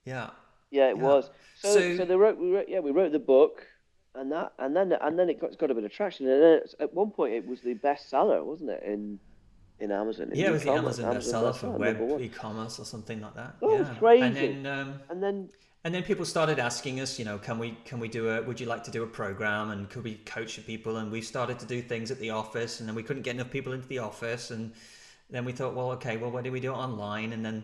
Yeah. 0.05 0.31
Yeah, 0.71 0.89
it 0.89 0.97
yeah. 0.97 1.03
was. 1.03 1.29
So, 1.59 1.73
so, 1.73 1.97
so 1.97 2.05
they 2.05 2.15
wrote 2.15 2.37
we 2.39 2.51
wrote 2.51 2.65
yeah 2.67 2.79
we 2.79 2.91
wrote 2.91 3.11
the 3.11 3.19
book, 3.19 3.65
and 4.15 4.31
that 4.31 4.53
and 4.57 4.75
then 4.75 4.93
and 4.93 5.19
then 5.19 5.29
it 5.29 5.39
got, 5.39 5.57
got 5.57 5.71
a 5.71 5.75
bit 5.75 5.83
of 5.83 5.91
traction. 5.91 6.27
And 6.27 6.41
then 6.41 6.59
at 6.79 6.93
one 6.93 7.11
point 7.11 7.33
it 7.33 7.47
was 7.47 7.61
the 7.61 7.75
bestseller, 7.75 8.43
wasn't 8.43 8.71
it 8.71 8.83
in 8.83 9.19
in 9.79 9.91
Amazon? 9.91 10.29
In 10.31 10.39
yeah, 10.39 10.47
it 10.47 10.51
was 10.51 10.63
the 10.63 10.71
Amazon, 10.71 11.05
Amazon 11.05 11.43
bestseller 11.43 11.55
for 11.55 11.69
web 11.69 12.21
e-commerce 12.21 12.79
or 12.79 12.85
something 12.85 13.21
like 13.21 13.35
that. 13.35 13.55
Oh, 13.61 13.77
yeah. 13.77 13.93
crazy! 13.99 14.47
And 14.47 14.65
then 14.65 14.79
um, 14.79 14.99
and 15.09 15.23
then 15.23 15.49
and 15.83 15.95
then 15.95 16.03
people 16.03 16.25
started 16.25 16.59
asking 16.59 16.99
us, 16.99 17.17
you 17.17 17.25
know, 17.25 17.39
can 17.39 17.57
we 17.57 17.77
can 17.85 17.99
we 17.99 18.07
do 18.07 18.29
a 18.29 18.41
would 18.43 18.59
you 18.59 18.67
like 18.67 18.83
to 18.83 18.91
do 18.91 19.01
a 19.03 19.07
program 19.07 19.71
and 19.71 19.89
could 19.89 20.03
we 20.03 20.15
coach 20.15 20.63
people? 20.67 20.97
And 20.97 21.11
we 21.11 21.21
started 21.21 21.57
to 21.59 21.65
do 21.65 21.81
things 21.81 22.11
at 22.11 22.19
the 22.19 22.29
office, 22.29 22.79
and 22.79 22.87
then 22.87 22.95
we 22.95 23.01
couldn't 23.01 23.23
get 23.23 23.35
enough 23.35 23.49
people 23.49 23.73
into 23.73 23.87
the 23.87 23.97
office, 23.97 24.51
and 24.51 24.73
then 25.29 25.43
we 25.43 25.51
thought, 25.51 25.73
well, 25.73 25.91
okay, 25.91 26.17
well, 26.17 26.29
why 26.29 26.41
do 26.41 26.51
we 26.51 26.59
do 26.59 26.71
it 26.71 26.77
online? 26.77 27.33
And 27.33 27.43
then, 27.43 27.63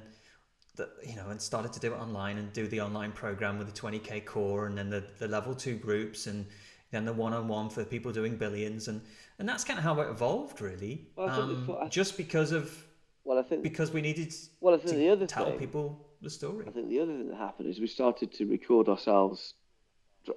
the, 0.77 0.89
you 1.05 1.15
know, 1.15 1.29
and 1.29 1.39
started 1.39 1.71
to 1.73 1.79
do 1.79 1.93
it 1.93 1.97
online 1.97 2.37
and 2.37 2.51
do 2.53 2.67
the 2.67 2.81
online 2.81 3.11
program 3.11 3.59
with 3.59 3.71
the 3.71 3.79
20k 3.79 4.25
core, 4.25 4.65
and 4.65 4.75
then 4.75 4.89
the, 4.89 5.03
the 5.19 5.27
level 5.27 5.53
two 5.53 5.75
groups, 5.75 6.25
and 6.25 6.47
then 6.89 7.05
the 7.05 7.13
one-on-one 7.13 7.69
for 7.69 7.85
people 7.85 8.11
doing 8.11 8.35
billions, 8.35 8.87
and 8.87 9.01
and 9.37 9.47
that's 9.47 9.63
kind 9.63 9.77
of 9.77 9.83
how 9.83 9.99
it 10.01 10.09
evolved, 10.09 10.59
really. 10.59 11.07
Well, 11.15 11.29
um, 11.29 11.89
just 11.91 12.17
because 12.17 12.51
of 12.51 12.83
well, 13.23 13.37
I 13.37 13.43
think 13.43 13.61
because 13.61 13.91
we 13.91 14.01
needed 14.01 14.33
well, 14.59 14.73
I 14.73 14.77
think 14.77 14.89
to 14.89 14.95
the 14.95 15.09
other 15.09 15.27
tell 15.27 15.45
thing, 15.51 15.59
people 15.59 16.06
the 16.21 16.29
story. 16.29 16.65
I 16.67 16.71
think 16.71 16.89
the 16.89 16.99
other 16.99 17.13
thing 17.13 17.29
that 17.29 17.37
happened 17.37 17.69
is 17.69 17.79
we 17.79 17.87
started 17.87 18.33
to 18.33 18.45
record 18.45 18.89
ourselves. 18.89 19.53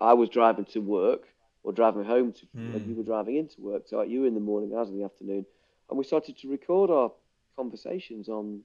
I 0.00 0.14
was 0.14 0.28
driving 0.28 0.66
to 0.66 0.80
work 0.80 1.28
or 1.62 1.72
driving 1.72 2.04
home 2.04 2.32
to, 2.32 2.46
mm. 2.56 2.74
and 2.74 2.86
you 2.86 2.94
were 2.94 3.02
driving 3.02 3.36
into 3.36 3.60
work. 3.60 3.82
So 3.86 4.02
you 4.02 4.22
were 4.22 4.26
in 4.26 4.34
the 4.34 4.40
morning, 4.40 4.72
I 4.74 4.80
was 4.80 4.90
in 4.90 4.98
the 4.98 5.04
afternoon, 5.04 5.44
and 5.88 5.98
we 5.98 6.04
started 6.04 6.38
to 6.38 6.48
record 6.48 6.90
our 6.90 7.12
conversations 7.56 8.28
on 8.28 8.60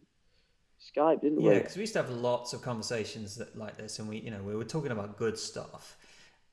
Skype, 0.80 1.22
didn't 1.22 1.42
we? 1.42 1.50
Yeah, 1.50 1.60
because 1.60 1.76
we 1.76 1.82
used 1.82 1.94
to 1.94 2.02
have 2.02 2.12
lots 2.12 2.54
of 2.54 2.62
conversations 2.62 3.36
that, 3.36 3.58
like 3.58 3.78
this, 3.78 4.00
and 4.00 4.08
we, 4.08 4.18
you 4.18 4.32
know, 4.32 4.42
we 4.44 4.56
were 4.56 4.66
talking 4.66 4.92
about 4.92 5.18
good 5.18 5.38
stuff. 5.38 5.98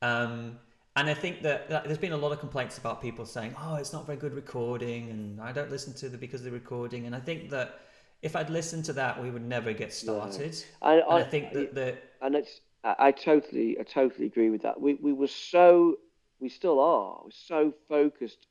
Um, 0.00 0.58
and 0.94 1.08
I 1.08 1.14
think 1.14 1.42
that, 1.42 1.68
that, 1.70 1.84
there's 1.84 1.98
been 1.98 2.12
a 2.12 2.16
lot 2.16 2.32
of 2.32 2.40
complaints 2.40 2.76
about 2.78 3.00
people 3.00 3.24
saying, 3.24 3.54
"Oh, 3.58 3.76
it's 3.76 3.92
not 3.92 4.06
very 4.06 4.18
good 4.18 4.34
recording," 4.34 5.10
and 5.10 5.40
I 5.40 5.52
don't 5.52 5.70
listen 5.70 5.94
to 5.94 6.08
the 6.08 6.18
because 6.18 6.40
of 6.40 6.46
the 6.46 6.52
recording. 6.52 7.06
And 7.06 7.16
I 7.16 7.20
think 7.20 7.50
that 7.50 7.80
if 8.22 8.36
I'd 8.36 8.50
listened 8.50 8.84
to 8.86 8.92
that, 8.94 9.20
we 9.20 9.30
would 9.30 9.44
never 9.44 9.72
get 9.72 9.92
started. 9.92 10.56
And, 10.80 11.00
and 11.00 11.10
I, 11.10 11.18
I, 11.18 11.24
think 11.24 11.52
that 11.52 11.74
the 11.74 11.98
and 12.20 12.36
it's 12.36 12.60
I, 12.84 12.94
I 12.98 13.12
totally 13.12 13.78
I 13.78 13.82
totally 13.82 14.26
agree 14.26 14.50
with 14.50 14.62
that. 14.62 14.80
We 14.80 14.94
we 14.94 15.12
were 15.12 15.26
so 15.26 15.96
we 16.40 16.48
still 16.48 16.80
are 16.80 17.20
we're 17.24 17.30
so 17.30 17.74
focused 17.88 18.46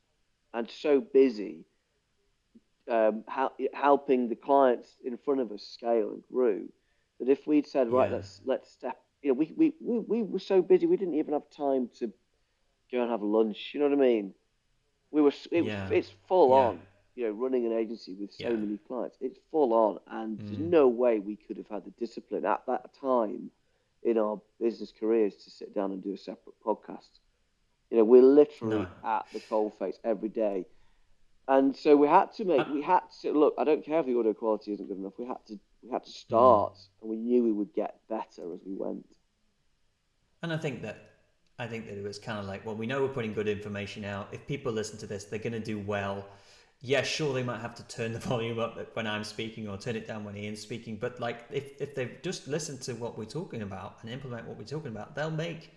and 0.54 0.70
so 0.70 1.00
busy 1.00 1.64
um, 2.90 3.24
helping 3.72 4.28
the 4.28 4.34
clients 4.34 4.88
in 5.04 5.16
front 5.16 5.40
of 5.40 5.50
us 5.52 5.62
scale 5.62 6.12
and 6.12 6.22
grow 6.30 6.60
That 7.20 7.28
if 7.28 7.46
we'd 7.46 7.66
said, 7.66 7.90
right, 7.90 8.10
yeah. 8.10 8.16
let's 8.16 8.40
let's 8.44 8.70
step, 8.70 9.00
you 9.22 9.30
know, 9.30 9.34
we, 9.34 9.52
we, 9.56 9.72
we, 9.80 9.98
we 10.00 10.22
were 10.22 10.38
so 10.38 10.62
busy 10.62 10.86
we 10.86 10.96
didn't 10.96 11.14
even 11.14 11.32
have 11.32 11.48
time 11.56 11.88
to 12.00 12.12
go 12.90 13.02
and 13.02 13.10
have 13.10 13.22
lunch. 13.22 13.70
You 13.72 13.80
know 13.80 13.88
what 13.88 13.98
I 13.98 14.02
mean? 14.02 14.34
We 15.10 15.22
were 15.22 15.32
it, 15.50 15.64
yeah. 15.64 15.88
it's 15.90 16.10
full 16.28 16.50
yeah. 16.50 16.54
on. 16.54 16.80
You 17.14 17.26
know, 17.26 17.32
running 17.32 17.66
an 17.66 17.72
agency 17.72 18.14
with 18.14 18.32
so 18.32 18.50
many 18.56 18.78
clients, 18.88 19.18
it's 19.20 19.38
full 19.50 19.72
on, 19.74 19.98
and 20.10 20.38
mm. 20.38 20.46
there's 20.46 20.58
no 20.58 20.88
way 20.88 21.18
we 21.18 21.36
could 21.36 21.58
have 21.58 21.68
had 21.68 21.84
the 21.84 21.90
discipline 21.98 22.46
at 22.46 22.62
that 22.66 22.90
time 22.98 23.50
in 24.02 24.16
our 24.16 24.40
business 24.58 24.92
careers 24.98 25.36
to 25.44 25.50
sit 25.50 25.74
down 25.74 25.92
and 25.92 26.02
do 26.02 26.14
a 26.14 26.16
separate 26.16 26.54
podcast. 26.64 27.20
You 27.90 27.98
know, 27.98 28.04
we're 28.04 28.22
literally 28.22 28.78
no. 28.78 28.88
at 29.04 29.26
the 29.32 29.40
coalface 29.40 29.96
every 30.04 30.30
day 30.30 30.64
and 31.48 31.76
so 31.76 31.96
we 31.96 32.06
had 32.06 32.32
to 32.34 32.44
make 32.44 32.66
we 32.68 32.82
had 32.82 33.02
to 33.22 33.32
look. 33.32 33.54
I 33.58 33.64
don't 33.64 33.84
care 33.84 34.00
if 34.00 34.06
the 34.06 34.18
audio 34.18 34.32
quality 34.32 34.72
isn't 34.72 34.86
good 34.86 34.98
enough. 34.98 35.14
We 35.18 35.26
had 35.26 35.44
to 35.48 35.58
we 35.82 35.90
had 35.90 36.04
to 36.04 36.10
start, 36.10 36.74
mm. 36.74 37.02
and 37.02 37.10
we 37.10 37.16
knew 37.16 37.42
we 37.42 37.52
would 37.52 37.74
get 37.74 37.98
better 38.08 38.52
as 38.54 38.60
we 38.64 38.74
went. 38.74 39.06
And 40.42 40.52
I 40.52 40.56
think 40.56 40.82
that 40.82 41.10
I 41.58 41.66
think 41.66 41.86
that 41.86 41.98
it 41.98 42.02
was 42.02 42.18
kind 42.18 42.38
of 42.38 42.46
like, 42.46 42.64
well, 42.64 42.76
we 42.76 42.86
know 42.86 43.02
we're 43.02 43.08
putting 43.08 43.34
good 43.34 43.48
information 43.48 44.04
out. 44.04 44.28
If 44.32 44.46
people 44.46 44.72
listen 44.72 44.98
to 44.98 45.06
this, 45.06 45.24
they're 45.24 45.38
going 45.38 45.52
to 45.52 45.60
do 45.60 45.78
well. 45.78 46.24
Yeah, 46.84 47.02
sure, 47.02 47.32
they 47.32 47.44
might 47.44 47.60
have 47.60 47.76
to 47.76 47.84
turn 47.84 48.12
the 48.12 48.18
volume 48.32 48.58
up 48.58 48.76
when 48.94 49.06
I'm 49.06 49.22
speaking 49.22 49.68
or 49.68 49.78
turn 49.78 49.94
it 49.94 50.06
down 50.06 50.24
when 50.24 50.36
Ian's 50.36 50.60
speaking. 50.60 50.96
But 50.96 51.20
like, 51.20 51.44
if 51.50 51.80
if 51.80 51.94
they 51.94 52.10
just 52.22 52.48
listen 52.48 52.76
to 52.78 52.94
what 52.94 53.16
we're 53.16 53.24
talking 53.24 53.62
about 53.62 53.98
and 54.02 54.10
implement 54.10 54.48
what 54.48 54.58
we're 54.58 54.64
talking 54.64 54.88
about, 54.88 55.14
they'll 55.14 55.30
make 55.30 55.70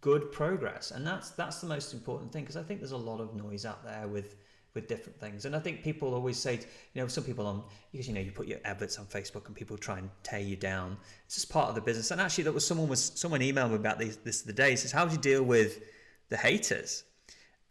good 0.00 0.32
progress. 0.32 0.90
And 0.90 1.06
that's 1.06 1.30
that's 1.30 1.60
the 1.60 1.66
most 1.66 1.92
important 1.92 2.32
thing 2.32 2.44
because 2.44 2.56
I 2.56 2.62
think 2.62 2.80
there's 2.80 2.92
a 2.92 2.96
lot 2.96 3.20
of 3.20 3.34
noise 3.34 3.66
out 3.66 3.84
there 3.84 4.08
with 4.08 4.36
with 4.72 4.88
different 4.88 5.20
things. 5.20 5.44
And 5.44 5.54
I 5.54 5.58
think 5.58 5.82
people 5.82 6.14
always 6.14 6.38
say, 6.38 6.54
you 6.54 7.02
know, 7.02 7.08
some 7.08 7.24
people 7.24 7.46
on 7.46 7.64
because 7.92 8.08
you 8.08 8.14
know 8.14 8.20
you 8.20 8.32
put 8.32 8.46
your 8.46 8.60
adverts 8.64 8.98
on 8.98 9.04
Facebook 9.04 9.48
and 9.48 9.54
people 9.54 9.76
try 9.76 9.98
and 9.98 10.08
tear 10.22 10.40
you 10.40 10.56
down. 10.56 10.96
It's 11.26 11.34
just 11.34 11.50
part 11.50 11.68
of 11.68 11.74
the 11.74 11.82
business. 11.82 12.10
And 12.10 12.22
actually, 12.22 12.44
there 12.44 12.54
was 12.54 12.66
someone 12.66 12.88
was 12.88 13.12
someone 13.14 13.40
emailed 13.40 13.70
me 13.70 13.76
about 13.76 13.98
this 13.98 14.16
this 14.16 14.40
the 14.40 14.54
day. 14.54 14.76
Says, 14.76 14.92
how 14.92 15.04
do 15.04 15.12
you 15.12 15.20
deal 15.20 15.42
with 15.42 15.82
the 16.30 16.38
haters? 16.38 17.04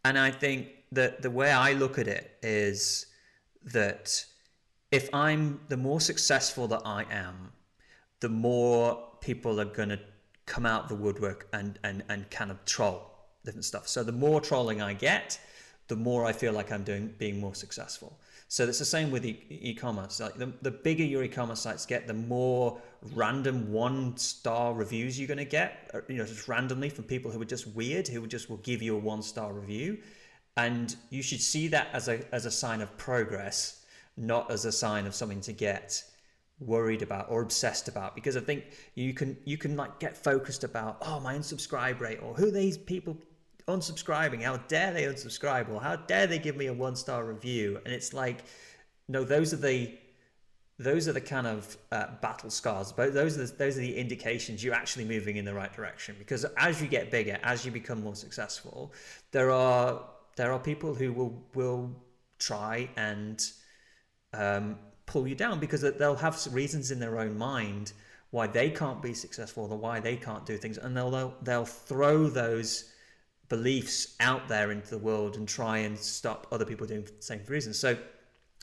And 0.04 0.16
I 0.16 0.30
think 0.30 0.68
that 0.92 1.22
the 1.22 1.30
way 1.30 1.50
I 1.50 1.72
look 1.72 1.98
at 1.98 2.08
it 2.08 2.38
is 2.42 3.06
that 3.72 4.24
if 4.90 5.12
I'm 5.14 5.60
the 5.68 5.76
more 5.76 6.00
successful 6.00 6.68
that 6.68 6.82
I 6.84 7.04
am, 7.10 7.52
the 8.20 8.28
more 8.28 9.02
people 9.20 9.60
are 9.60 9.64
going 9.64 9.90
to 9.90 10.00
come 10.46 10.64
out 10.64 10.88
the 10.88 10.94
woodwork 10.94 11.46
and 11.52 11.78
and 11.84 12.02
and 12.08 12.30
kind 12.30 12.50
of 12.50 12.64
troll 12.64 13.02
different 13.44 13.64
stuff. 13.64 13.86
So 13.88 14.02
the 14.02 14.12
more 14.12 14.40
trolling 14.40 14.80
I 14.82 14.94
get, 14.94 15.38
the 15.88 15.96
more 15.96 16.24
I 16.24 16.32
feel 16.32 16.52
like 16.52 16.72
I'm 16.72 16.84
doing 16.84 17.14
being 17.18 17.38
more 17.40 17.54
successful. 17.54 18.18
So 18.50 18.66
it's 18.66 18.78
the 18.78 18.84
same 18.86 19.10
with 19.10 19.26
e- 19.26 19.76
commerce 19.78 20.20
Like 20.20 20.36
the, 20.36 20.50
the 20.62 20.70
bigger 20.70 21.04
your 21.04 21.22
e-commerce 21.22 21.60
sites 21.60 21.84
get, 21.84 22.06
the 22.06 22.14
more 22.14 22.80
random 23.14 23.70
one-star 23.70 24.72
reviews 24.72 25.18
you're 25.18 25.28
going 25.28 25.36
to 25.36 25.44
get. 25.44 25.90
Uh, 25.92 26.00
you 26.08 26.16
know, 26.16 26.24
just 26.24 26.48
randomly 26.48 26.88
from 26.88 27.04
people 27.04 27.30
who 27.30 27.40
are 27.42 27.44
just 27.44 27.66
weird, 27.66 28.08
who 28.08 28.26
just 28.26 28.48
will 28.48 28.56
give 28.58 28.80
you 28.80 28.96
a 28.96 28.98
one-star 28.98 29.52
review, 29.52 29.98
and 30.64 30.96
you 31.10 31.22
should 31.22 31.40
see 31.40 31.68
that 31.68 31.88
as 31.92 32.08
a 32.08 32.16
as 32.34 32.44
a 32.46 32.50
sign 32.50 32.80
of 32.80 32.96
progress, 32.96 33.84
not 34.16 34.50
as 34.50 34.64
a 34.64 34.72
sign 34.72 35.06
of 35.06 35.14
something 35.14 35.40
to 35.42 35.52
get 35.52 36.02
worried 36.60 37.02
about 37.02 37.30
or 37.30 37.40
obsessed 37.40 37.86
about 37.86 38.16
because 38.16 38.36
i 38.36 38.40
think 38.40 38.64
you 38.96 39.14
can 39.14 39.36
you 39.44 39.56
can 39.56 39.76
like 39.76 40.00
get 40.00 40.16
focused 40.16 40.64
about 40.64 40.98
oh 41.02 41.20
my 41.20 41.36
unsubscribe 41.36 42.00
rate 42.00 42.18
or 42.20 42.34
who 42.34 42.50
these 42.50 42.76
people 42.76 43.16
unsubscribing. 43.68 44.42
How 44.42 44.56
dare 44.56 44.92
they 44.92 45.04
unsubscribe? 45.04 45.68
Or 45.70 45.80
how 45.80 45.96
dare 45.96 46.26
they 46.26 46.38
give 46.38 46.56
me 46.56 46.66
a 46.66 46.72
one 46.72 46.96
star 46.96 47.24
review? 47.24 47.80
And 47.84 47.94
it's 47.94 48.12
like, 48.12 48.44
no, 49.06 49.22
those 49.22 49.52
are 49.52 49.58
the 49.58 49.96
those 50.80 51.08
are 51.08 51.12
the 51.12 51.20
kind 51.20 51.46
of 51.46 51.76
uh, 51.90 52.06
battle 52.22 52.50
scars. 52.50 52.92
But 52.92 53.12
those 53.12 53.36
are 53.36 53.46
the, 53.46 53.52
those 53.52 53.76
are 53.76 53.80
the 53.80 53.96
indications 53.96 54.62
you're 54.62 54.74
actually 54.74 55.04
moving 55.04 55.36
in 55.36 55.44
the 55.44 55.54
right 55.54 55.72
direction. 55.72 56.16
Because 56.18 56.44
as 56.56 56.80
you 56.80 56.88
get 56.88 57.10
bigger, 57.10 57.38
as 57.42 57.64
you 57.64 57.70
become 57.70 58.02
more 58.02 58.14
successful, 58.14 58.92
there 59.32 59.50
are 59.50 60.02
there 60.38 60.52
are 60.52 60.58
people 60.58 60.94
who 60.94 61.12
will 61.12 61.42
will 61.54 61.90
try 62.38 62.88
and 62.96 63.50
um, 64.32 64.78
pull 65.04 65.26
you 65.26 65.34
down 65.34 65.60
because 65.60 65.82
they'll 65.82 66.16
have 66.16 66.38
reasons 66.52 66.90
in 66.90 66.98
their 67.00 67.18
own 67.18 67.36
mind 67.36 67.92
why 68.30 68.46
they 68.46 68.70
can't 68.70 69.02
be 69.02 69.14
successful 69.14 69.70
or 69.72 69.78
why 69.78 70.00
they 70.00 70.16
can't 70.16 70.46
do 70.46 70.56
things, 70.56 70.78
and 70.78 70.96
they'll 70.96 71.10
they'll, 71.10 71.34
they'll 71.42 71.64
throw 71.64 72.28
those 72.28 72.92
beliefs 73.48 74.14
out 74.20 74.46
there 74.48 74.70
into 74.70 74.90
the 74.90 74.98
world 74.98 75.36
and 75.36 75.48
try 75.48 75.78
and 75.78 75.98
stop 75.98 76.46
other 76.52 76.64
people 76.64 76.86
doing 76.86 77.04
the 77.04 77.12
same 77.20 77.40
reasons. 77.48 77.78
So 77.78 77.96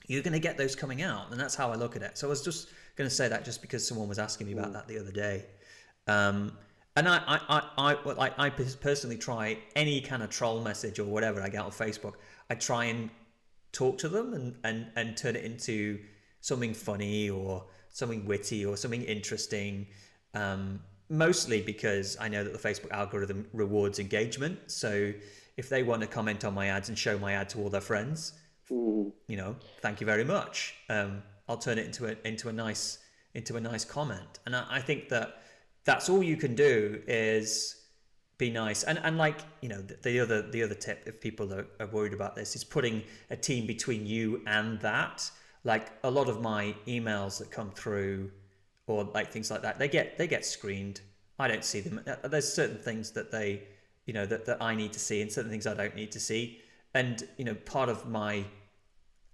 you're 0.07 0.21
going 0.21 0.34
to 0.34 0.39
get 0.39 0.57
those 0.57 0.76
coming 0.76 1.01
out, 1.01 1.32
and 1.32 1.39
that's 1.39 1.55
how 1.55 1.71
I 1.71 1.76
look 1.76 1.95
at 1.95 2.03
it. 2.03 2.17
So 2.17 2.28
I 2.28 2.30
was 2.30 2.43
just 2.43 2.69
going 2.95 3.09
to 3.09 3.15
say 3.15 3.28
that 3.28 3.43
just 3.43 3.61
because 3.61 3.86
someone 3.86 4.07
was 4.07 4.19
asking 4.19 4.47
me 4.47 4.53
about 4.53 4.71
that 4.73 4.88
the 4.88 4.99
other 4.99 5.11
day. 5.11 5.45
Um, 6.07 6.57
And 6.95 7.09
I, 7.09 7.17
I, 7.27 7.39
I, 7.49 7.93
I, 7.93 8.27
I, 8.27 8.31
I 8.37 8.49
personally 8.49 9.17
try 9.17 9.57
any 9.75 9.99
kind 10.01 10.23
of 10.23 10.29
troll 10.29 10.61
message 10.61 10.99
or 10.99 11.05
whatever 11.05 11.41
I 11.41 11.49
get 11.49 11.61
on 11.61 11.71
Facebook. 11.71 12.13
I 12.49 12.55
try 12.55 12.85
and 12.85 13.09
talk 13.73 13.97
to 13.99 14.09
them 14.09 14.33
and, 14.33 14.55
and, 14.63 14.87
and 14.95 15.17
turn 15.17 15.35
it 15.35 15.43
into 15.43 15.99
something 16.39 16.73
funny 16.73 17.29
or 17.29 17.65
something 17.89 18.25
witty 18.25 18.65
or 18.65 18.77
something 18.77 19.03
interesting. 19.03 19.87
Um, 20.33 20.79
mostly 21.09 21.61
because 21.61 22.17
I 22.19 22.29
know 22.29 22.43
that 22.43 22.53
the 22.53 22.69
Facebook 22.69 22.91
algorithm 22.91 23.47
rewards 23.53 23.99
engagement. 23.99 24.59
So 24.67 25.13
if 25.57 25.69
they 25.69 25.83
want 25.83 26.01
to 26.01 26.07
comment 26.07 26.45
on 26.45 26.53
my 26.53 26.67
ads 26.67 26.89
and 26.89 26.97
show 26.97 27.17
my 27.17 27.33
ad 27.33 27.49
to 27.49 27.59
all 27.59 27.69
their 27.69 27.81
friends, 27.81 28.33
mm. 28.71 29.11
you 29.27 29.37
know, 29.37 29.55
thank 29.81 30.01
you 30.01 30.05
very 30.05 30.23
much. 30.23 30.75
Um, 30.89 31.21
I'll 31.47 31.57
turn 31.57 31.77
it 31.77 31.85
into 31.85 32.07
a 32.07 32.15
into 32.27 32.49
a 32.49 32.53
nice 32.53 32.99
into 33.33 33.55
a 33.57 33.61
nice 33.61 33.85
comment. 33.85 34.39
And 34.45 34.55
I, 34.55 34.65
I 34.69 34.81
think 34.81 35.09
that 35.09 35.43
that's 35.86 36.09
all 36.09 36.21
you 36.21 36.36
can 36.36 36.55
do 36.55 37.01
is 37.07 37.75
be 38.38 38.49
nice. 38.49 38.83
And 38.83 38.99
and 39.03 39.17
like 39.17 39.39
you 39.61 39.69
know 39.69 39.81
the, 39.81 39.97
the, 40.01 40.19
other 40.19 40.41
the 40.41 40.63
other 40.63 40.75
tip 40.75 41.03
if 41.05 41.21
people 41.21 41.53
are, 41.53 41.67
are 41.79 41.88
worried 41.88 42.13
about 42.13 42.36
this 42.36 42.55
is 42.55 42.63
putting 42.63 43.03
a 43.29 43.38
team 43.38 43.65
between 43.65 44.05
you 44.05 44.41
and 44.45 44.79
that. 44.81 45.29
Like 45.63 45.91
a 46.03 46.11
lot 46.11 46.27
of 46.27 46.41
my 46.41 46.75
emails 46.88 47.39
that 47.39 47.49
come 47.49 47.71
through 47.71 48.31
or 48.88 49.03
like 49.03 49.31
things 49.31 49.49
like 49.49 49.63
that 49.63 49.79
they 49.79 49.88
get 49.88 50.17
they 50.17 50.27
get 50.27 50.45
screened. 50.45 51.01
I 51.39 51.47
don't 51.47 51.63
see 51.63 51.79
them. 51.79 52.01
Uh, 52.05 52.27
there's 52.27 52.51
certain 52.51 52.77
things 52.77 53.11
that 53.11 53.31
they 53.31 53.63
you 54.05 54.13
know 54.13 54.25
that, 54.25 54.45
that 54.45 54.61
i 54.61 54.75
need 54.75 54.93
to 54.93 54.99
see 54.99 55.19
and 55.21 55.31
certain 55.31 55.49
things 55.49 55.65
i 55.65 55.73
don't 55.73 55.95
need 55.95 56.11
to 56.11 56.19
see. 56.19 56.61
And 56.93 57.27
you 57.38 57.45
know 57.45 57.55
part 57.55 57.89
of 57.89 58.07
my 58.07 58.45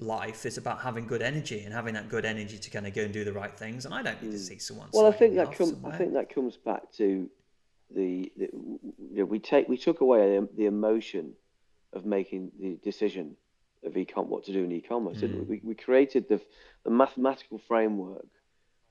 life 0.02 0.46
is 0.46 0.58
about 0.58 0.82
having 0.82 1.06
good 1.06 1.22
energy 1.22 1.62
and 1.64 1.74
having 1.74 1.94
that 1.94 2.10
good 2.10 2.26
energy 2.26 2.58
to 2.58 2.70
kind 2.70 2.88
of 2.88 2.94
go 2.94 3.04
and 3.04 3.14
do 3.14 3.24
the 3.24 3.34
right 3.34 3.58
things 3.58 3.86
and 3.86 3.94
i 3.94 4.02
don't 4.02 4.22
need 4.22 4.30
mm. 4.30 4.34
to 4.34 4.40
see 4.40 4.58
someone 4.58 4.88
well 4.94 5.06
i 5.06 5.12
think 5.12 5.36
that 5.36 5.52
comes 5.52 5.74
i 5.86 5.96
think 5.96 6.14
that 6.14 6.34
comes 6.34 6.58
back 6.58 6.92
to 6.92 7.30
the, 7.94 8.32
the 8.38 8.50
you 8.54 9.18
know, 9.18 9.26
we 9.26 9.40
take 9.40 9.68
we 9.68 9.78
took 9.78 10.02
away 10.02 10.38
the, 10.38 10.50
the 10.58 10.66
emotion 10.66 11.34
of 11.94 12.06
making 12.06 12.52
the 12.60 12.78
decision 12.84 13.36
of 13.86 13.94
ecom 13.94 14.28
what 14.28 14.44
to 14.46 14.54
do 14.54 14.64
in 14.64 14.72
e-commerce 14.72 15.18
mm. 15.18 15.48
we? 15.48 15.62
we 15.64 15.76
created 15.76 16.28
the, 16.30 16.42
the 16.84 16.90
mathematical 16.90 17.60
framework 17.68 18.26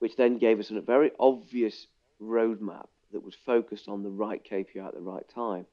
which 0.00 0.16
then 0.16 0.38
gave 0.38 0.58
us 0.58 0.70
a 0.70 0.80
very 0.80 1.12
obvious 1.20 1.86
roadmap 2.20 2.86
that 3.12 3.22
was 3.22 3.34
focused 3.46 3.88
on 3.88 4.02
the 4.02 4.10
right 4.10 4.42
KPI 4.44 4.86
at 4.86 4.94
the 4.94 5.00
right 5.00 5.28
time. 5.28 5.66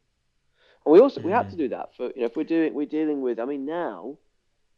And 0.85 0.93
we 0.93 0.99
also 0.99 1.19
mm-hmm. 1.19 1.27
we 1.27 1.33
had 1.33 1.49
to 1.49 1.55
mm. 1.55 1.59
do 1.59 1.67
that 1.69 1.95
for 1.95 2.07
you 2.07 2.21
know 2.21 2.25
if 2.25 2.35
we're 2.35 2.43
doing 2.43 2.73
we're 2.73 2.85
dealing 2.85 3.21
with 3.21 3.39
I 3.39 3.45
mean 3.45 3.65
now 3.65 4.17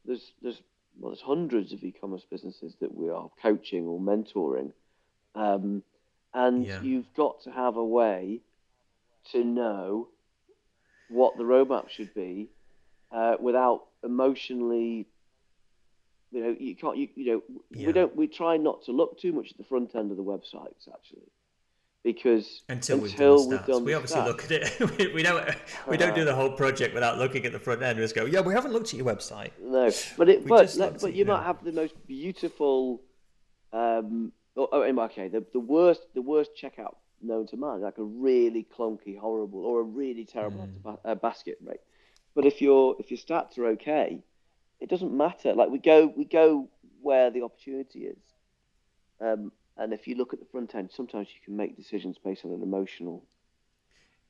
there's 0.10 0.32
there's 0.42 0.62
well 1.00 1.12
there's 1.12 1.22
hundreds 1.22 1.72
of 1.72 1.84
e-commerce 1.84 2.26
businesses 2.30 2.76
that 2.82 2.94
we 2.94 3.10
are 3.10 3.30
coaching 3.42 3.86
or 3.86 4.00
mentoring, 4.00 4.74
um, 5.36 5.84
and 6.34 6.66
yeah. 6.66 6.82
you've 6.82 7.14
got 7.16 7.44
to 7.44 7.52
have 7.52 7.78
a 7.78 7.86
way 7.86 8.42
to 9.32 9.44
know 9.44 10.10
what 11.10 11.38
the 11.38 11.44
roadmap 11.44 11.90
should 11.90 12.14
be 12.14 12.50
uh, 13.12 13.36
without 13.40 13.86
emotionally 14.04 15.08
you 16.32 16.44
know, 16.44 16.56
you 16.60 16.76
can't. 16.76 16.98
You, 16.98 17.08
you 17.16 17.26
know, 17.26 17.42
yeah. 17.72 17.88
we 17.88 17.94
don't. 17.94 18.16
We 18.16 18.28
try 18.28 18.58
not 18.58 18.84
to 18.86 18.92
look 18.92 19.20
too 19.20 19.32
much 19.32 19.52
at 19.52 19.58
the 19.58 19.64
front 19.64 19.96
end 19.96 20.12
of 20.12 20.18
the 20.18 20.24
websites 20.24 20.88
actually, 20.92 21.28
because 22.04 22.64
until, 22.70 23.04
until 23.04 23.50
we've, 23.50 23.66
done, 23.66 23.84
we 23.84 23.94
obviously 23.94 24.22
look 24.22 24.44
at 24.46 24.52
it. 24.52 24.80
we, 24.98 25.14
we, 25.14 25.24
don't. 25.24 25.50
We 25.88 25.98
don't 25.98 26.16
do 26.16 26.24
the 26.24 26.36
whole 26.36 26.52
project 26.52 26.94
without 26.94 27.18
looking 27.18 27.46
at 27.46 27.52
the 27.52 27.60
front 27.60 27.82
end. 27.84 27.98
We 27.98 28.04
just 28.04 28.16
go, 28.16 28.26
yeah, 28.26 28.42
we 28.42 28.54
haven't 28.54 28.72
looked 28.72 28.88
at 28.88 28.94
your 28.94 29.06
website. 29.06 29.52
No, 29.62 29.92
but 30.18 30.30
it. 30.30 30.48
but 30.48 30.76
but 31.02 31.14
you 31.14 31.26
might 31.26 31.44
have 31.44 31.64
the 31.64 31.72
most 31.72 31.96
beautiful. 32.08 33.02
Um, 33.74 34.32
oh, 34.56 34.70
oh, 34.72 34.82
okay. 34.82 35.28
The 35.28 35.46
the 35.54 35.60
worst 35.60 36.02
the 36.14 36.22
worst 36.22 36.52
checkout 36.62 36.96
known 37.22 37.48
to 37.48 37.58
man, 37.58 37.82
like 37.82 37.98
a 37.98 38.04
really 38.04 38.66
clunky, 38.78 39.18
horrible, 39.18 39.66
or 39.66 39.82
a 39.82 39.84
really 39.84 40.26
terrible 40.26 40.70
mm. 40.86 40.98
uh, 41.04 41.16
basket 41.16 41.58
rate. 41.66 41.82
But 42.34 42.46
if 42.46 42.62
your 42.62 42.96
if 43.00 43.12
your 43.12 43.18
stats 43.18 43.58
are 43.58 43.68
okay, 43.68 44.24
it 44.80 44.90
doesn't 44.90 45.16
matter. 45.16 45.54
Like 45.54 45.70
we 45.70 45.80
go 45.80 46.14
we 46.16 46.26
go 46.26 46.70
where 47.02 47.30
the 47.30 47.44
opportunity 47.44 48.06
is. 48.06 48.18
Um, 49.22 49.52
and 49.80 49.94
if 49.94 50.08
you 50.08 50.16
look 50.16 50.34
at 50.34 50.40
the 50.40 50.46
front 50.46 50.76
end, 50.76 50.92
sometimes 50.94 51.30
you 51.34 51.40
can 51.44 51.56
make 51.56 51.76
decisions 51.78 52.18
based 52.24 52.44
on 52.46 52.52
an 52.52 52.62
emotional. 52.62 53.24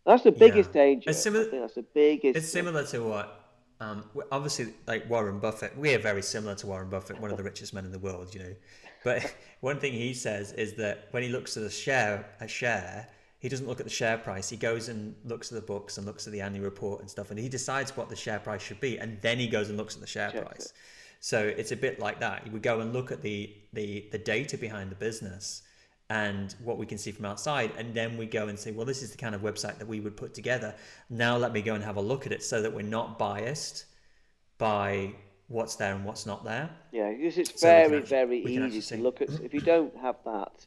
That's 0.05 0.23
the 0.23 0.31
biggest 0.31 0.69
yeah. 0.73 0.83
danger. 0.83 1.09
It's 1.09 1.21
similar, 1.21 1.47
I 1.47 1.49
think 1.49 1.63
that's 1.63 1.75
the 1.75 1.85
biggest. 1.93 2.37
It's 2.37 2.49
similar 2.49 2.85
to 2.85 2.99
what, 2.99 3.53
um, 3.79 4.03
obviously, 4.31 4.73
like 4.87 5.09
Warren 5.09 5.39
Buffett. 5.39 5.77
We 5.77 5.93
are 5.95 5.99
very 5.99 6.21
similar 6.21 6.55
to 6.55 6.67
Warren 6.67 6.89
Buffett, 6.89 7.19
one 7.19 7.31
of 7.31 7.37
the 7.37 7.43
richest 7.43 7.73
men 7.73 7.83
in 7.83 7.91
the 7.91 7.99
world, 7.99 8.33
you 8.33 8.41
know. 8.41 8.55
But 9.03 9.35
one 9.61 9.79
thing 9.79 9.93
he 9.93 10.13
says 10.13 10.53
is 10.53 10.73
that 10.75 11.07
when 11.11 11.23
he 11.23 11.29
looks 11.29 11.57
at 11.57 11.63
a 11.63 11.69
share, 11.69 12.29
a 12.39 12.47
share, 12.47 13.07
he 13.39 13.49
doesn't 13.49 13.67
look 13.67 13.79
at 13.79 13.85
the 13.85 13.91
share 13.91 14.17
price. 14.17 14.49
He 14.49 14.57
goes 14.57 14.89
and 14.89 15.15
looks 15.25 15.51
at 15.51 15.55
the 15.55 15.65
books 15.65 15.97
and 15.97 16.05
looks 16.05 16.27
at 16.27 16.33
the 16.33 16.41
annual 16.41 16.65
report 16.65 17.01
and 17.01 17.09
stuff, 17.09 17.31
and 17.31 17.39
he 17.39 17.49
decides 17.49 17.95
what 17.97 18.09
the 18.09 18.15
share 18.15 18.39
price 18.39 18.61
should 18.61 18.79
be, 18.79 18.99
and 18.99 19.19
then 19.21 19.39
he 19.39 19.47
goes 19.47 19.69
and 19.69 19.77
looks 19.77 19.95
at 19.95 20.01
the 20.01 20.07
share 20.07 20.29
Check 20.29 20.45
price. 20.45 20.65
It. 20.67 20.73
So 21.19 21.45
it's 21.45 21.71
a 21.71 21.75
bit 21.75 21.99
like 21.99 22.19
that. 22.21 22.49
We 22.51 22.59
go 22.59 22.79
and 22.79 22.93
look 22.93 23.11
at 23.11 23.21
the 23.21 23.53
the 23.73 24.07
the 24.11 24.17
data 24.17 24.57
behind 24.57 24.91
the 24.91 24.95
business 24.95 25.63
and 26.09 26.55
what 26.63 26.77
we 26.77 26.85
can 26.87 26.97
see 26.97 27.11
from 27.11 27.25
outside, 27.25 27.71
and 27.77 27.93
then 27.93 28.17
we 28.17 28.25
go 28.25 28.47
and 28.47 28.57
say, 28.57 28.71
well, 28.71 28.85
this 28.85 29.03
is 29.03 29.11
the 29.11 29.17
kind 29.17 29.35
of 29.35 29.41
website 29.41 29.77
that 29.77 29.87
we 29.87 29.99
would 29.99 30.17
put 30.17 30.33
together. 30.33 30.73
Now 31.09 31.37
let 31.37 31.53
me 31.53 31.61
go 31.61 31.75
and 31.75 31.83
have 31.83 31.97
a 31.97 32.01
look 32.01 32.25
at 32.25 32.31
it 32.31 32.41
so 32.41 32.63
that 32.63 32.73
we're 32.73 32.81
not 32.81 33.19
biased 33.19 33.85
by 34.57 35.13
what's 35.49 35.75
there 35.75 35.93
and 35.93 36.03
what's 36.05 36.25
not 36.25 36.43
there. 36.43 36.69
Yeah, 36.91 37.11
because 37.11 37.37
it's 37.37 37.59
so 37.59 37.67
very, 37.67 37.97
actually, 37.97 38.01
very 38.01 38.39
easy 38.41 38.95
to 38.95 39.01
look 39.01 39.21
at. 39.21 39.29
If 39.29 39.53
you 39.53 39.61
don't 39.61 39.95
have 39.97 40.15
that 40.25 40.65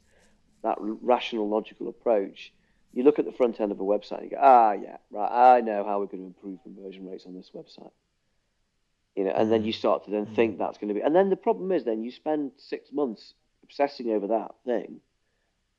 that 0.63 0.79
rational, 0.81 1.49
logical 1.49 1.89
approach, 1.89 2.53
you 2.93 3.03
look 3.03 3.19
at 3.19 3.25
the 3.25 3.33
front 3.33 3.61
end 3.61 3.73
of 3.73 3.81
a 3.81 3.83
website 3.83 4.19
and 4.19 4.25
you 4.25 4.31
go, 4.31 4.41
ah, 4.41 4.73
yeah, 4.73 4.99
right, 5.11 5.57
I 5.57 5.61
know 5.61 5.85
how 5.85 5.99
we're 5.99 6.07
going 6.07 6.23
to 6.23 6.27
improve 6.27 6.63
conversion 6.63 7.09
rates 7.09 7.25
on 7.27 7.35
this 7.35 7.51
website. 7.55 7.91
You 9.17 9.25
know, 9.25 9.33
and 9.33 9.53
then 9.53 9.65
you 9.65 9.73
start 9.73 10.05
to 10.05 10.11
then 10.11 10.27
mm. 10.27 10.35
think 10.35 10.59
that's 10.59 10.79
going 10.79 10.89
to 10.89 10.95
be, 10.95 11.03
and 11.03 11.15
then 11.15 11.29
the 11.29 11.37
problem 11.37 11.71
is 11.71 11.85
then 11.85 12.03
you 12.03 12.11
spend 12.11 12.53
six 12.57 12.91
months 12.93 13.35
obsessing 13.63 14.11
over 14.11 14.29
that 14.29 14.55
thing, 14.65 15.01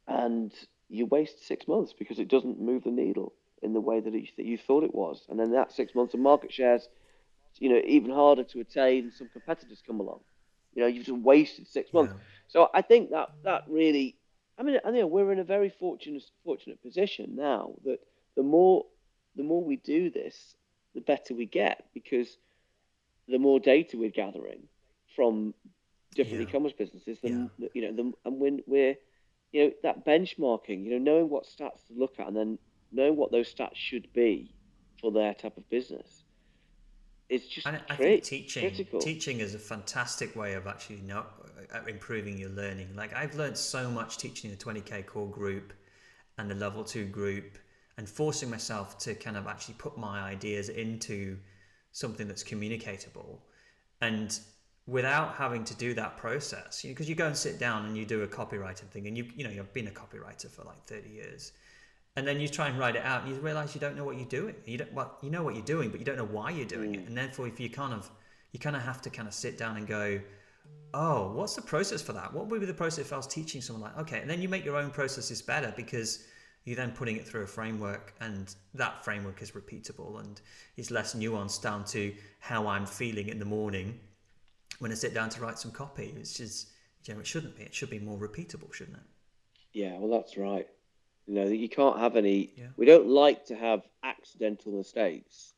and 0.08 0.54
you 0.90 1.06
waste 1.06 1.46
six 1.48 1.68
months 1.68 1.94
because 1.98 2.20
it 2.20 2.28
doesn't 2.28 2.62
move 2.62 2.84
the 2.84 2.92
needle 2.92 3.34
in 3.64 3.74
the 3.74 3.82
way 3.82 4.00
that, 4.00 4.14
it, 4.14 4.30
that 4.38 4.46
you 4.46 4.58
thought 4.58 4.84
it 4.84 4.94
was, 4.94 5.26
and 5.30 5.40
then 5.40 5.52
that 5.52 5.72
six 5.72 5.96
months 5.96 6.14
of 6.14 6.20
market 6.20 6.54
shares, 6.54 6.88
you 7.58 7.70
know, 7.70 7.82
even 7.86 8.12
harder 8.12 8.44
to 8.44 8.60
attain. 8.60 9.12
Some 9.12 9.30
competitors 9.34 9.82
come 9.86 10.00
along, 10.00 10.20
you 10.76 10.82
know, 10.82 10.88
you've 10.88 11.06
just 11.06 11.18
wasted 11.18 11.68
six 11.68 11.92
months. 11.92 12.14
Yeah. 12.16 12.24
So 12.50 12.70
I 12.74 12.84
think 12.84 13.10
that 13.12 13.30
that 13.44 13.64
really 13.68 14.16
I 14.58 14.64
mean, 14.64 14.80
I 14.86 14.92
know 14.92 15.08
we're 15.08 15.32
in 15.32 15.40
a 15.40 15.44
very 15.44 15.70
fortunate 15.70 16.24
fortunate 16.44 16.82
position 16.82 17.36
now 17.36 17.74
that 17.86 18.00
the 18.36 18.44
more 18.44 18.86
the 19.36 19.44
more 19.44 19.64
we 19.64 19.78
do 19.78 20.12
this, 20.12 20.56
the 20.94 21.02
better 21.02 21.34
we 21.34 21.46
get 21.46 21.86
because 21.94 22.38
the 23.28 23.38
more 23.38 23.60
data 23.60 23.98
we're 23.98 24.10
gathering 24.10 24.64
from 25.16 25.54
different 26.16 26.42
yeah. 26.42 26.48
e-commerce 26.48 26.74
businesses, 26.74 27.18
then 27.22 27.50
yeah. 27.58 27.68
you 27.74 27.82
know, 27.82 27.96
the, 27.96 28.14
and 28.26 28.40
when 28.40 28.60
we're 28.68 28.96
you 29.52 29.66
know 29.66 29.72
that 29.84 30.06
benchmarking, 30.06 30.84
you 30.84 30.92
know, 30.92 30.98
knowing 30.98 31.30
what 31.30 31.46
stats 31.46 31.88
to 31.88 31.94
look 31.96 32.20
at 32.20 32.28
and 32.28 32.36
then 32.36 32.60
knowing 32.92 33.16
what 33.16 33.32
those 33.32 33.54
stats 33.54 33.76
should 33.76 34.12
be 34.14 34.54
for 35.00 35.12
their 35.12 35.34
type 35.34 35.58
of 35.58 35.70
business 35.70 36.24
it's 37.34 37.48
just 37.48 37.66
and 37.66 37.80
I 37.90 37.96
think 37.96 38.24
teaching 38.24 38.70
critical. 38.70 39.00
teaching 39.00 39.40
is 39.40 39.56
a 39.56 39.60
fantastic 39.60 40.36
way 40.36 40.54
of 40.54 40.68
actually 40.68 41.02
not 41.02 41.34
uh, 41.74 41.80
improving 41.88 42.38
your 42.38 42.50
learning. 42.50 42.96
Like 42.96 43.16
I've 43.16 43.36
learned 43.36 43.58
so 43.58 43.90
much 43.90 44.18
teaching 44.18 44.52
the 44.52 44.58
20k 44.58 45.06
core 45.06 45.30
group 45.30 45.74
and 46.38 46.50
the 46.50 46.56
level 46.56 46.84
two 46.84 47.06
group, 47.06 47.58
and 47.98 48.08
forcing 48.08 48.50
myself 48.50 48.98
to 49.00 49.16
kind 49.16 49.38
of 49.38 49.48
actually 49.48 49.76
put 49.76 49.98
my 49.98 50.22
ideas 50.22 50.70
into 50.70 51.38
something 51.94 52.28
that's 52.28 52.44
communicatable, 52.44 53.40
and 54.02 54.40
without 54.86 55.36
having 55.36 55.64
to 55.64 55.76
do 55.76 55.94
that 55.94 56.18
process. 56.18 56.82
Because 56.82 57.08
you, 57.08 57.16
know, 57.16 57.16
you 57.16 57.16
go 57.16 57.28
and 57.28 57.38
sit 57.38 57.58
down 57.58 57.86
and 57.86 57.96
you 57.96 58.06
do 58.06 58.24
a 58.24 58.28
copywriting 58.28 58.90
thing, 58.90 59.08
and 59.08 59.18
you 59.18 59.26
you 59.36 59.44
know 59.46 59.50
you've 59.50 59.74
been 59.74 59.88
a 59.88 59.92
copywriter 59.92 60.50
for 60.50 60.64
like 60.64 60.86
30 60.86 61.10
years. 61.10 61.54
And 62.16 62.28
then 62.28 62.40
you 62.40 62.48
try 62.48 62.68
and 62.68 62.78
write 62.78 62.96
it 62.96 63.04
out 63.04 63.24
and 63.24 63.34
you 63.34 63.42
realize 63.42 63.74
you 63.74 63.82
don't 63.82 63.98
know 63.98 64.04
what 64.04 64.18
you're 64.18 64.26
doing. 64.28 64.56
You 64.66 64.78
don't 64.78 64.94
well 64.94 65.18
you 65.24 65.32
know 65.32 65.44
what 65.44 65.56
you're 65.56 65.66
doing 65.66 65.90
but 65.90 66.00
you 66.00 66.06
don't 66.06 66.18
know 66.18 66.26
why 66.26 66.52
you're 66.52 66.66
doing 66.66 66.94
mm. 66.94 67.00
it 67.00 67.08
and 67.08 67.18
therefore 67.18 67.48
if 67.48 67.60
you 67.60 67.70
kind 67.70 67.94
of 67.94 68.10
you 68.52 68.60
kind 68.60 68.76
of 68.76 68.84
have 68.84 69.02
to 69.02 69.10
kind 69.10 69.28
of 69.28 69.34
sit 69.34 69.58
down 69.58 69.78
and 69.78 69.88
go 69.88 70.22
oh 70.94 71.32
what's 71.34 71.56
the 71.56 71.62
process 71.62 72.02
for 72.04 72.14
that? 72.14 72.32
What 72.32 72.48
would 72.48 72.60
be 72.60 72.68
the 72.68 72.74
process 72.74 73.06
if 73.06 73.14
i 73.14 73.18
was 73.18 73.28
teaching 73.28 73.62
someone? 73.62 73.90
Like 73.90 73.98
okay 74.02 74.20
and 74.20 74.30
then 74.30 74.42
you 74.42 74.50
make 74.50 74.64
your 74.64 74.78
own 74.78 74.92
processes 74.92 75.42
better 75.42 75.74
because 75.76 76.26
you're 76.66 76.76
then 76.76 76.92
putting 76.92 77.18
it 77.18 77.28
through 77.28 77.44
a 77.44 77.48
framework 77.48 78.14
and 78.22 78.56
that 78.74 79.04
framework 79.04 79.42
is 79.42 79.52
repeatable 79.52 80.20
and 80.20 80.42
is 80.78 80.92
less 80.92 81.14
nuanced 81.14 81.62
down 81.62 81.84
to 81.84 82.14
how 82.40 82.68
i'm 82.68 82.86
feeling 82.86 83.28
in 83.30 83.40
the 83.40 83.46
morning 83.46 84.00
when 84.80 84.92
i 84.92 84.96
sit 84.96 85.14
down 85.14 85.30
to 85.30 85.42
write 85.42 85.60
some 85.60 85.72
copy 85.72 86.14
it's 86.18 86.36
just 86.36 86.70
you 87.06 87.14
know 87.14 87.20
it 87.20 87.28
shouldn't 87.28 87.56
be 87.56 87.64
it 87.64 87.74
should 87.74 87.90
be 87.90 88.00
more 88.00 88.18
repeatable 88.18 88.72
shouldn't 88.74 88.98
it 88.98 89.04
yeah 89.74 89.98
well 89.98 90.10
that's 90.10 90.38
right 90.38 90.68
you 91.26 91.36
know, 91.36 91.46
you 91.46 91.70
can't 91.70 92.00
have 92.00 92.16
any. 92.16 92.52
Yeah. 92.58 92.68
We 92.76 92.86
don't 92.86 93.08
like 93.08 93.46
to 93.46 93.56
have 93.56 93.84
accidental 94.04 94.74
mistakes, 94.74 95.54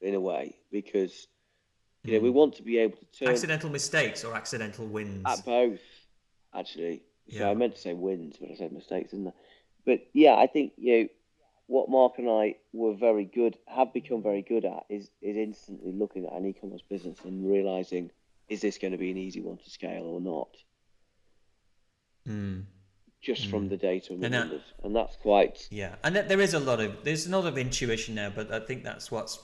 in 0.00 0.14
a 0.14 0.20
way, 0.20 0.56
because 0.72 1.28
you 2.02 2.14
know 2.14 2.20
we 2.20 2.30
hmm. 2.30 2.36
want 2.36 2.56
to 2.56 2.62
be 2.62 2.78
able 2.78 2.96
to 2.96 3.04
turn 3.06 3.28
accidental 3.28 3.70
mistakes 3.70 4.24
or 4.24 4.34
accidental 4.34 4.86
wins. 4.86 5.22
At 5.26 5.44
both, 5.44 5.80
actually. 6.54 7.04
So 7.30 7.38
yeah. 7.38 7.50
I 7.50 7.54
meant 7.54 7.76
to 7.76 7.80
say 7.80 7.94
wins, 7.94 8.36
but 8.40 8.50
I 8.50 8.54
said 8.56 8.72
mistakes, 8.72 9.12
didn't 9.12 9.28
I? 9.28 9.32
But 9.84 10.00
yeah, 10.12 10.34
I 10.34 10.46
think 10.46 10.72
you 10.76 11.02
know 11.02 11.08
what 11.66 11.88
Mark 11.88 12.18
and 12.18 12.28
I 12.28 12.56
were 12.72 12.94
very 12.94 13.24
good, 13.24 13.56
have 13.66 13.92
become 13.92 14.22
very 14.22 14.42
good 14.42 14.64
at, 14.64 14.84
is 14.88 15.10
is 15.20 15.36
instantly 15.36 15.92
looking 15.92 16.26
at 16.26 16.32
an 16.32 16.46
e-commerce 16.46 16.82
business 16.82 17.18
and 17.24 17.50
realizing, 17.50 18.10
is 18.48 18.60
this 18.60 18.78
going 18.78 18.92
to 18.92 18.98
be 18.98 19.10
an 19.10 19.16
easy 19.16 19.40
one 19.40 19.56
to 19.58 19.70
scale 19.70 20.04
or 20.04 20.20
not? 20.20 20.56
Mm. 22.28 22.64
Just 23.20 23.46
mm. 23.46 23.50
from 23.50 23.68
the 23.68 23.76
data 23.76 24.12
and 24.12 24.22
the 24.22 24.26
and 24.26 24.34
numbers, 24.34 24.62
that, 24.76 24.86
and 24.86 24.94
that's 24.94 25.16
quite 25.16 25.66
yeah. 25.70 25.94
And 26.02 26.16
there 26.16 26.40
is 26.40 26.54
a 26.54 26.60
lot 26.60 26.80
of 26.80 27.04
there's 27.04 27.26
a 27.26 27.30
lot 27.30 27.46
of 27.46 27.56
intuition 27.56 28.16
there, 28.16 28.30
but 28.30 28.52
I 28.52 28.60
think 28.60 28.84
that's 28.84 29.10
what's 29.10 29.38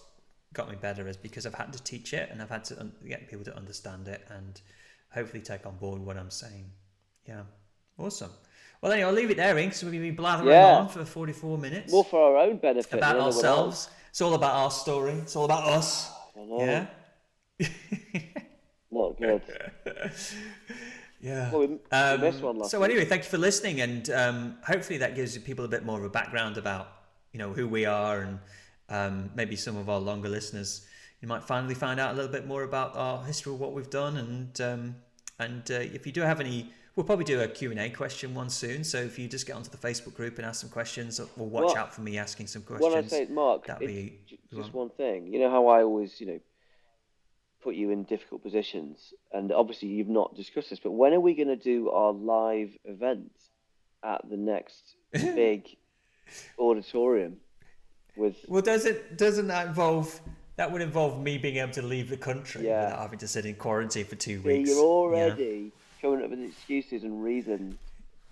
got 0.53 0.68
me 0.68 0.76
better 0.76 1.07
is 1.09 1.16
because 1.16 1.47
I've 1.47 1.55
had 1.55 1.72
to 1.72 1.82
teach 1.82 2.12
it 2.12 2.28
and 2.30 2.43
I've 2.43 2.51
had 2.51 2.64
to 2.64 2.91
get 3.07 3.28
people 3.28 3.45
to 3.45 3.57
understand 3.57 4.09
it 4.09 4.26
and 4.30 4.61
hopefully 5.12 5.43
take 5.43 5.66
on 5.66 5.76
board 5.76 6.01
what 6.01 6.16
I'm 6.16 6.30
saying. 6.30 6.72
Yeah, 7.26 7.43
awesome. 7.99 8.30
Well, 8.81 8.93
anyway, 8.93 9.09
I'll 9.09 9.14
leave 9.14 9.31
it 9.31 9.37
there, 9.37 9.55
because 9.55 9.83
we've 9.83 10.01
been 10.01 10.14
blathering 10.14 10.51
yeah. 10.51 10.79
on 10.79 10.89
for 10.89 11.05
44 11.05 11.59
minutes. 11.59 11.93
More 11.93 12.05
for 12.05 12.37
our 12.37 12.45
own 12.45 12.59
benefit. 12.59 12.93
About 12.93 13.16
ourselves. 13.16 13.91
It's 14.11 14.20
all 14.20 14.35
about 14.35 14.55
our 14.55 14.70
story. 14.70 15.14
It's 15.14 15.35
all 15.37 15.45
about 15.45 15.64
us. 15.64 16.11
Yeah. 16.37 16.87
Not 18.91 19.18
good. 19.18 19.43
yeah. 21.20 21.51
Well, 21.51 21.66
we, 21.66 21.79
um, 21.91 22.20
missed 22.20 22.41
one 22.41 22.59
last 22.59 22.70
so 22.70 22.83
anyway, 22.83 23.05
thank 23.05 23.24
you 23.24 23.29
for 23.29 23.39
listening, 23.39 23.81
and 23.81 24.09
um, 24.11 24.59
hopefully 24.66 24.99
that 24.99 25.14
gives 25.14 25.37
people 25.39 25.64
a 25.64 25.68
bit 25.68 25.85
more 25.85 25.99
of 25.99 26.05
a 26.05 26.09
background 26.09 26.57
about 26.57 26.89
you 27.33 27.39
know 27.39 27.53
who 27.53 27.68
we 27.68 27.85
are, 27.85 28.22
and 28.22 28.39
um, 28.89 29.31
maybe 29.35 29.57
some 29.57 29.76
of 29.76 29.89
our 29.89 29.99
longer 29.99 30.29
listeners 30.29 30.87
you 31.20 31.29
might 31.29 31.43
finally 31.43 31.74
find 31.74 31.99
out 31.99 32.12
a 32.12 32.14
little 32.14 32.31
bit 32.31 32.47
more 32.47 32.62
about 32.62 32.97
our 32.97 33.24
history, 33.24 33.53
of 33.53 33.61
what 33.61 33.72
we've 33.72 33.91
done, 33.91 34.16
and 34.16 34.61
um, 34.61 34.95
and 35.39 35.70
uh, 35.70 35.74
if 35.74 36.07
you 36.07 36.12
do 36.12 36.20
have 36.20 36.41
any 36.41 36.72
We'll 36.99 37.05
probably 37.05 37.26
do 37.26 37.40
a 37.42 37.46
Q&A 37.46 37.90
question 37.90 38.34
one 38.34 38.51
soon. 38.51 38.82
So 38.82 38.99
if 38.99 39.20
you 39.20 39.28
just 39.28 39.46
get 39.46 39.55
onto 39.55 39.70
the 39.70 39.76
Facebook 39.76 40.14
group 40.14 40.36
and 40.38 40.44
ask 40.44 40.62
some 40.62 40.68
questions, 40.68 41.20
or 41.20 41.46
watch 41.46 41.76
out 41.76 41.94
for 41.94 42.01
me 42.01 42.18
asking 42.18 42.49
some 42.49 42.62
questions. 42.62 42.92
When 42.92 43.05
I 43.05 43.07
say, 43.07 43.26
Mark, 43.30 43.68
that'd 43.68 43.86
be 43.86 44.18
just 44.53 44.74
one 44.74 44.90
thing. 44.90 45.32
You 45.32 45.38
know 45.38 45.49
how 45.49 45.68
I 45.68 45.84
always, 45.84 46.20
you 46.20 46.26
know, 46.26 46.40
put 47.62 47.76
you 47.76 47.92
in 47.92 48.03
difficult 48.03 48.42
positions, 48.42 49.14
and 49.32 49.53
obviously 49.53 49.90
you've 49.90 50.09
not 50.09 50.34
discussed 50.34 50.70
this, 50.70 50.80
but 50.80 50.90
when 50.90 51.14
are 51.14 51.20
we 51.20 51.34
going 51.34 51.46
to 51.46 51.55
do 51.55 51.88
our 51.90 52.12
live 52.12 52.76
event 52.84 53.30
at 54.03 54.28
the 54.28 54.36
next 54.36 54.96
big 55.12 55.68
auditorium? 56.59 57.36
With 58.16 58.38
well, 58.49 58.61
does 58.61 58.86
it 58.86 59.16
doesn't 59.16 59.46
that 59.46 59.68
involve? 59.68 60.20
That 60.57 60.72
would 60.72 60.82
involve 60.82 61.22
me 61.22 61.38
being 61.38 61.59
able 61.59 61.74
to 61.74 61.82
leave 61.82 62.11
the 62.11 62.16
country 62.16 62.66
yeah. 62.66 62.86
without 62.86 62.99
having 63.03 63.20
to 63.20 63.28
sit 63.28 63.46
in 63.46 63.55
quarantine 63.55 64.05
for 64.05 64.16
two 64.16 64.42
weeks. 64.42 64.68
you're 64.68 64.80
already. 64.80 65.70
Coming 66.01 66.22
up 66.22 66.30
with 66.30 66.40
excuses 66.40 67.03
and 67.03 67.22
reasons 67.22 67.76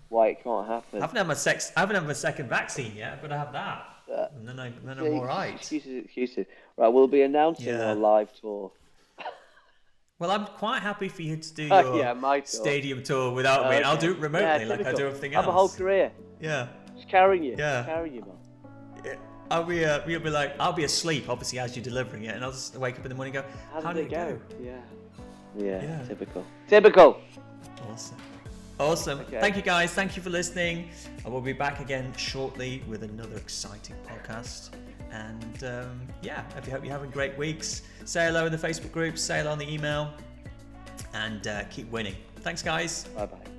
why 0.09 0.27
it 0.29 0.43
can't 0.43 0.67
happen. 0.67 0.99
I 0.99 1.01
haven't 1.01 1.17
had 1.17 1.27
my 1.27 1.33
sex. 1.33 1.71
I 1.75 1.81
haven't 1.81 1.95
had 1.95 2.07
my 2.07 2.13
second 2.13 2.47
vaccine 2.47 2.93
yet. 2.95 3.21
But 3.21 3.31
I've 3.31 3.51
got 3.51 3.51
to 3.51 3.59
have 3.59 3.77
that. 4.07 4.13
Uh, 4.13 4.27
and 4.37 4.47
then, 4.47 4.59
I, 4.59 4.71
then 4.85 4.99
I'm 4.99 5.13
all 5.13 5.25
right. 5.25 5.53
Excuses, 5.53 6.05
excuses. 6.05 6.45
Right, 6.77 6.87
we'll 6.87 7.07
be 7.07 7.23
announcing 7.23 7.67
yeah. 7.67 7.89
our 7.89 7.95
live 7.95 8.29
tour. 8.39 8.71
Well, 10.19 10.31
I'm 10.31 10.45
quite 10.45 10.81
happy 10.81 11.09
for 11.09 11.21
you 11.21 11.37
to 11.37 11.53
do 11.53 11.63
your 11.67 11.73
uh, 11.73 11.95
yeah, 11.95 12.13
my 12.13 12.39
tour. 12.39 12.47
stadium 12.47 13.03
tour 13.03 13.31
without 13.31 13.65
uh, 13.65 13.69
me. 13.69 13.75
Okay. 13.75 13.83
I'll 13.83 13.97
do 13.97 14.11
it 14.11 14.17
remotely 14.17 14.65
yeah, 14.65 14.75
like 14.75 14.85
I 14.85 14.93
do 14.93 15.05
everything 15.05 15.33
else. 15.35 15.43
I 15.43 15.45
have 15.45 15.49
a 15.49 15.57
whole 15.57 15.69
career. 15.69 16.11
Yeah. 16.41 16.67
Just 16.95 17.09
carrying 17.09 17.43
you. 17.43 17.55
Yeah. 17.57 17.81
Just 17.81 17.89
carrying 17.89 18.15
you, 18.15 18.21
man. 18.21 19.17
I'll 19.49 19.63
be, 19.63 19.85
uh, 19.85 20.01
you'll 20.07 20.19
be 20.21 20.29
like, 20.29 20.59
I'll 20.59 20.73
be 20.73 20.83
asleep, 20.83 21.29
obviously, 21.29 21.59
as 21.59 21.75
you're 21.75 21.83
delivering 21.83 22.25
it, 22.25 22.35
and 22.35 22.43
I'll 22.43 22.51
just 22.51 22.75
wake 22.75 22.99
up 22.99 23.05
in 23.05 23.09
the 23.09 23.15
morning 23.15 23.35
and 23.37 23.45
go, 23.45 23.51
How, 23.71 23.81
How 23.81 23.93
did, 23.93 24.07
it 24.07 24.11
go? 24.11 24.33
go? 24.33 24.55
Yeah. 24.61 25.81
Yeah. 25.81 26.03
Typical. 26.05 26.45
Typical. 26.67 27.21
Awesome. 27.91 28.17
Awesome. 28.79 29.19
Okay. 29.21 29.39
Thank 29.39 29.55
you 29.55 29.63
guys. 29.63 29.91
Thank 29.93 30.15
you 30.15 30.21
for 30.21 30.29
listening. 30.29 30.89
I 31.25 31.29
will 31.29 31.41
be 31.41 31.53
back 31.53 31.79
again 31.79 32.13
shortly 32.15 32.83
with 32.87 33.03
another 33.03 33.35
exciting 33.35 33.95
podcast. 34.07 34.69
And 35.11 35.63
um, 35.63 36.01
yeah, 36.21 36.43
I 36.55 36.69
hope 36.69 36.83
you're 36.83 36.93
having 36.93 37.09
great 37.09 37.37
weeks. 37.37 37.81
Say 38.05 38.25
hello 38.25 38.45
in 38.45 38.51
the 38.51 38.57
Facebook 38.57 38.91
group, 38.91 39.17
say 39.17 39.39
hello 39.39 39.51
on 39.51 39.57
the 39.57 39.71
email, 39.71 40.13
and 41.13 41.47
uh, 41.47 41.63
keep 41.65 41.89
winning. 41.91 42.15
Thanks, 42.41 42.61
guys. 42.61 43.05
Bye 43.15 43.25
bye. 43.25 43.56